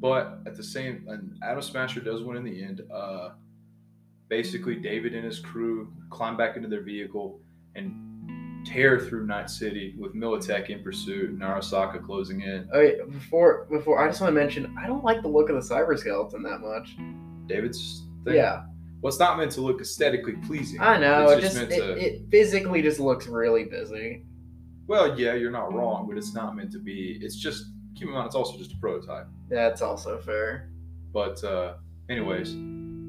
But 0.00 0.40
at 0.46 0.54
the 0.56 0.62
same, 0.62 1.06
and 1.08 1.36
Adam 1.42 1.62
Smasher 1.62 2.00
does 2.00 2.22
win 2.22 2.36
in 2.36 2.44
the 2.44 2.62
end. 2.62 2.82
Uh, 2.92 3.30
basically, 4.28 4.76
David 4.76 5.14
and 5.14 5.24
his 5.24 5.40
crew 5.40 5.92
climb 6.10 6.36
back 6.36 6.56
into 6.56 6.68
their 6.68 6.82
vehicle 6.82 7.40
and 7.74 8.64
tear 8.64 8.98
through 8.98 9.26
Night 9.26 9.50
City 9.50 9.94
with 9.98 10.14
Militech 10.14 10.68
in 10.68 10.82
pursuit, 10.82 11.30
and 11.30 11.40
Arasaka 11.40 12.04
closing 12.04 12.42
in. 12.42 12.68
Okay, 12.72 12.98
before 13.10 13.66
before 13.70 14.02
I 14.02 14.08
just 14.08 14.20
want 14.20 14.34
to 14.34 14.40
mention, 14.40 14.76
I 14.78 14.86
don't 14.86 15.04
like 15.04 15.22
the 15.22 15.28
look 15.28 15.48
of 15.48 15.56
the 15.56 15.74
cyber 15.74 15.98
skeleton 15.98 16.42
that 16.42 16.60
much. 16.60 16.96
David's 17.46 18.04
thing. 18.24 18.34
Yeah, 18.34 18.64
Well, 19.00 19.08
it's 19.10 19.20
not 19.20 19.36
meant 19.38 19.52
to 19.52 19.60
look 19.60 19.80
aesthetically 19.80 20.34
pleasing. 20.46 20.80
I 20.80 20.98
know. 20.98 21.28
It's 21.28 21.38
It 21.38 21.40
just 21.42 21.56
meant 21.56 21.72
it, 21.72 21.78
to. 21.78 21.92
it 21.96 22.22
physically 22.30 22.82
just 22.82 22.98
looks 22.98 23.26
really 23.26 23.64
busy. 23.64 24.24
well, 24.88 25.18
yeah, 25.18 25.34
you're 25.34 25.50
not 25.50 25.72
wrong, 25.72 26.06
but 26.08 26.16
it's 26.18 26.34
not 26.34 26.56
meant 26.56 26.72
to 26.72 26.78
be. 26.78 27.18
It's 27.20 27.36
just 27.36 27.66
keep 27.94 28.08
in 28.08 28.14
mind, 28.14 28.26
it's 28.26 28.34
also 28.34 28.56
just 28.56 28.72
a 28.72 28.76
prototype. 28.76 29.26
Yeah, 29.50 29.68
that's 29.68 29.82
also 29.82 30.18
fair. 30.18 30.70
But 31.12 31.42
uh, 31.44 31.74
anyways, 32.08 32.54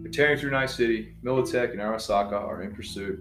they're 0.01 0.11
tearing 0.11 0.37
through 0.37 0.51
Night 0.51 0.69
City. 0.69 1.15
Militech 1.23 1.71
and 1.71 1.79
Arasaka 1.79 2.33
are 2.33 2.61
in 2.63 2.73
pursuit. 2.73 3.19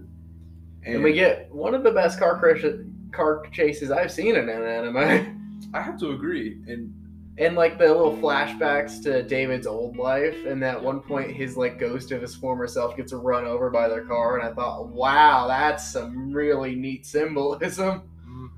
And, 0.83 1.03
we 1.03 1.13
get 1.13 1.51
one 1.51 1.73
of 1.73 1.83
the 1.83 1.91
best 1.91 2.17
car 2.19 2.39
crash 2.39 2.63
car 3.11 3.43
chases 3.51 3.91
I've 3.91 4.11
seen 4.11 4.35
in 4.35 4.47
an 4.47 4.63
anime. 4.63 5.69
I 5.73 5.81
have 5.81 5.99
to 5.99 6.11
agree. 6.11 6.61
And 6.67 6.93
And 7.39 7.55
like 7.55 7.77
the 7.77 7.85
little 7.87 8.17
flashbacks 8.17 9.01
to 9.03 9.23
David's 9.23 9.65
old 9.65 9.95
life, 9.95 10.45
and 10.45 10.61
at 10.63 10.83
one 10.83 10.99
point 10.99 11.31
his 11.31 11.55
like 11.55 11.79
ghost 11.79 12.11
of 12.11 12.21
his 12.21 12.35
former 12.35 12.67
self 12.67 12.97
gets 12.97 13.13
run 13.13 13.45
over 13.45 13.69
by 13.69 13.87
their 13.87 14.03
car, 14.05 14.37
and 14.37 14.47
I 14.47 14.53
thought, 14.53 14.89
wow, 14.89 15.47
that's 15.47 15.89
some 15.89 16.33
really 16.33 16.75
neat 16.75 17.05
symbolism. 17.05 18.01
mhm, 18.27 18.49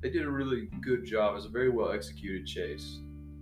they 0.00 0.08
did 0.08 0.24
a 0.24 0.30
really 0.30 0.70
good 0.80 1.04
job. 1.04 1.32
It 1.32 1.36
was 1.36 1.44
a 1.44 1.50
very 1.50 1.68
well 1.68 1.92
executed 1.92 2.46
chase. 2.46 2.98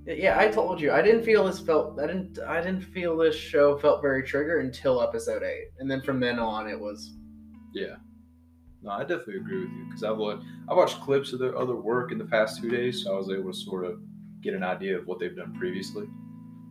Yeah, 0.07 0.37
I 0.39 0.49
told 0.49 0.81
you, 0.81 0.91
I 0.91 1.03
didn't 1.03 1.23
feel 1.23 1.45
this 1.45 1.61
felt, 1.61 2.01
I 2.01 2.07
didn't, 2.09 2.41
I 2.41 2.61
didn't 2.61 2.81
feel 2.83 3.17
this 3.17 3.37
show 3.37 3.79
felt 3.79 4.03
very 4.03 4.25
trigger 4.25 4.59
until 4.59 5.01
episode 5.01 5.45
eight, 5.45 5.69
and 5.79 5.89
then 5.89 6.01
from 6.01 6.19
then 6.19 6.41
on 6.41 6.69
it 6.69 6.79
was. 6.81 7.13
Yeah. 7.73 7.97
No, 8.83 8.91
I 8.91 9.03
definitely 9.03 9.37
agree 9.37 9.61
with 9.61 9.71
you 9.71 9.85
because 9.85 10.03
I've 10.03 10.17
wa- 10.17 10.41
I 10.69 10.75
watched 10.75 11.01
clips 11.03 11.33
of 11.33 11.39
their 11.39 11.57
other 11.57 11.77
work 11.77 12.11
in 12.11 12.19
the 12.19 12.25
past 12.25 12.61
two 12.61 12.69
days, 12.71 13.05
so 13.05 13.15
I 13.15 13.17
was 13.19 13.31
able 13.31 13.53
to 13.53 13.57
sort 13.57 13.85
of 13.85 14.01
get 14.43 14.55
an 14.55 14.63
idea 14.63 14.99
of 14.99 15.07
what 15.07 15.19
they've 15.19 15.37
done 15.37 15.55
previously. 15.55 16.07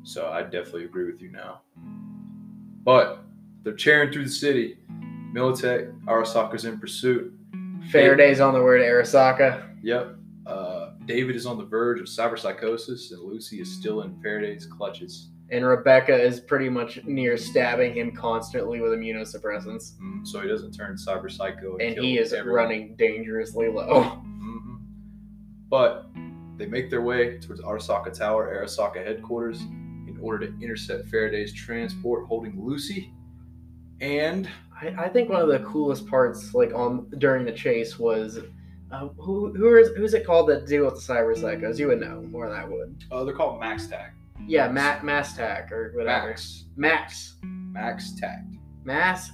So 0.03 0.29
I 0.29 0.43
definitely 0.43 0.85
agree 0.85 1.05
with 1.11 1.21
you 1.21 1.31
now. 1.31 1.61
But 2.83 3.23
they're 3.63 3.73
tearing 3.73 4.11
through 4.11 4.25
the 4.25 4.31
city. 4.31 4.77
Militech, 5.33 5.91
Arasaka's 6.05 6.65
in 6.65 6.79
pursuit. 6.79 7.33
Faraday's 7.91 8.39
on 8.39 8.53
the 8.53 8.59
to 8.59 8.65
Arasaka. 8.65 9.67
Yep. 9.83 10.15
Uh, 10.47 10.91
David 11.05 11.35
is 11.35 11.45
on 11.45 11.57
the 11.57 11.65
verge 11.65 11.99
of 11.99 12.07
cyberpsychosis, 12.07 13.11
and 13.11 13.21
Lucy 13.21 13.61
is 13.61 13.71
still 13.71 14.01
in 14.01 14.19
Faraday's 14.21 14.65
clutches. 14.65 15.29
And 15.51 15.65
Rebecca 15.65 16.15
is 16.15 16.39
pretty 16.39 16.69
much 16.69 17.03
near 17.05 17.35
stabbing 17.37 17.95
him 17.95 18.11
constantly 18.15 18.81
with 18.81 18.91
immunosuppressants. 18.91 19.97
Mm, 19.99 20.25
so 20.25 20.41
he 20.41 20.47
doesn't 20.47 20.71
turn 20.73 20.95
cyber 20.95 21.31
psycho. 21.31 21.77
And 21.77 21.95
kill 21.95 22.03
he 22.03 22.17
is 22.19 22.33
everyone. 22.33 22.55
running 22.63 22.95
dangerously 22.97 23.67
low. 23.67 24.03
hmm 24.03 24.75
But 25.69 26.05
they 26.59 26.67
make 26.67 26.89
their 26.89 27.01
way 27.01 27.39
towards 27.39 27.61
Arasaka 27.61 28.15
Tower, 28.15 28.53
Arasaka 28.53 29.03
headquarters, 29.03 29.61
in 29.61 30.17
order 30.21 30.45
to 30.47 30.53
intercept 30.61 31.07
Faraday's 31.09 31.53
transport 31.53 32.27
holding 32.27 32.63
Lucy. 32.63 33.13
And 34.01 34.47
I, 34.79 34.87
I 35.05 35.09
think 35.09 35.29
one 35.29 35.41
of 35.41 35.47
the 35.47 35.59
coolest 35.59 36.07
parts, 36.07 36.53
like 36.53 36.73
on 36.73 37.09
during 37.17 37.45
the 37.45 37.51
chase, 37.51 37.97
was 37.97 38.39
uh, 38.91 39.07
who 39.17 39.53
who 39.53 39.77
is 39.77 39.89
who's 39.97 40.13
it 40.13 40.25
called 40.25 40.49
that 40.49 40.65
deal 40.67 40.85
with 40.85 40.95
the 40.95 41.13
cyber 41.13 41.35
psychos? 41.37 41.79
You 41.79 41.87
would 41.87 41.99
know 41.99 42.21
more 42.29 42.47
than 42.49 42.57
I 42.57 42.65
would. 42.65 43.03
uh, 43.11 43.23
they're 43.23 43.35
called 43.35 43.59
Max 43.59 43.87
Tac. 43.87 44.13
Yeah, 44.47 44.69
Max 44.69 45.03
Mass 45.03 45.35
Tac 45.35 45.71
or 45.71 45.91
whatever. 45.95 46.27
Max. 46.29 46.65
Max. 46.75 47.35
Max 47.43 48.13
Tac. 48.15 48.43
Mass. 48.83 49.31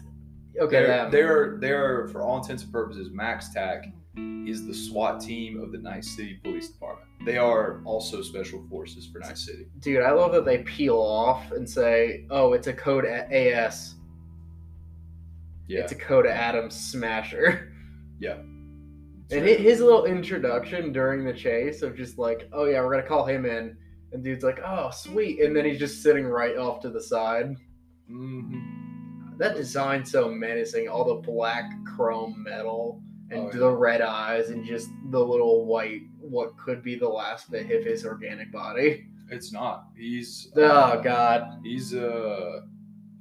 Okay, 0.59 0.83
They're, 0.83 1.09
they're, 1.11 1.57
they're, 1.59 2.07
for 2.07 2.21
all 2.21 2.37
intents 2.37 2.63
and 2.63 2.71
purposes, 2.71 3.09
Max 3.11 3.53
Tac 3.53 3.87
is 4.17 4.65
the 4.65 4.73
SWAT 4.73 5.19
team 5.21 5.61
of 5.61 5.71
the 5.71 5.77
Night 5.77 6.03
City 6.05 6.39
Police 6.43 6.69
Department. 6.69 7.09
They 7.25 7.37
are 7.37 7.81
also 7.85 8.21
special 8.21 8.63
forces 8.69 9.07
for 9.07 9.19
Night 9.19 9.37
City. 9.37 9.67
Dude, 9.79 10.03
I 10.03 10.11
love 10.11 10.31
that 10.33 10.45
they 10.45 10.59
peel 10.59 10.97
off 10.97 11.51
and 11.51 11.67
say, 11.69 12.25
"Oh, 12.29 12.53
it's 12.53 12.67
a 12.67 12.73
code 12.73 13.05
AS. 13.05 13.95
Yeah. 15.67 15.81
It's 15.81 15.91
a 15.91 15.95
code 15.95 16.25
Adam 16.27 16.69
Smasher." 16.69 17.73
yeah. 18.19 18.37
And 19.31 19.43
hi- 19.43 19.55
his 19.55 19.79
little 19.81 20.05
introduction 20.05 20.91
during 20.91 21.25
the 21.25 21.33
chase 21.33 21.81
of 21.81 21.95
just 21.95 22.17
like, 22.17 22.47
"Oh 22.53 22.65
yeah, 22.65 22.81
we're 22.81 22.91
gonna 22.95 23.07
call 23.07 23.25
him 23.25 23.45
in," 23.45 23.75
and 24.11 24.23
dude's 24.23 24.43
like, 24.43 24.59
"Oh 24.63 24.91
sweet," 24.91 25.41
and 25.41 25.55
then 25.55 25.65
he's 25.65 25.79
just 25.79 26.03
sitting 26.03 26.25
right 26.25 26.57
off 26.57 26.79
to 26.81 26.89
the 26.89 27.01
side. 27.01 27.55
Mhm. 28.09 29.37
That 29.39 29.55
design's 29.55 30.11
so 30.11 30.29
menacing. 30.29 30.87
All 30.87 31.03
the 31.05 31.27
black 31.27 31.65
chrome 31.95 32.41
metal 32.43 33.01
and 33.31 33.39
Oh, 33.39 33.49
yeah. 33.51 33.59
the 33.59 33.71
red 33.71 34.01
eyes 34.01 34.49
and 34.49 34.63
just 34.65 34.89
the 35.09 35.19
little 35.19 35.65
white, 35.65 36.03
what 36.19 36.57
could 36.57 36.83
be 36.83 36.95
the 36.95 37.09
last 37.09 37.49
bit 37.51 37.71
of 37.71 37.83
his 37.83 38.05
organic 38.05 38.51
body. 38.51 39.07
It's 39.29 39.51
not. 39.51 39.87
He's. 39.97 40.51
Oh 40.55 40.61
uh, 40.63 40.95
god. 41.01 41.59
He's 41.63 41.95
uh, 41.95 42.61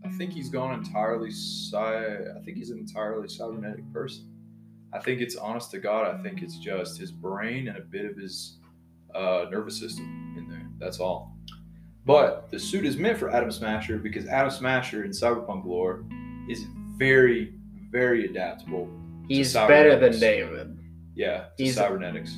I 0.04 0.08
think 0.10 0.32
he's 0.32 0.50
gone 0.50 0.74
entirely. 0.78 1.30
Cy- 1.30 2.16
I 2.36 2.40
think 2.44 2.58
he's 2.58 2.68
an 2.70 2.78
entirely 2.78 3.26
cybernetic 3.28 3.90
person. 3.92 4.30
I 4.92 4.98
think 4.98 5.20
it's 5.22 5.34
honest 5.36 5.70
to 5.70 5.78
God. 5.78 6.14
I 6.14 6.22
think 6.22 6.42
it's 6.42 6.58
just 6.58 6.98
his 6.98 7.10
brain 7.10 7.68
and 7.68 7.78
a 7.78 7.80
bit 7.80 8.04
of 8.04 8.16
his 8.16 8.58
uh, 9.14 9.46
nervous 9.50 9.78
system 9.78 10.34
in 10.36 10.46
there. 10.48 10.68
That's 10.78 11.00
all. 11.00 11.34
But 12.04 12.50
the 12.50 12.58
suit 12.58 12.84
is 12.84 12.98
meant 12.98 13.16
for 13.18 13.30
Adam 13.30 13.50
Smasher 13.50 13.96
because 13.96 14.26
Adam 14.26 14.50
Smasher 14.50 15.04
in 15.04 15.10
cyberpunk 15.10 15.64
lore 15.64 16.04
is 16.50 16.66
very, 16.98 17.54
very 17.90 18.26
adaptable. 18.26 18.90
He's 19.28 19.52
better 19.52 19.96
than. 19.98 20.18
David. 20.18 20.78
Yeah, 21.14 21.46
He's- 21.56 21.74
cybernetics. 21.76 22.36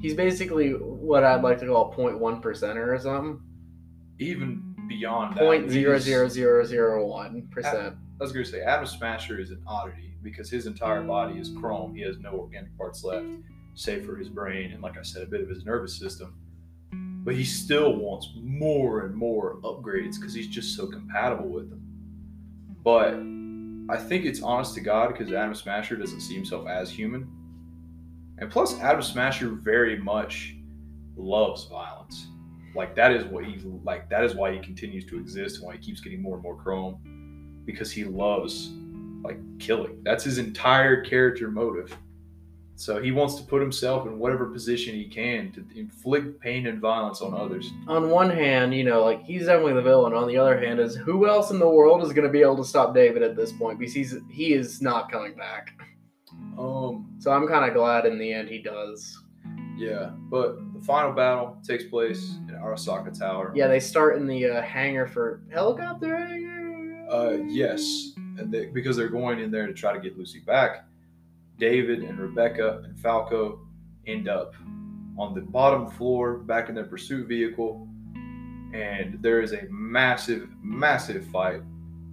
He's 0.00 0.14
basically 0.14 0.70
what 0.72 1.22
I'd 1.22 1.42
like 1.42 1.58
to 1.60 1.66
call 1.66 1.92
a 1.92 1.96
0.1 1.96 2.42
percenter 2.42 2.88
or 2.88 2.98
something. 2.98 3.40
Even 4.18 4.74
beyond 4.88 5.36
that, 5.36 5.40
Point 5.44 5.70
zero 5.70 5.98
zero 5.98 6.28
zero 6.28 6.64
zero 6.64 7.06
one 7.06 7.48
percent. 7.50 7.94
I 8.20 8.22
was 8.24 8.32
going 8.32 8.44
to 8.44 8.50
say 8.50 8.62
Adam 8.62 8.84
Smasher 8.86 9.40
is 9.40 9.50
an 9.50 9.62
oddity 9.66 10.14
because 10.22 10.50
his 10.50 10.66
entire 10.66 11.02
body 11.02 11.38
is 11.38 11.50
chrome. 11.58 11.94
He 11.94 12.02
has 12.02 12.18
no 12.18 12.30
organic 12.32 12.76
parts 12.76 13.02
left, 13.04 13.26
save 13.74 14.04
for 14.04 14.16
his 14.16 14.28
brain 14.28 14.72
and, 14.72 14.82
like 14.82 14.98
I 14.98 15.02
said, 15.02 15.22
a 15.22 15.26
bit 15.26 15.40
of 15.40 15.48
his 15.48 15.64
nervous 15.64 15.96
system. 15.98 16.34
But 17.24 17.34
he 17.36 17.44
still 17.44 17.94
wants 17.96 18.28
more 18.42 19.06
and 19.06 19.14
more 19.14 19.56
upgrades 19.62 20.16
because 20.18 20.34
he's 20.34 20.48
just 20.48 20.76
so 20.76 20.86
compatible 20.88 21.48
with 21.48 21.70
them. 21.70 21.82
But 22.84 23.14
I 23.92 23.98
think 23.98 24.24
it's 24.24 24.40
honest 24.40 24.74
to 24.76 24.80
God 24.80 25.08
because 25.08 25.30
Adam 25.34 25.54
Smasher 25.54 25.96
doesn't 25.96 26.22
see 26.22 26.34
himself 26.34 26.66
as 26.66 26.90
human. 26.90 27.30
And 28.38 28.50
plus, 28.50 28.80
Adam 28.80 29.02
Smasher 29.02 29.50
very 29.50 29.98
much 29.98 30.56
loves 31.14 31.64
violence. 31.64 32.28
Like 32.74 32.94
that 32.94 33.12
is 33.12 33.26
what 33.26 33.44
he's 33.44 33.64
like. 33.84 34.08
That 34.08 34.24
is 34.24 34.34
why 34.34 34.54
he 34.54 34.60
continues 34.60 35.04
to 35.10 35.18
exist 35.18 35.56
and 35.56 35.66
why 35.66 35.74
he 35.74 35.78
keeps 35.78 36.00
getting 36.00 36.22
more 36.22 36.36
and 36.36 36.42
more 36.42 36.56
chrome 36.56 37.62
because 37.66 37.92
he 37.92 38.04
loves 38.04 38.70
like 39.22 39.38
killing. 39.58 40.00
That's 40.04 40.24
his 40.24 40.38
entire 40.38 41.02
character 41.02 41.50
motive. 41.50 41.94
So 42.82 43.00
he 43.00 43.12
wants 43.12 43.36
to 43.36 43.44
put 43.44 43.60
himself 43.60 44.08
in 44.08 44.18
whatever 44.18 44.46
position 44.46 44.96
he 44.96 45.04
can 45.04 45.52
to 45.52 45.64
inflict 45.78 46.40
pain 46.40 46.66
and 46.66 46.80
violence 46.80 47.20
on 47.20 47.32
others. 47.32 47.70
On 47.86 48.10
one 48.10 48.28
hand, 48.28 48.74
you 48.74 48.82
know, 48.82 49.04
like 49.04 49.22
he's 49.22 49.46
definitely 49.46 49.74
the 49.74 49.82
villain. 49.82 50.12
On 50.14 50.26
the 50.26 50.36
other 50.36 50.58
hand, 50.58 50.80
is 50.80 50.96
who 50.96 51.28
else 51.28 51.52
in 51.52 51.60
the 51.60 51.68
world 51.68 52.02
is 52.02 52.12
going 52.12 52.26
to 52.26 52.32
be 52.32 52.40
able 52.40 52.56
to 52.56 52.64
stop 52.64 52.92
David 52.92 53.22
at 53.22 53.36
this 53.36 53.52
point? 53.52 53.78
Because 53.78 53.94
he's 53.94 54.16
he 54.28 54.52
is 54.52 54.82
not 54.82 55.12
coming 55.12 55.36
back. 55.36 55.80
Um, 56.58 57.14
So 57.20 57.30
I'm 57.30 57.46
kind 57.46 57.64
of 57.64 57.72
glad 57.72 58.04
in 58.04 58.18
the 58.18 58.32
end 58.32 58.48
he 58.48 58.60
does. 58.60 59.16
Yeah, 59.76 60.10
but 60.28 60.56
the 60.74 60.80
final 60.84 61.12
battle 61.12 61.58
takes 61.64 61.84
place 61.84 62.34
in 62.48 62.56
Arasaka 62.56 63.16
Tower. 63.16 63.52
Yeah, 63.54 63.68
they 63.68 63.78
start 63.78 64.16
in 64.16 64.26
the 64.26 64.46
uh, 64.46 64.60
hangar 64.60 65.06
for 65.06 65.44
helicopter 65.52 66.16
hangar. 66.16 67.06
Uh, 67.08 67.44
yes, 67.46 68.10
and 68.16 68.50
they, 68.50 68.66
because 68.66 68.96
they're 68.96 69.08
going 69.08 69.38
in 69.38 69.52
there 69.52 69.68
to 69.68 69.72
try 69.72 69.92
to 69.92 70.00
get 70.00 70.18
Lucy 70.18 70.40
back. 70.40 70.84
David 71.62 72.02
and 72.02 72.18
Rebecca 72.18 72.82
and 72.84 72.98
Falco 72.98 73.60
end 74.08 74.28
up 74.28 74.52
on 75.16 75.32
the 75.32 75.42
bottom 75.42 75.88
floor 75.88 76.38
back 76.38 76.68
in 76.68 76.74
their 76.74 76.86
pursuit 76.86 77.28
vehicle, 77.28 77.86
and 78.74 79.22
there 79.22 79.40
is 79.40 79.52
a 79.52 79.62
massive, 79.70 80.48
massive 80.60 81.24
fight 81.28 81.60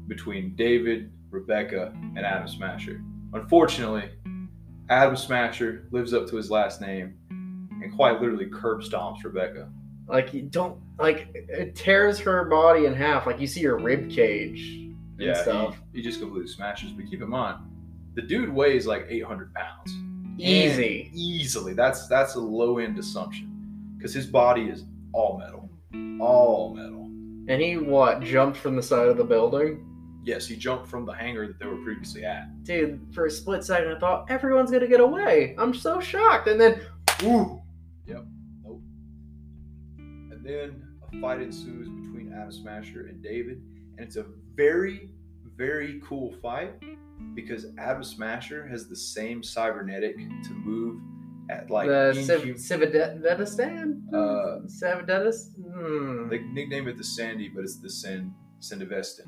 between 0.07 0.55
David, 0.55 1.11
Rebecca, 1.31 1.91
and 1.95 2.19
Adam 2.19 2.47
Smasher. 2.47 3.01
Unfortunately, 3.33 4.11
Adam 4.91 5.15
Smasher 5.15 5.87
lives 5.89 6.13
up 6.13 6.27
to 6.27 6.35
his 6.35 6.51
last 6.51 6.79
name 6.79 7.15
and 7.31 7.91
quite 7.95 8.21
literally 8.21 8.45
curb 8.45 8.81
stomps 8.81 9.23
Rebecca. 9.23 9.67
Like 10.07 10.31
you 10.31 10.43
don't 10.43 10.79
like 10.99 11.29
it 11.33 11.75
tears 11.75 12.19
her 12.19 12.45
body 12.45 12.85
in 12.85 12.93
half. 12.93 13.25
Like 13.25 13.39
you 13.39 13.47
see 13.47 13.63
her 13.63 13.77
rib 13.77 14.11
cage 14.11 14.61
and 14.61 14.93
Yeah, 15.17 15.41
stuff. 15.41 15.75
he, 15.91 15.99
he 15.99 16.03
just 16.03 16.19
completely 16.19 16.47
smashes. 16.51 16.91
But 16.91 17.09
keep 17.09 17.21
in 17.23 17.29
mind, 17.29 17.57
the 18.15 18.21
dude 18.21 18.49
weighs 18.49 18.87
like 18.87 19.05
800 19.09 19.53
pounds. 19.53 19.97
Easy. 20.37 21.07
And 21.07 21.15
easily. 21.15 21.73
That's 21.73 22.07
that's 22.07 22.35
a 22.35 22.39
low 22.39 22.77
end 22.77 22.97
assumption 22.97 23.95
because 23.97 24.13
his 24.13 24.25
body 24.25 24.69
is 24.69 24.85
all 25.13 25.37
metal, 25.37 25.69
all 26.21 26.73
metal. 26.73 27.05
And 27.47 27.61
he 27.61 27.77
what 27.77 28.21
jumped 28.21 28.57
from 28.57 28.75
the 28.75 28.83
side 28.83 29.07
of 29.07 29.17
the 29.17 29.23
building. 29.23 29.85
Yes, 30.23 30.45
he 30.45 30.55
jumped 30.55 30.87
from 30.87 31.05
the 31.05 31.13
hangar 31.13 31.47
that 31.47 31.59
they 31.59 31.65
were 31.65 31.77
previously 31.77 32.23
at. 32.23 32.63
Dude, 32.63 32.99
for 33.11 33.25
a 33.25 33.31
split 33.31 33.63
second, 33.63 33.91
I 33.91 33.99
thought 33.99 34.29
everyone's 34.29 34.71
gonna 34.71 34.87
get 34.87 34.99
away. 34.99 35.55
I'm 35.57 35.73
so 35.73 35.99
shocked, 35.99 36.47
and 36.47 36.59
then, 36.59 36.81
Ooh. 37.23 37.61
Yep. 38.05 38.25
Nope. 38.63 38.81
And 39.97 40.45
then 40.45 40.87
a 41.01 41.19
fight 41.19 41.41
ensues 41.41 41.87
between 41.89 42.33
Adam 42.33 42.51
Smasher 42.51 43.07
and 43.07 43.23
David, 43.23 43.61
and 43.97 44.05
it's 44.05 44.17
a 44.17 44.25
very, 44.55 45.09
very 45.57 46.01
cool 46.05 46.33
fight 46.41 46.73
because 47.35 47.65
Adam 47.77 48.03
Smasher 48.03 48.67
has 48.67 48.87
the 48.87 48.95
same 48.95 49.43
cybernetic 49.43 50.17
to 50.17 50.51
move 50.53 51.01
at 51.49 51.69
like 51.69 51.87
the 51.87 52.13
Cividedistan? 52.55 54.01
Uh? 54.13 54.59
Hmm. 55.73 56.29
They 56.29 56.39
nickname 56.39 56.87
it 56.87 56.97
the 56.97 57.03
Sandy, 57.03 57.49
but 57.49 57.63
it's 57.63 57.79
the 57.79 57.89
San 57.89 58.33
Sandevistan. 58.61 59.25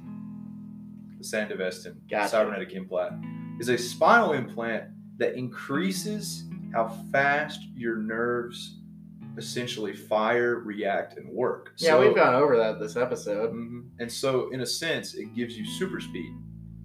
The 1.20 1.24
Sandevistan 1.24 1.96
Gotcha. 2.10 2.30
cybernetic 2.30 2.74
implant 2.74 3.24
is 3.60 3.70
a 3.70 3.78
spinal 3.78 4.34
implant 4.34 4.86
that 5.18 5.36
increases 5.36 6.46
how 6.74 6.88
fast 7.12 7.62
your 7.76 7.98
nerves 7.98 8.78
essentially 9.38 9.94
fire, 9.96 10.60
react, 10.60 11.18
and 11.18 11.30
work. 11.30 11.74
Yeah, 11.78 11.92
So- 11.92 12.02
we've 12.02 12.16
gone 12.16 12.36
over 12.36 12.58
that 12.58 12.80
this 12.80 12.98
episode. 12.98 13.54
Mhm. 13.54 13.90
And 14.00 14.12
so, 14.12 14.50
in 14.50 14.62
a 14.62 14.66
sense, 14.66 15.14
it 15.14 15.34
gives 15.36 15.58
you 15.58 15.66
super 15.66 16.00
speed 16.02 16.34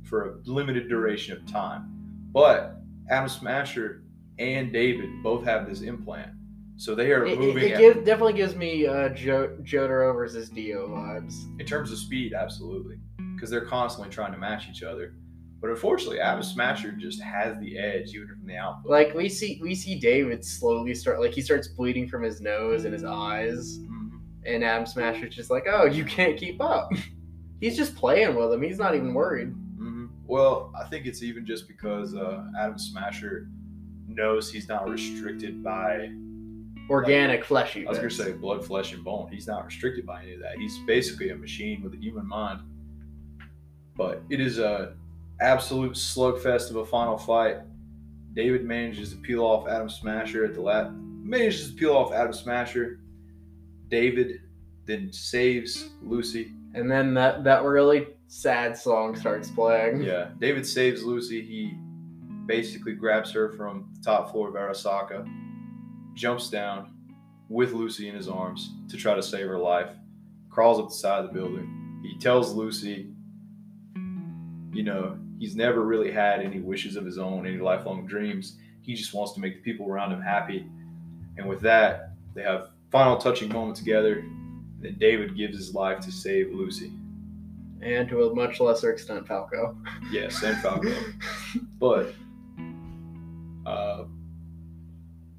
for 0.07 0.29
a 0.29 0.35
limited 0.51 0.89
duration 0.89 1.37
of 1.37 1.47
time. 1.51 1.89
But 2.33 2.77
Adam 3.11 3.29
Smasher 3.29 4.03
and 4.39 4.73
David 4.73 5.23
both 5.23 5.45
have 5.45 5.69
this 5.69 5.81
implant. 5.83 6.33
So 6.77 6.95
they 6.95 7.11
are 7.13 7.25
It, 7.25 7.33
it, 7.33 7.39
moving 7.39 7.65
it 7.71 7.79
give, 7.79 8.05
definitely 8.05 8.35
gives 8.35 8.55
me 8.55 8.87
uh, 8.87 9.09
Joe 9.11 9.57
Jotaro 9.63 10.15
versus 10.15 10.51
Dio 10.51 10.89
vibes. 10.89 11.35
in 11.59 11.65
terms 11.67 11.91
of 11.91 11.99
speed, 11.99 12.35
absolutely, 12.35 12.99
because 13.35 13.49
they're 13.51 13.65
constantly 13.65 14.13
trying 14.13 14.33
to 14.33 14.39
match 14.39 14.69
each 14.71 14.83
other. 14.83 15.15
But 15.59 15.71
unfortunately, 15.71 16.21
Adam 16.21 16.43
Smasher 16.43 16.93
just 16.93 17.21
has 17.23 17.59
the 17.61 17.79
edge 17.79 18.15
even 18.15 18.29
from 18.29 18.47
the 18.47 18.57
output. 18.57 18.91
Like 18.91 19.15
we 19.15 19.31
see, 19.31 19.59
we 19.63 19.75
see 19.75 19.99
David 19.99 20.45
slowly 20.45 20.95
start 20.95 21.19
like 21.19 21.33
he 21.33 21.41
starts 21.41 21.67
bleeding 21.69 22.09
from 22.09 22.23
his 22.23 22.43
nose 22.43 22.85
and 22.85 22.93
his 22.93 23.05
eyes, 23.05 23.79
Mhm. 23.79 24.21
and 24.45 24.63
Adam 24.63 24.85
Smasher's 24.85 25.35
just 25.35 25.51
like, 25.51 25.65
"Oh, 25.67 25.87
you 25.87 26.05
can't 26.05 26.37
keep 26.37 26.61
up." 26.61 26.91
He's 27.61 27.75
just 27.79 27.97
playing 27.97 28.35
with 28.37 28.53
him. 28.53 28.61
He's 28.61 28.79
not 28.79 28.95
even 28.95 29.15
worried. 29.15 29.55
Well, 30.27 30.73
I 30.79 30.89
think 30.89 31.07
it's 31.07 31.23
even 31.23 31.47
just 31.47 31.69
because 31.69 32.15
uh, 32.15 32.45
Adam 32.59 32.79
Smasher 32.79 33.49
knows 34.09 34.51
he's 34.51 34.69
not 34.69 34.89
restricted 34.89 35.63
by, 35.63 36.11
Organic, 36.89 37.45
fleshy. 37.45 37.85
I 37.85 37.91
was 37.91 37.99
gonna 37.99 38.11
say 38.11 38.33
blood, 38.33 38.65
flesh, 38.65 38.93
and 38.93 39.03
bone. 39.03 39.29
He's 39.33 39.49
not 39.49 39.65
restricted 39.65 40.07
by 40.07 40.23
any 40.23 40.35
of 40.35 40.41
that. 40.41 40.57
He's 40.57 40.79
basically 40.87 41.31
a 41.31 41.37
machine 41.37 41.83
with 41.83 41.95
a 41.95 41.97
human 41.97 42.27
mind. 42.27 42.61
But 43.97 44.23
it 44.31 44.41
is 44.41 44.59
a 44.59 44.95
absolute 45.41 45.95
slugfest 45.95 46.71
of 46.71 46.77
a 46.77 46.87
final 46.87 47.19
fight. 47.19 47.57
David 48.35 48.65
manages 48.65 49.11
to 49.11 49.17
peel 49.17 49.43
off 49.43 49.67
Adam 49.67 49.89
Smasher 49.89 50.45
at 50.45 50.55
the 50.55 50.61
last. 50.61 50.93
Manages 50.93 51.71
to 51.71 51.77
peel 51.77 51.93
off 51.93 52.13
Adam 52.13 52.33
Smasher. 52.33 53.01
David 53.89 54.43
then 54.85 55.13
saves 55.13 55.91
Lucy. 56.03 56.53
And 56.75 56.89
then 56.89 57.15
that 57.15 57.43
that 57.43 57.65
really 57.65 58.07
sad 58.29 58.77
song 58.77 59.17
starts 59.17 59.51
playing. 59.51 60.03
Yeah, 60.03 60.31
David 60.41 60.67
saves 60.67 61.03
Lucy. 61.05 61.43
He 61.43 61.77
basically 62.47 62.95
grabs 62.95 63.33
her 63.33 63.53
from 63.53 63.91
the 63.95 64.03
top 64.03 64.31
floor 64.31 64.49
of 64.49 64.55
Arasaka, 64.55 65.27
jumps 66.15 66.51
down 66.51 66.93
with 67.49 67.73
Lucy 67.73 68.09
in 68.09 68.15
his 68.15 68.29
arms 68.29 68.73
to 68.89 68.97
try 68.97 69.15
to 69.15 69.23
save 69.23 69.47
her 69.47 69.59
life, 69.59 69.91
crawls 70.51 70.79
up 70.79 70.89
the 70.89 70.95
side 70.95 71.25
of 71.25 71.29
the 71.29 71.33
building. 71.33 72.01
He 72.03 72.19
tells 72.19 72.53
Lucy, 72.53 73.13
you 74.73 74.83
know, 74.83 75.19
he's 75.39 75.57
never 75.57 75.83
really 75.83 76.11
had 76.11 76.41
any 76.41 76.61
wishes 76.61 76.97
of 76.97 77.05
his 77.05 77.19
own, 77.19 77.47
any 77.47 77.59
lifelong 77.59 78.07
dreams. 78.07 78.57
He 78.83 78.95
just 78.95 79.15
wants 79.15 79.33
to 79.35 79.41
make 79.41 79.57
the 79.57 79.61
people 79.63 79.89
around 79.89 80.13
him 80.13 80.21
happy. 80.21 80.67
And 81.37 81.49
with 81.49 81.61
that, 81.63 82.11
they 82.35 82.43
have 82.43 82.71
final 82.91 83.17
touching 83.17 83.49
moment 83.53 83.77
together. 83.77 84.19
And 84.19 84.81
then 84.81 84.97
David 84.99 85.37
gives 85.37 85.57
his 85.57 85.75
life 85.75 86.01
to 86.01 86.13
save 86.13 86.53
Lucy. 86.53 86.93
And 87.83 88.09
to 88.09 88.25
a 88.25 88.35
much 88.35 88.59
lesser 88.61 88.91
extent, 88.91 89.27
Falco. 89.27 89.77
Yes, 90.11 90.43
and 90.43 90.57
Falco. 90.63 90.93
But 91.79 92.15
uh, 93.67 94.05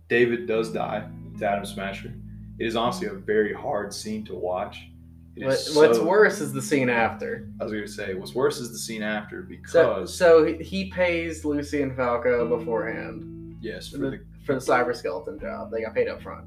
David 0.07 0.47
does 0.47 0.71
die 0.71 1.07
to 1.39 1.45
Adam 1.45 1.65
Smasher. 1.65 2.13
It 2.59 2.65
is 2.65 2.75
honestly 2.75 3.07
a 3.07 3.13
very 3.13 3.53
hard 3.53 3.93
scene 3.93 4.25
to 4.25 4.35
watch. 4.35 4.87
It 5.35 5.45
What, 5.45 5.53
is 5.53 5.75
what's 5.75 5.99
worse 5.99 6.41
is 6.41 6.51
the 6.53 6.61
scene 6.61 6.89
after. 6.89 7.49
I 7.59 7.63
was 7.63 7.71
going 7.71 7.85
to 7.85 7.91
say, 7.91 8.13
what's 8.15 8.33
worse 8.33 8.57
is 8.59 8.71
the 8.71 8.79
scene 8.79 9.03
after 9.03 9.43
because 9.43 10.15
so 10.17 10.43
he- 10.45 10.63
he 10.63 10.89
pays 10.91 11.45
Lucy 11.45 11.81
and 11.83 11.95
Falco 11.95 12.57
beforehand 12.57 13.57
yes, 13.61 13.89
for 13.89 13.97
the, 13.99 14.09
the 14.11 14.19
for 14.45 14.55
the 14.55 14.61
cyber 14.61 14.95
skeleton 14.95 15.39
job. 15.39 15.69
They 15.71 15.81
got 15.81 15.93
paid 15.93 16.07
up 16.07 16.21
front. 16.23 16.45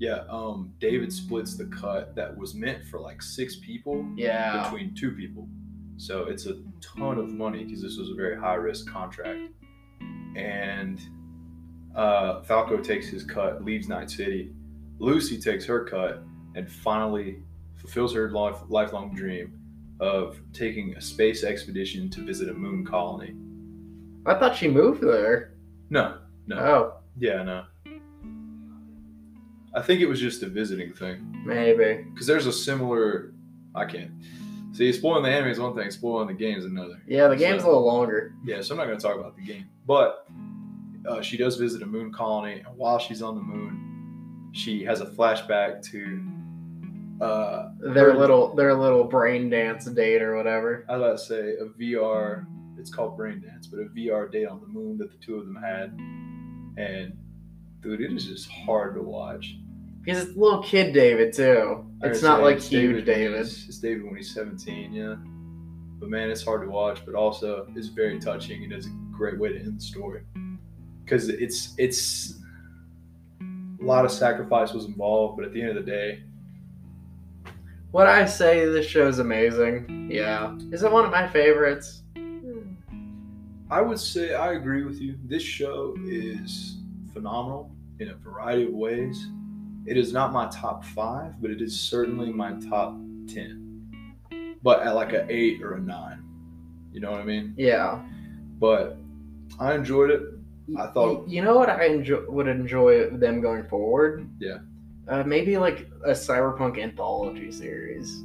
Yeah, 0.00 0.24
um, 0.28 0.72
David 0.80 1.12
splits 1.12 1.56
the 1.56 1.66
cut 1.66 2.14
that 2.16 2.36
was 2.36 2.54
meant 2.54 2.84
for 2.86 2.98
like 2.98 3.22
six 3.22 3.56
people 3.56 4.04
Yeah. 4.16 4.62
between 4.64 4.94
two 4.94 5.12
people. 5.12 5.46
So 5.98 6.24
it's 6.24 6.46
a 6.46 6.56
ton 6.80 7.18
of 7.18 7.28
money 7.28 7.62
because 7.64 7.82
this 7.82 7.96
was 7.98 8.08
a 8.10 8.14
very 8.14 8.36
high 8.36 8.54
risk 8.54 8.88
contract. 8.90 9.40
And 10.34 10.98
uh, 11.94 12.42
Falco 12.42 12.78
takes 12.78 13.08
his 13.08 13.24
cut, 13.24 13.62
leaves 13.64 13.88
Night 13.88 14.10
City. 14.10 14.52
Lucy 14.98 15.38
takes 15.40 15.64
her 15.66 15.84
cut 15.84 16.22
and 16.54 16.70
finally 16.70 17.42
fulfills 17.76 18.14
her 18.14 18.30
life, 18.30 18.56
lifelong 18.68 19.14
dream 19.14 19.52
of 20.00 20.40
taking 20.52 20.94
a 20.96 21.00
space 21.00 21.44
expedition 21.44 22.08
to 22.10 22.24
visit 22.24 22.48
a 22.48 22.54
moon 22.54 22.84
colony. 22.86 23.34
I 24.26 24.38
thought 24.38 24.56
she 24.56 24.68
moved 24.68 25.02
there. 25.02 25.52
No, 25.90 26.18
no. 26.46 26.56
Oh, 26.58 26.94
Yeah, 27.18 27.42
no. 27.42 27.64
I 29.74 29.82
think 29.82 30.00
it 30.00 30.06
was 30.06 30.20
just 30.20 30.42
a 30.42 30.48
visiting 30.48 30.92
thing. 30.92 31.42
maybe. 31.44 32.04
Because 32.12 32.26
there's 32.26 32.46
a 32.46 32.52
similar. 32.52 33.32
I 33.74 33.84
can't. 33.84 34.10
See, 34.72 34.92
spoiling 34.92 35.22
the 35.24 35.30
anime 35.30 35.50
is 35.50 35.58
one 35.60 35.74
thing, 35.74 35.90
spoiling 35.90 36.28
the 36.28 36.34
game 36.34 36.58
is 36.58 36.64
another. 36.64 37.00
Yeah, 37.06 37.28
the 37.28 37.36
game's 37.36 37.62
So- 37.62 37.68
a 37.68 37.70
little 37.70 37.86
longer. 37.86 38.34
Yeah, 38.44 38.60
so 38.62 38.72
I'm 38.74 38.78
not 38.78 38.86
going 38.86 38.98
to 38.98 39.02
talk 39.04 39.18
about 39.18 39.36
the 39.36 39.42
game. 39.44 39.66
But 39.86 40.26
uh, 41.08 41.20
she 41.22 41.36
does 41.36 41.56
visit 41.56 41.82
a 41.82 41.86
moon 41.86 42.12
colony, 42.12 42.62
and 42.66 42.76
while 42.76 42.98
she's 42.98 43.22
on 43.22 43.34
the 43.34 43.40
moon, 43.42 44.50
she 44.52 44.84
has 44.84 45.00
a 45.00 45.06
flashback 45.06 45.82
to. 45.90 46.24
Uh, 47.20 47.72
Their 47.80 48.12
her- 48.12 48.18
little 48.18 48.54
their 48.54 48.74
little 48.74 49.04
brain 49.04 49.50
dance 49.50 49.84
date 49.84 50.22
or 50.22 50.36
whatever. 50.36 50.86
I 50.88 50.96
was 50.96 51.02
about 51.02 51.18
to 51.18 51.24
say 51.24 51.54
a 51.60 51.66
VR. 51.80 52.46
It's 52.78 52.90
called 52.90 53.14
Brain 53.16 53.42
Dance, 53.42 53.66
but 53.66 53.78
a 53.80 53.84
VR 53.94 54.32
date 54.32 54.46
on 54.46 54.58
the 54.62 54.66
moon 54.66 54.96
that 54.98 55.10
the 55.10 55.18
two 55.18 55.36
of 55.36 55.44
them 55.44 55.56
had, 55.56 55.90
and 56.82 57.12
dude, 57.82 58.00
it 58.00 58.12
is 58.12 58.26
just 58.26 58.50
hard 58.50 58.94
to 58.94 59.02
watch. 59.02 59.56
Because 60.02 60.24
it's 60.28 60.36
little 60.36 60.62
kid 60.62 60.92
David 60.94 61.32
too. 61.34 61.84
It's 62.02 62.18
It's 62.18 62.22
not 62.22 62.42
like 62.42 62.56
it's 62.56 62.68
huge 62.68 62.94
when 62.96 63.04
David. 63.04 63.36
he's- 63.38 63.66
It's 63.68 63.78
David 63.78 64.04
when 64.04 64.16
he's 64.16 64.32
17, 64.34 64.92
yeah. 64.92 65.16
But 65.98 66.08
man, 66.08 66.30
it's 66.30 66.42
hard 66.42 66.62
to 66.62 66.68
watch, 66.70 67.04
but 67.04 67.14
also 67.14 67.66
it's 67.76 67.88
very 67.88 68.18
touching 68.18 68.64
and 68.64 68.72
it's 68.72 68.86
a 68.86 68.90
great 69.12 69.38
way 69.38 69.50
to 69.52 69.58
end 69.60 69.76
the 69.76 69.82
story. 69.82 70.22
Because 71.04 71.28
it's 71.28 71.74
it's 71.76 72.38
a 73.42 73.84
lot 73.84 74.04
of 74.06 74.10
sacrifice 74.10 74.72
was 74.72 74.86
involved, 74.86 75.36
but 75.36 75.44
at 75.46 75.52
the 75.52 75.60
end 75.60 75.76
of 75.76 75.84
the 75.84 75.90
day, 75.90 76.22
What 77.90 78.06
I 78.06 78.24
say, 78.24 78.64
this 78.66 78.86
show's 78.86 79.18
amazing. 79.18 80.08
Yeah. 80.12 80.56
Is 80.70 80.84
it 80.84 80.92
one 80.92 81.04
of 81.04 81.10
my 81.10 81.26
favorites? 81.28 82.02
Hmm. 82.16 82.74
I 83.68 83.80
would 83.82 83.98
say 83.98 84.34
I 84.34 84.52
agree 84.52 84.84
with 84.84 85.00
you. 85.00 85.16
This 85.26 85.42
show 85.42 85.96
is 86.06 86.76
phenomenal. 87.12 87.70
in 87.98 88.08
a 88.08 88.14
variety 88.14 88.64
of 88.64 88.72
ways. 88.72 89.28
It 89.86 89.96
is 89.98 90.10
not 90.12 90.32
my 90.32 90.46
top 90.48 90.84
five, 90.84 91.34
but 91.42 91.50
it 91.50 91.60
is 91.60 91.78
certainly 91.78 92.32
my 92.32 92.52
top 92.70 92.96
ten. 93.26 93.94
But 94.62 94.80
at 94.86 94.94
like 94.94 95.12
a 95.12 95.26
eight 95.30 95.62
or 95.62 95.74
a 95.74 95.80
nine. 95.80 96.22
You 96.92 97.00
know 97.00 97.10
what 97.10 97.20
I 97.20 97.24
mean? 97.24 97.52
Yeah. 97.58 98.00
But 98.58 98.96
I 99.58 99.74
enjoyed 99.74 100.10
it. 100.10 100.22
I 100.78 100.86
thought- 100.88 101.28
You, 101.28 101.42
know 101.42 101.56
what 101.56 101.68
I 101.68 101.86
enjoy, 101.86 102.22
would 102.28 102.46
enjoy 102.48 103.10
them 103.10 103.40
going 103.42 103.64
forward? 103.68 104.26
Yeah. 104.38 104.58
Uh, 105.08 105.22
maybe 105.24 105.58
like 105.58 105.90
a 106.06 106.12
cyberpunk 106.12 106.78
anthology 106.78 107.50
series, 107.52 108.22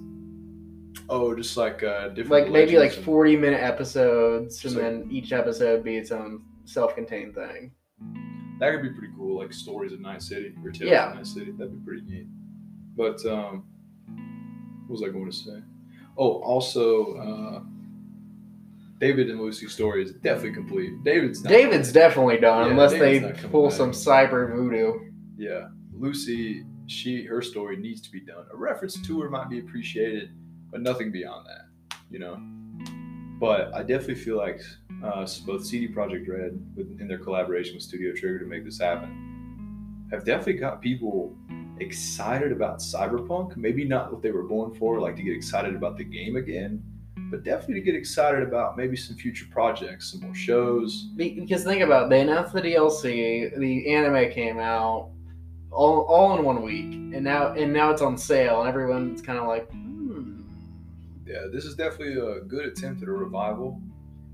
Oh, 1.09 1.35
just 1.35 1.57
like 1.57 1.83
uh, 1.83 2.09
different. 2.09 2.29
like 2.31 2.49
maybe 2.51 2.77
like 2.79 2.91
forty 2.91 3.35
minute 3.35 3.61
episodes, 3.61 4.63
and 4.63 4.73
So- 4.73 4.79
then 4.79 5.07
each 5.11 5.33
episode 5.33 5.83
be 5.83 5.97
its 5.97 6.11
own 6.11 6.43
self-contained 6.65 7.35
thing. 7.35 7.71
That 8.59 8.71
could 8.71 8.81
be 8.83 8.89
pretty 8.89 9.13
cool, 9.17 9.37
like 9.37 9.51
stories 9.53 9.91
of 9.91 9.99
Night 9.99 10.21
City 10.21 10.53
or 10.63 10.71
Tales 10.71 10.89
Yeah. 10.89 11.09
of 11.09 11.15
Night 11.15 11.27
City. 11.27 11.51
That'd 11.51 11.73
be 11.73 11.85
pretty 11.85 12.05
neat. 12.09 12.27
But 12.95 13.25
um, 13.25 13.65
what 14.87 14.99
was 14.99 15.03
I 15.03 15.11
going 15.11 15.29
to 15.29 15.35
say? 15.35 15.59
Oh, 16.17 16.41
also, 16.41 17.15
uh, 17.15 17.59
David 18.99 19.29
and 19.29 19.41
Lucy's 19.41 19.73
story 19.73 20.03
is 20.03 20.13
definitely 20.13 20.53
complete. 20.53 21.03
David's 21.03 21.43
not 21.43 21.49
David's 21.51 21.91
definitely 21.91 22.37
done, 22.37 22.65
Yeah, 22.67 22.71
unless 22.71 22.93
David's 22.93 23.41
they 23.41 23.47
pull 23.49 23.67
back. 23.67 23.77
some 23.77 23.91
cyber 23.91 24.55
voodoo. 24.55 25.11
Yeah, 25.37 25.67
Lucy, 25.93 26.63
she 26.87 27.25
her 27.25 27.41
story 27.41 27.75
needs 27.75 27.99
to 28.03 28.11
be 28.11 28.21
done. 28.21 28.45
A 28.53 28.55
reference 28.55 29.01
to 29.05 29.21
her 29.21 29.29
might 29.29 29.49
be 29.49 29.59
appreciated, 29.59 30.29
but 30.71 30.81
nothing 30.81 31.11
beyond 31.11 31.45
that, 31.47 31.97
you 32.09 32.19
know. 32.19 32.37
But 33.37 33.73
I 33.73 33.81
definitely 33.83 34.15
feel 34.15 34.37
like 34.37 34.61
uh, 35.03 35.27
both 35.45 35.65
CD 35.65 35.87
Projekt 35.87 36.27
Red, 36.27 36.59
with, 36.75 36.99
in 36.99 37.07
their 37.07 37.19
collaboration 37.19 37.75
with 37.75 37.83
Studio 37.83 38.13
Trigger 38.13 38.39
to 38.39 38.45
make 38.45 38.65
this 38.65 38.79
happen, 38.79 40.07
have 40.11 40.23
definitely 40.23 40.53
got 40.53 40.81
people 40.81 41.35
excited 41.79 42.51
about 42.51 42.79
Cyberpunk. 42.79 43.57
Maybe 43.57 43.85
not 43.85 44.11
what 44.11 44.21
they 44.21 44.31
were 44.31 44.43
going 44.43 44.73
for, 44.75 44.99
like 44.99 45.15
to 45.17 45.23
get 45.23 45.33
excited 45.33 45.75
about 45.75 45.97
the 45.97 46.03
game 46.03 46.35
again, 46.35 46.83
but 47.29 47.43
definitely 47.43 47.75
to 47.75 47.81
get 47.81 47.95
excited 47.95 48.43
about 48.43 48.77
maybe 48.77 48.95
some 48.95 49.15
future 49.15 49.45
projects, 49.51 50.11
some 50.11 50.21
more 50.21 50.35
shows. 50.35 51.09
Because 51.15 51.63
think 51.63 51.81
about 51.81 52.05
it, 52.05 52.09
they 52.09 52.21
announced 52.21 52.53
the 52.53 52.61
DLC, 52.61 53.57
the 53.57 53.93
anime 53.93 54.31
came 54.31 54.59
out 54.59 55.09
all, 55.71 56.01
all 56.03 56.37
in 56.37 56.45
one 56.45 56.61
week, 56.61 56.93
and 56.93 57.23
now 57.23 57.51
and 57.53 57.73
now 57.73 57.91
it's 57.91 58.01
on 58.01 58.17
sale, 58.17 58.61
and 58.61 58.69
everyone's 58.69 59.21
kind 59.21 59.37
of 59.39 59.47
like, 59.47 59.69
hmm, 59.71 60.41
Yeah, 61.25 61.47
this 61.51 61.65
is 61.65 61.75
definitely 61.75 62.13
a 62.13 62.41
good 62.41 62.65
attempt 62.65 63.01
at 63.01 63.09
a 63.09 63.11
revival. 63.11 63.81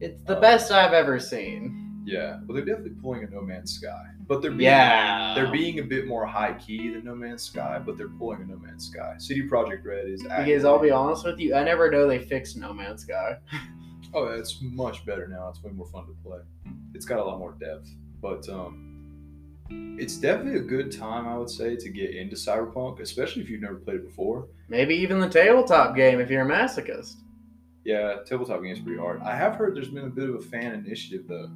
It's 0.01 0.23
the 0.23 0.35
best 0.35 0.71
I've 0.71 0.93
ever 0.93 1.19
seen. 1.19 2.01
Yeah, 2.03 2.39
well, 2.47 2.55
they're 2.55 2.65
definitely 2.65 2.99
pulling 2.99 3.23
a 3.23 3.29
No 3.29 3.41
Man's 3.41 3.75
Sky, 3.75 4.03
but 4.27 4.41
they're 4.41 4.49
being, 4.49 4.61
Yeah, 4.61 5.35
they're 5.35 5.51
being 5.51 5.77
a 5.77 5.83
bit 5.83 6.07
more 6.07 6.25
high 6.25 6.53
key 6.53 6.89
than 6.89 7.05
No 7.05 7.13
Man's 7.13 7.43
Sky, 7.43 7.79
but 7.85 7.97
they're 7.97 8.09
pulling 8.09 8.41
a 8.41 8.45
No 8.45 8.57
Man's 8.57 8.87
Sky. 8.87 9.13
CD 9.19 9.47
Projekt 9.47 9.85
Red 9.85 10.07
is 10.07 10.23
because 10.23 10.65
I'll 10.65 10.79
be 10.79 10.89
honest 10.89 11.23
with 11.23 11.39
you, 11.39 11.53
I 11.53 11.63
never 11.63 11.91
know 11.91 12.07
they 12.07 12.17
fixed 12.17 12.57
No 12.57 12.73
Man's 12.73 13.03
Sky. 13.03 13.37
Oh, 14.13 14.25
it's 14.25 14.61
much 14.61 15.05
better 15.05 15.25
now. 15.25 15.47
It's 15.47 15.63
way 15.63 15.71
more 15.71 15.87
fun 15.87 16.05
to 16.05 16.13
play. 16.21 16.39
It's 16.93 17.05
got 17.05 17.19
a 17.19 17.23
lot 17.23 17.39
more 17.39 17.55
depth, 17.61 17.87
but 18.21 18.45
um, 18.49 19.95
it's 19.97 20.17
definitely 20.17 20.59
a 20.59 20.63
good 20.63 20.91
time, 20.91 21.25
I 21.29 21.37
would 21.37 21.49
say, 21.49 21.77
to 21.77 21.89
get 21.89 22.13
into 22.13 22.35
Cyberpunk, 22.35 22.99
especially 22.99 23.41
if 23.41 23.49
you've 23.49 23.61
never 23.61 23.75
played 23.75 23.97
it 23.97 24.05
before. 24.05 24.49
Maybe 24.67 24.95
even 24.95 25.21
the 25.21 25.29
tabletop 25.29 25.95
game 25.95 26.19
if 26.19 26.29
you're 26.29 26.41
a 26.41 26.45
masochist. 26.45 27.21
Yeah, 27.83 28.17
tabletop 28.25 28.61
game's 28.61 28.79
pretty 28.79 28.99
hard. 28.99 29.21
I 29.21 29.35
have 29.35 29.55
heard 29.55 29.75
there's 29.75 29.89
been 29.89 30.05
a 30.05 30.09
bit 30.09 30.29
of 30.29 30.35
a 30.35 30.41
fan 30.41 30.73
initiative 30.73 31.25
though 31.27 31.49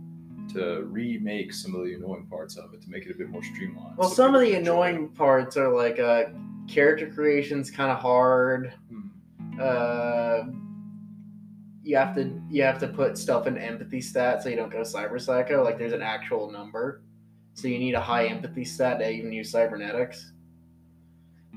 to 0.53 0.83
remake 0.83 1.53
some 1.53 1.75
of 1.75 1.85
the 1.85 1.93
annoying 1.93 2.27
parts 2.27 2.55
of 2.57 2.73
it 2.73 2.81
to 2.81 2.89
make 2.89 3.05
it 3.05 3.11
a 3.11 3.17
bit 3.17 3.29
more 3.29 3.43
streamlined. 3.43 3.97
Well, 3.97 4.09
so 4.09 4.15
some 4.15 4.35
of 4.35 4.41
the 4.41 4.55
enjoy 4.55 4.57
it. 4.57 4.95
annoying 4.95 5.09
parts 5.09 5.57
are 5.57 5.73
like 5.73 5.99
uh, 5.99 6.25
character 6.67 7.09
creation's 7.09 7.69
kind 7.71 7.91
of 7.91 7.99
hard. 7.99 8.73
Hmm. 8.89 9.59
Uh, 9.59 10.43
you 11.83 11.95
have 11.95 12.15
to 12.15 12.41
you 12.49 12.63
have 12.63 12.79
to 12.79 12.87
put 12.87 13.17
stuff 13.17 13.45
in 13.45 13.57
empathy 13.57 14.01
stat 14.01 14.41
so 14.41 14.49
you 14.49 14.55
don't 14.55 14.71
go 14.71 14.81
cyber 14.81 15.21
psycho. 15.21 15.63
Like 15.63 15.77
there's 15.77 15.93
an 15.93 16.01
actual 16.01 16.51
number, 16.51 17.03
so 17.53 17.67
you 17.67 17.77
need 17.77 17.93
a 17.93 18.01
high 18.01 18.25
empathy 18.25 18.65
stat 18.65 18.99
to 18.99 19.09
even 19.09 19.31
use 19.31 19.51
cybernetics. 19.51 20.31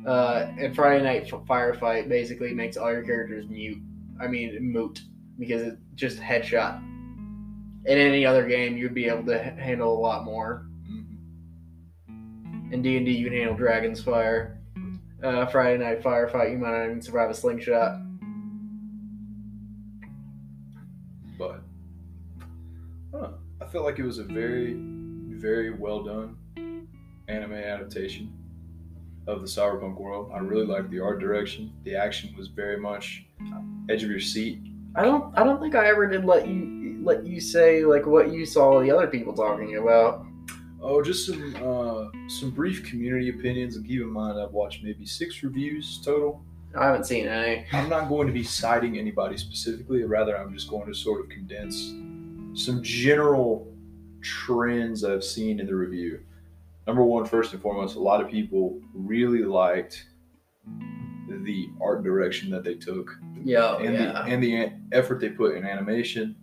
Uh, 0.07 0.53
and 0.59 0.77
Friday 0.77 1.03
Night 1.03 1.27
Firefight 1.29 2.09
basically 2.09 2.55
makes 2.55 2.77
all 2.77 2.93
your 2.93 3.03
characters 3.03 3.49
mute. 3.49 3.83
I 4.21 4.27
mean 4.27 4.73
moot 4.73 5.01
because 5.39 5.63
it's 5.63 5.77
just 5.95 6.19
headshot. 6.19 6.79
In 7.85 7.97
any 7.99 8.27
other 8.27 8.47
game, 8.47 8.77
you'd 8.77 8.95
be 8.95 9.07
able 9.07 9.25
to 9.27 9.39
handle 9.39 9.97
a 9.97 10.01
lot 10.01 10.25
more. 10.25 10.67
Mhm. 10.91 12.73
In 12.73 12.83
D 12.83 12.97
and 12.97 13.07
D, 13.07 13.13
you 13.13 13.29
can 13.29 13.39
handle 13.39 13.57
Dragon's 13.57 14.03
Fire. 14.03 14.61
Uh, 15.23 15.47
Friday 15.47 15.83
Night 15.83 16.03
Firefight, 16.03 16.53
you 16.53 16.59
might 16.59 16.71
not 16.71 16.85
even 16.85 17.03
survive 17.03 17.31
a 17.31 17.35
slingshot. 17.35 18.01
But 21.39 21.63
I. 23.15 23.31
I 23.61 23.67
felt 23.67 23.85
like 23.85 23.99
it 23.99 24.05
was 24.05 24.19
a 24.19 24.25
very, 24.25 24.75
very 24.79 25.71
well 25.73 26.03
done 26.05 26.37
anime 27.29 27.53
adaptation 27.53 28.33
of 29.27 29.41
the 29.41 29.47
cyberpunk 29.47 29.99
world. 29.99 30.31
I 30.33 30.39
really 30.39 30.65
liked 30.65 30.91
the 30.91 31.01
art 31.01 31.19
direction. 31.21 31.73
The 31.85 31.97
action 31.97 32.35
was 32.37 32.49
very 32.49 32.79
much 32.79 33.27
edge 33.89 34.03
of 34.03 34.11
your 34.11 34.21
seat. 34.21 34.61
I 34.95 35.03
don't. 35.03 35.37
I 35.37 35.45
don't 35.45 35.61
think 35.61 35.75
I 35.75 35.87
ever 35.89 36.07
did 36.07 36.25
let 36.25 36.49
you 36.49 37.01
let 37.03 37.25
you 37.25 37.41
say 37.41 37.85
like 37.85 38.07
what 38.07 38.33
you 38.33 38.45
saw 38.45 38.81
the 38.81 38.91
other 38.91 39.07
people 39.07 39.33
talking 39.33 39.77
about. 39.77 40.27
Oh, 40.81 41.03
just 41.03 41.27
some 41.27 41.55
uh, 41.57 42.29
some 42.29 42.51
brief 42.51 42.85
community 42.85 43.31
opinions, 43.31 43.77
and 43.77 43.87
keep 43.87 44.01
in 44.01 44.11
mind 44.11 44.41
I've 44.41 44.53
watched 44.53 44.83
maybe 44.83 45.07
six 45.07 45.43
reviews 45.43 46.01
total. 46.05 46.43
I 46.77 46.87
haven't 46.87 47.05
seen 47.05 47.27
any. 47.27 47.65
I'm 47.73 47.89
not 47.89 48.09
going 48.09 48.27
to 48.27 48.33
be 48.33 48.45
citing 48.45 48.99
anybody 48.99 49.37
specifically. 49.37 50.05
Rather, 50.05 50.37
I'm 50.37 50.53
just 50.53 50.69
going 50.69 50.87
to 50.87 50.95
sort 50.95 51.21
of 51.21 51.29
condense 51.29 51.95
some 52.55 52.83
general 52.83 53.73
trends 54.21 55.05
I've 55.05 55.25
seen 55.25 55.61
in 55.61 55.67
the 55.67 55.75
review. 55.75 56.21
Number 56.87 57.03
one, 57.03 57.25
first 57.27 57.53
and 57.53 57.63
foremost, 57.63 57.97
a 57.97 58.01
lot 58.01 58.21
of 58.21 58.31
people 58.31 58.81
really 58.95 59.43
liked 59.43 60.07
the 61.29 61.71
art 61.81 62.03
direction 62.03 62.51
that 62.51 62.65
they 62.65 62.75
took 62.75 63.11
Yeah, 63.45 63.77
and 63.79 63.95
the 63.97 64.17
and 64.27 64.43
the 64.43 64.73
effort 64.93 65.21
they 65.21 65.31
put 65.31 65.57
in 65.57 65.65
animation. 65.65 66.35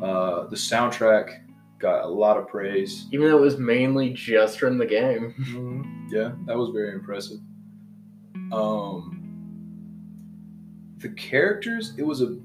Uh, 0.00 0.46
the 0.46 0.56
soundtrack 0.56 1.42
got 1.78 2.04
a 2.04 2.08
lot 2.08 2.36
of 2.38 2.48
praise. 2.48 3.06
Even 3.12 3.28
though 3.28 3.36
it 3.38 3.40
was 3.40 3.58
mainly 3.58 4.10
just 4.12 4.58
from 4.58 4.78
the 4.78 4.86
game. 4.86 5.34
Mhm. 5.40 6.10
Yeah, 6.10 6.32
that 6.46 6.56
was 6.56 6.70
very 6.70 6.92
impressive. 6.92 7.38
Um, 8.52 9.16
the 10.98 11.08
characters, 11.10 11.94
it 11.96 12.02
was 12.02 12.20
a 12.20 12.36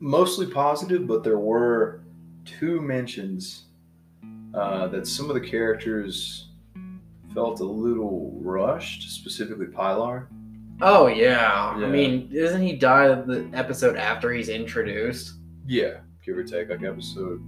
mostly 0.00 0.46
positive, 0.46 1.06
but 1.06 1.22
there 1.24 1.38
were 1.38 2.00
two 2.44 2.80
mentions 2.80 3.64
uh, 4.54 4.86
that 4.88 5.06
some 5.06 5.28
of 5.28 5.34
the 5.34 5.40
characters 5.46 6.48
felt 7.34 7.60
a 7.60 7.64
little 7.64 8.32
rushed, 8.40 9.10
specifically 9.10 9.66
Pilar. 9.66 10.28
Oh 10.80 11.06
yeah. 11.06 11.78
Yeah. 11.78 11.86
I 11.86 11.88
mean, 11.88 12.32
doesn't 12.32 12.62
he 12.62 12.74
die 12.74 13.08
the 13.08 13.50
episode 13.52 13.96
after 13.96 14.32
he's 14.32 14.48
introduced? 14.48 15.34
Yeah, 15.66 15.98
give 16.24 16.36
or 16.36 16.44
take, 16.44 16.70
like 16.70 16.82
episode 16.82 17.40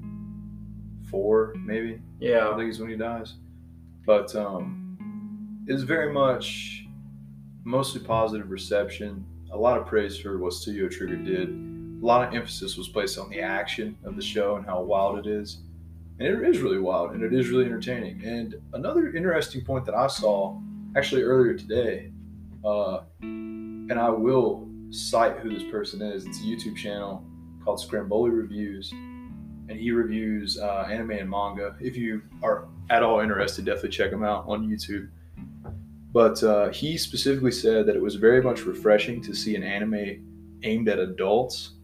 four, 1.11 1.55
maybe. 1.59 2.01
Yeah, 2.19 2.51
I 2.51 2.57
think 2.57 2.71
is 2.71 2.81
when 2.81 2.91
he 2.91 2.97
dies. 2.97 3.35
But 4.05 4.35
um, 4.35 5.65
it 5.69 5.73
was 5.73 5.85
very 5.85 6.13
much 6.13 6.85
mostly 7.65 8.03
positive 8.03 8.51
reception. 8.51 9.25
A 9.53 9.57
lot 9.57 9.79
of 9.79 9.87
praise 9.87 10.19
for 10.19 10.39
what 10.39 10.53
Studio 10.53 10.89
Trigger 10.89 11.17
did. 11.17 11.49
A 11.49 12.07
lot 12.07 12.27
of 12.27 12.35
emphasis 12.35 12.77
was 12.77 12.89
placed 12.89 13.19
on 13.19 13.29
the 13.31 13.41
action 13.41 13.97
of 14.05 14.17
the 14.17 14.23
show 14.23 14.57
and 14.57 14.65
how 14.65 14.83
wild 14.83 15.19
it 15.19 15.27
is. 15.27 15.59
And 16.19 16.29
it 16.29 16.49
is 16.49 16.61
really 16.61 16.79
wild 16.79 17.13
and 17.13 17.23
it 17.23 17.33
is 17.33 17.49
really 17.49 17.65
entertaining. 17.65 18.23
And 18.25 18.57
another 18.73 19.15
interesting 19.15 19.65
point 19.65 19.87
that 19.87 19.95
I 19.95 20.07
saw 20.07 20.61
actually 20.97 21.23
earlier 21.23 21.55
today, 21.55 22.13
uh, 22.65 23.01
and 23.23 23.99
I 23.99 24.11
will 24.11 24.69
cite 24.91 25.39
who 25.39 25.53
this 25.53 25.71
person 25.71 26.03
is. 26.03 26.27
It's 26.27 26.39
a 26.39 26.43
YouTube 26.43 26.77
channel 26.77 27.25
called 27.65 27.79
Scramboli 27.79 28.37
Reviews 28.37 28.93
and 29.71 29.79
he 29.79 29.93
reviews 29.93 30.59
uh, 30.59 30.89
anime 30.91 31.13
and 31.13 31.31
manga. 31.31 31.77
If 31.81 31.97
you 31.97 32.23
are 32.43 32.67
at 32.91 33.05
all 33.05 33.21
interested, 33.21 33.65
definitely 33.65 33.91
check 33.91 34.11
him 34.13 34.25
out 34.25 34.45
on 34.49 34.69
YouTube. 34.69 35.09
But 36.13 36.43
uh, 36.43 36.71
he 36.71 36.99
specifically 36.99 37.53
said 37.53 37.87
that 37.87 37.95
it 37.95 38.03
was 38.03 38.17
very 38.17 38.43
much 38.43 38.63
refreshing 38.63 39.23
to 39.23 39.33
see 39.33 39.55
an 39.55 39.63
anime 39.63 40.59
aimed 40.65 40.89
at 40.89 40.99
adults 40.99 41.75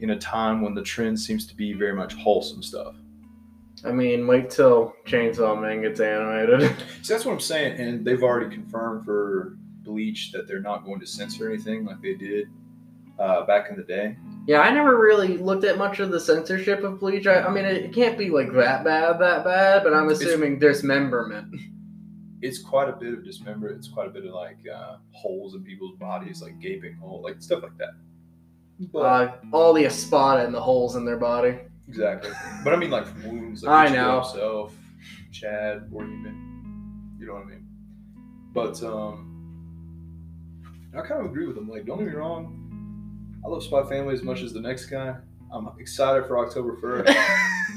in 0.00 0.10
a 0.10 0.18
time 0.18 0.60
when 0.60 0.74
the 0.74 0.82
trend 0.82 1.18
seems 1.18 1.46
to 1.46 1.56
be 1.56 1.72
very 1.72 1.94
much 1.94 2.14
wholesome 2.14 2.62
stuff. 2.62 2.96
I 3.82 3.92
mean, 3.92 4.26
wait 4.26 4.50
till 4.50 4.94
Chainsaw 5.06 5.58
Man 5.60 5.80
gets 5.80 6.00
animated. 6.00 6.76
So 7.02 7.14
that's 7.14 7.24
what 7.24 7.32
I'm 7.32 7.40
saying, 7.40 7.80
and 7.80 8.04
they've 8.04 8.22
already 8.22 8.54
confirmed 8.54 9.06
for 9.06 9.56
Bleach 9.84 10.32
that 10.32 10.46
they're 10.48 10.60
not 10.60 10.84
going 10.84 11.00
to 11.00 11.06
censor 11.06 11.50
anything 11.50 11.84
like 11.84 12.00
they 12.00 12.14
did 12.14 12.48
uh, 13.18 13.44
back 13.46 13.70
in 13.70 13.76
the 13.76 13.82
day. 13.82 14.16
Yeah, 14.46 14.60
I 14.60 14.70
never 14.72 14.98
really 14.98 15.36
looked 15.38 15.64
at 15.64 15.78
much 15.78 16.00
of 16.00 16.10
the 16.10 16.18
censorship 16.20 16.82
of 16.82 16.98
Bleach. 17.00 17.26
I, 17.26 17.42
I 17.42 17.50
mean, 17.50 17.64
it 17.64 17.92
can't 17.92 18.18
be 18.18 18.30
like 18.30 18.52
that 18.54 18.84
bad, 18.84 19.18
that 19.20 19.44
bad, 19.44 19.84
but 19.84 19.94
I'm 19.94 20.06
It's- 20.10 20.20
assuming 20.22 20.58
dismemberment. 20.58 21.54
It's 22.40 22.58
quite 22.60 22.88
a 22.88 22.92
bit 22.92 23.12
of 23.14 23.24
dismemberment. 23.24 23.76
It's 23.78 23.86
quite 23.86 24.08
a 24.08 24.10
bit 24.10 24.24
of 24.26 24.34
like 24.34 24.58
uh, 24.72 24.96
holes 25.12 25.54
in 25.54 25.62
people's 25.62 25.96
bodies, 25.96 26.42
like 26.42 26.58
gaping 26.58 26.94
hole, 26.94 27.22
like 27.22 27.40
stuff 27.40 27.62
like 27.62 27.76
that. 27.78 27.94
But, 28.92 28.98
Uh, 28.98 29.32
all 29.52 29.72
the 29.72 29.84
Espada 29.84 30.44
and 30.44 30.52
the 30.52 30.60
holes 30.60 30.96
in 30.96 31.04
their 31.04 31.18
body. 31.18 31.56
exactly. 31.86 32.32
But 32.64 32.72
I 32.74 32.76
mean, 32.76 32.90
like 32.90 33.06
wounds. 33.24 33.62
Like 33.62 33.90
I 33.90 33.94
know. 33.94 34.22
Himself, 34.22 34.74
Chad, 35.30 35.88
or 35.92 36.02
even, 36.02 37.14
you 37.20 37.26
know 37.26 37.34
what 37.34 37.44
I 37.44 37.46
mean. 37.46 37.66
But 38.52 38.82
um, 38.82 39.31
I 40.96 41.00
kind 41.00 41.20
of 41.20 41.26
agree 41.26 41.46
with 41.46 41.56
him. 41.56 41.68
Like, 41.68 41.86
don't 41.86 41.98
get 41.98 42.08
me 42.08 42.12
wrong. 42.14 42.58
I 43.44 43.48
love 43.48 43.62
Spy 43.62 43.82
Family 43.88 44.14
as 44.14 44.22
much 44.22 44.42
as 44.42 44.52
the 44.52 44.60
next 44.60 44.86
guy. 44.86 45.16
I'm 45.52 45.68
excited 45.78 46.26
for 46.26 46.38
October 46.38 46.76
first. 46.80 47.12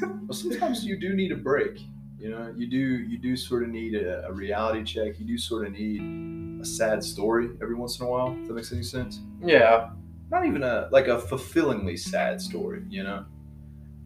But 0.02 0.36
sometimes 0.36 0.84
you 0.84 1.00
do 1.00 1.14
need 1.14 1.32
a 1.32 1.36
break. 1.38 1.80
You 2.20 2.30
know, 2.32 2.54
you 2.58 2.68
do 2.68 2.78
you 2.78 3.18
do 3.18 3.38
sort 3.38 3.64
of 3.64 3.70
need 3.70 3.96
a, 3.96 4.26
a 4.26 4.34
reality 4.34 4.84
check. 4.84 5.20
You 5.20 5.26
do 5.26 5.38
sort 5.38 5.68
of 5.68 5.74
need 5.74 6.60
a 6.62 6.66
sad 6.66 7.04
story 7.04 7.52
every 7.62 7.76
once 7.76 8.00
in 8.00 8.06
a 8.06 8.10
while. 8.10 8.36
If 8.42 8.48
that 8.48 8.54
makes 8.56 8.74
any 8.74 8.84
sense. 8.84 9.22
yeah. 9.42 9.92
Not 10.32 10.46
even 10.46 10.64
a 10.64 10.90
like 10.92 11.08
a 11.08 11.20
fulfillingly 11.20 11.96
sad 11.96 12.42
story. 12.42 12.84
You 12.90 13.04
know, 13.04 13.26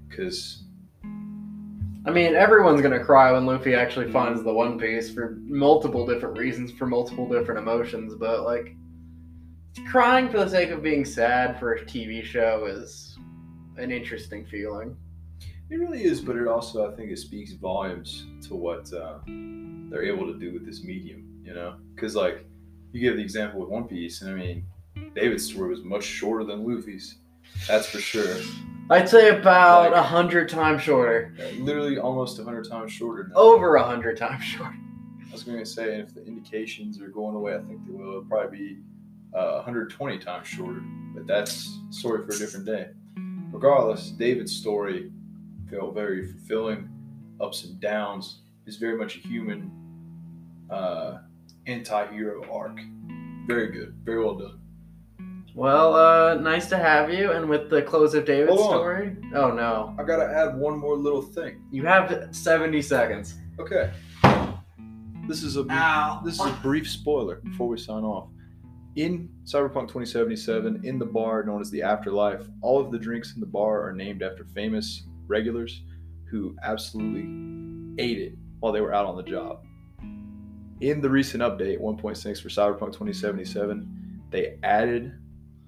because 0.08 0.64
I 2.06 2.12
mean, 2.12 2.36
everyone's 2.36 2.82
gonna 2.82 3.04
cry 3.04 3.32
when 3.32 3.46
Luffy 3.46 3.74
actually 3.74 4.12
finds 4.12 4.44
the 4.44 4.54
One 4.54 4.78
Piece 4.78 5.10
for 5.10 5.38
multiple 5.46 6.06
different 6.06 6.38
reasons, 6.38 6.72
for 6.72 6.86
multiple 6.86 7.28
different 7.28 7.60
emotions. 7.60 8.14
But 8.16 8.44
like, 8.44 8.76
crying 9.90 10.30
for 10.30 10.38
the 10.40 10.50
sake 10.50 10.70
of 10.72 10.82
being 10.84 11.06
sad 11.06 11.60
for 11.60 11.74
a 11.74 11.86
TV 11.86 12.24
show 12.24 12.66
is 12.66 13.18
an 13.78 13.92
interesting 13.92 14.46
feeling. 14.46 14.96
it 15.70 15.76
really 15.78 16.04
is. 16.04 16.22
But 16.22 16.36
it 16.36 16.48
also, 16.48 16.92
I 16.92 16.96
think, 16.96 17.12
it 17.12 17.20
speaks 17.20 17.54
volumes 17.54 18.26
to 18.48 18.56
what 18.56 18.92
uh, 18.94 19.20
they're 19.28 20.04
able 20.04 20.32
to 20.32 20.38
do 20.40 20.54
with 20.54 20.66
this 20.66 20.84
medium. 20.84 21.26
You 21.44 21.54
know, 21.56 21.76
because 21.96 22.16
like 22.16 22.46
you 22.92 23.02
give 23.02 23.16
the 23.16 23.24
example 23.24 23.60
with 23.62 23.70
One 23.70 23.86
Piece, 23.86 24.22
and 24.22 24.32
I 24.32 24.36
mean, 24.36 24.66
David's 25.16 25.46
story 25.46 25.70
was 25.70 25.84
much 25.84 26.04
shorter 26.04 26.44
than 26.44 26.64
Luffy's. 26.66 27.18
That's 27.68 27.88
for 27.90 27.98
sure. 28.00 28.38
I'd 28.92 29.10
say 29.10 29.30
about 29.30 29.88
a 29.88 29.96
Like- 29.96 30.06
hundred 30.06 30.50
times 30.50 30.82
shorter, 30.84 31.34
literally 31.60 31.98
almost 31.98 32.38
a 32.40 32.44
hundred 32.44 32.68
times 32.70 32.92
shorter. 32.92 33.30
Now. 33.30 33.36
over 33.36 33.76
a 33.76 33.84
hundred 33.84 34.18
times 34.18 34.44
shorter. 34.44 34.76
I 35.28 35.32
was 35.32 35.44
going 35.44 35.58
to 35.60 35.66
say, 35.66 36.00
if 36.00 36.14
the 36.14 36.26
indications 36.26 37.00
are 37.02 37.08
going 37.10 37.36
away, 37.36 37.56
I 37.56 37.60
think 37.60 37.86
they 37.86 37.92
will. 37.94 38.10
It'll 38.10 38.26
probably 38.26 38.58
be 38.58 38.78
uh, 39.34 39.54
120 39.56 40.18
times 40.20 40.48
shorter, 40.48 40.82
but 41.14 41.28
that's 41.28 41.78
a 41.90 41.94
story 41.94 42.26
for 42.26 42.34
a 42.34 42.38
different 42.38 42.66
day. 42.66 42.90
Regardless, 43.52 44.12
David's 44.12 44.56
story 44.56 45.12
felt 45.70 45.94
very 45.94 46.32
fulfilling, 46.32 46.90
ups 47.42 47.64
and 47.66 47.80
downs. 47.80 48.42
Is 48.66 48.78
very 48.78 48.98
much 48.98 49.16
a 49.16 49.20
human 49.20 49.72
uh, 50.70 51.20
anti-hero 51.66 52.44
arc. 52.52 52.80
Very 53.48 53.72
good, 53.72 53.96
very 54.04 54.24
well 54.24 54.36
done. 54.36 54.60
Well, 55.56 55.96
uh, 55.96 56.36
nice 56.36 56.70
to 56.70 56.78
have 56.78 57.12
you. 57.12 57.32
And 57.32 57.50
with 57.50 57.72
the 57.72 57.82
close 57.82 58.14
of 58.14 58.26
David's 58.26 58.52
Hold 58.52 58.62
on. 58.74 58.80
story, 58.80 59.18
oh 59.34 59.52
no, 59.52 59.96
I 59.98 60.04
gotta 60.04 60.26
add 60.32 60.56
one 60.56 60.78
more 60.78 60.96
little 60.96 61.24
thing. 61.24 61.64
you 61.72 61.84
have 61.86 62.28
seventy 62.32 62.82
seconds. 62.84 63.36
Okay, 63.60 63.92
this 65.28 65.42
is 65.42 65.58
a 65.58 65.66
Ow. 65.72 66.22
this 66.24 66.36
is 66.36 66.46
a 66.46 66.60
brief 66.62 66.88
spoiler 66.88 67.38
before 67.38 67.68
we 67.68 67.78
sign 67.80 68.04
off. 68.04 68.30
In 68.96 69.30
Cyberpunk 69.46 69.84
2077, 69.88 70.82
in 70.84 71.00
the 71.00 71.06
bar 71.06 71.44
known 71.44 71.62
as 71.62 71.70
the 71.72 71.82
Afterlife, 71.84 72.46
all 72.62 72.80
of 72.80 72.92
the 72.92 73.00
drinks 73.00 73.34
in 73.36 73.40
the 73.40 73.46
bar 73.46 73.88
are 73.88 73.94
named 73.94 74.24
after 74.24 74.44
famous 74.44 75.04
regulars 75.28 75.84
who 76.30 76.56
absolutely 76.64 77.24
ate 78.04 78.18
it 78.20 78.34
while 78.60 78.74
they 78.74 78.82
were 78.82 78.94
out 78.94 79.06
on 79.06 79.16
the 79.16 79.24
job. 79.24 79.64
In 80.82 81.02
the 81.02 81.10
recent 81.10 81.44
update 81.44 81.80
1.6 81.80 82.42
for 82.42 82.50
Cyberpunk 82.50 82.94
2077, 82.94 84.22
they 84.32 84.58
added 84.64 85.14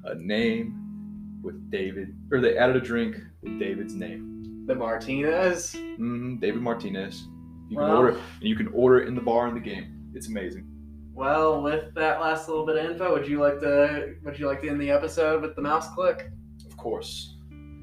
a 0.06 0.16
name 0.16 1.40
with 1.44 1.70
David, 1.72 2.16
or 2.32 2.40
they 2.40 2.58
added 2.58 2.76
a 2.76 2.82
drink 2.82 3.18
with 3.42 3.60
David's 3.60 3.94
name. 3.94 4.64
The 4.68 4.76
Martinez. 4.76 5.74
hmm 5.74 6.38
David 6.38 6.62
Martinez. 6.62 7.28
You 7.70 7.78
can 7.78 7.88
Wow. 7.88 7.98
order, 7.98 8.18
and 8.40 8.50
you 8.50 8.56
can 8.56 8.68
order 8.68 9.00
it 9.02 9.08
in 9.08 9.16
the 9.16 9.22
bar 9.22 9.48
in 9.48 9.54
the 9.54 9.60
game. 9.60 10.12
It's 10.14 10.28
amazing. 10.28 10.68
Well, 11.14 11.62
with 11.62 11.94
that 11.96 12.22
last 12.22 12.48
little 12.48 12.66
bit 12.66 12.78
of 12.78 12.90
info, 12.90 13.14
would 13.14 13.28
you 13.28 13.40
like 13.40 13.60
to 13.60 14.16
would 14.24 14.40
you 14.40 14.48
like 14.48 14.62
to 14.62 14.70
end 14.70 14.82
the 14.82 14.92
episode 14.92 15.42
with 15.42 15.56
the 15.56 15.62
mouse 15.62 15.94
click? 15.94 16.32
Of 16.66 16.78
course. 16.78 17.36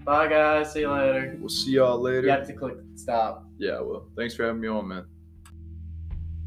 Bye 0.04 0.28
guys, 0.28 0.72
see 0.72 0.80
you 0.80 0.90
later. 0.90 1.36
We'll 1.38 1.50
see 1.50 1.72
y'all 1.72 2.00
later. 2.00 2.22
You 2.22 2.30
have 2.30 2.46
to 2.46 2.54
click 2.54 2.76
stop. 2.94 3.44
Yeah, 3.58 3.80
well, 3.80 4.08
thanks 4.16 4.34
for 4.34 4.44
having 4.44 4.60
me 4.60 4.68
on, 4.68 5.04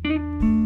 man. 0.03 0.60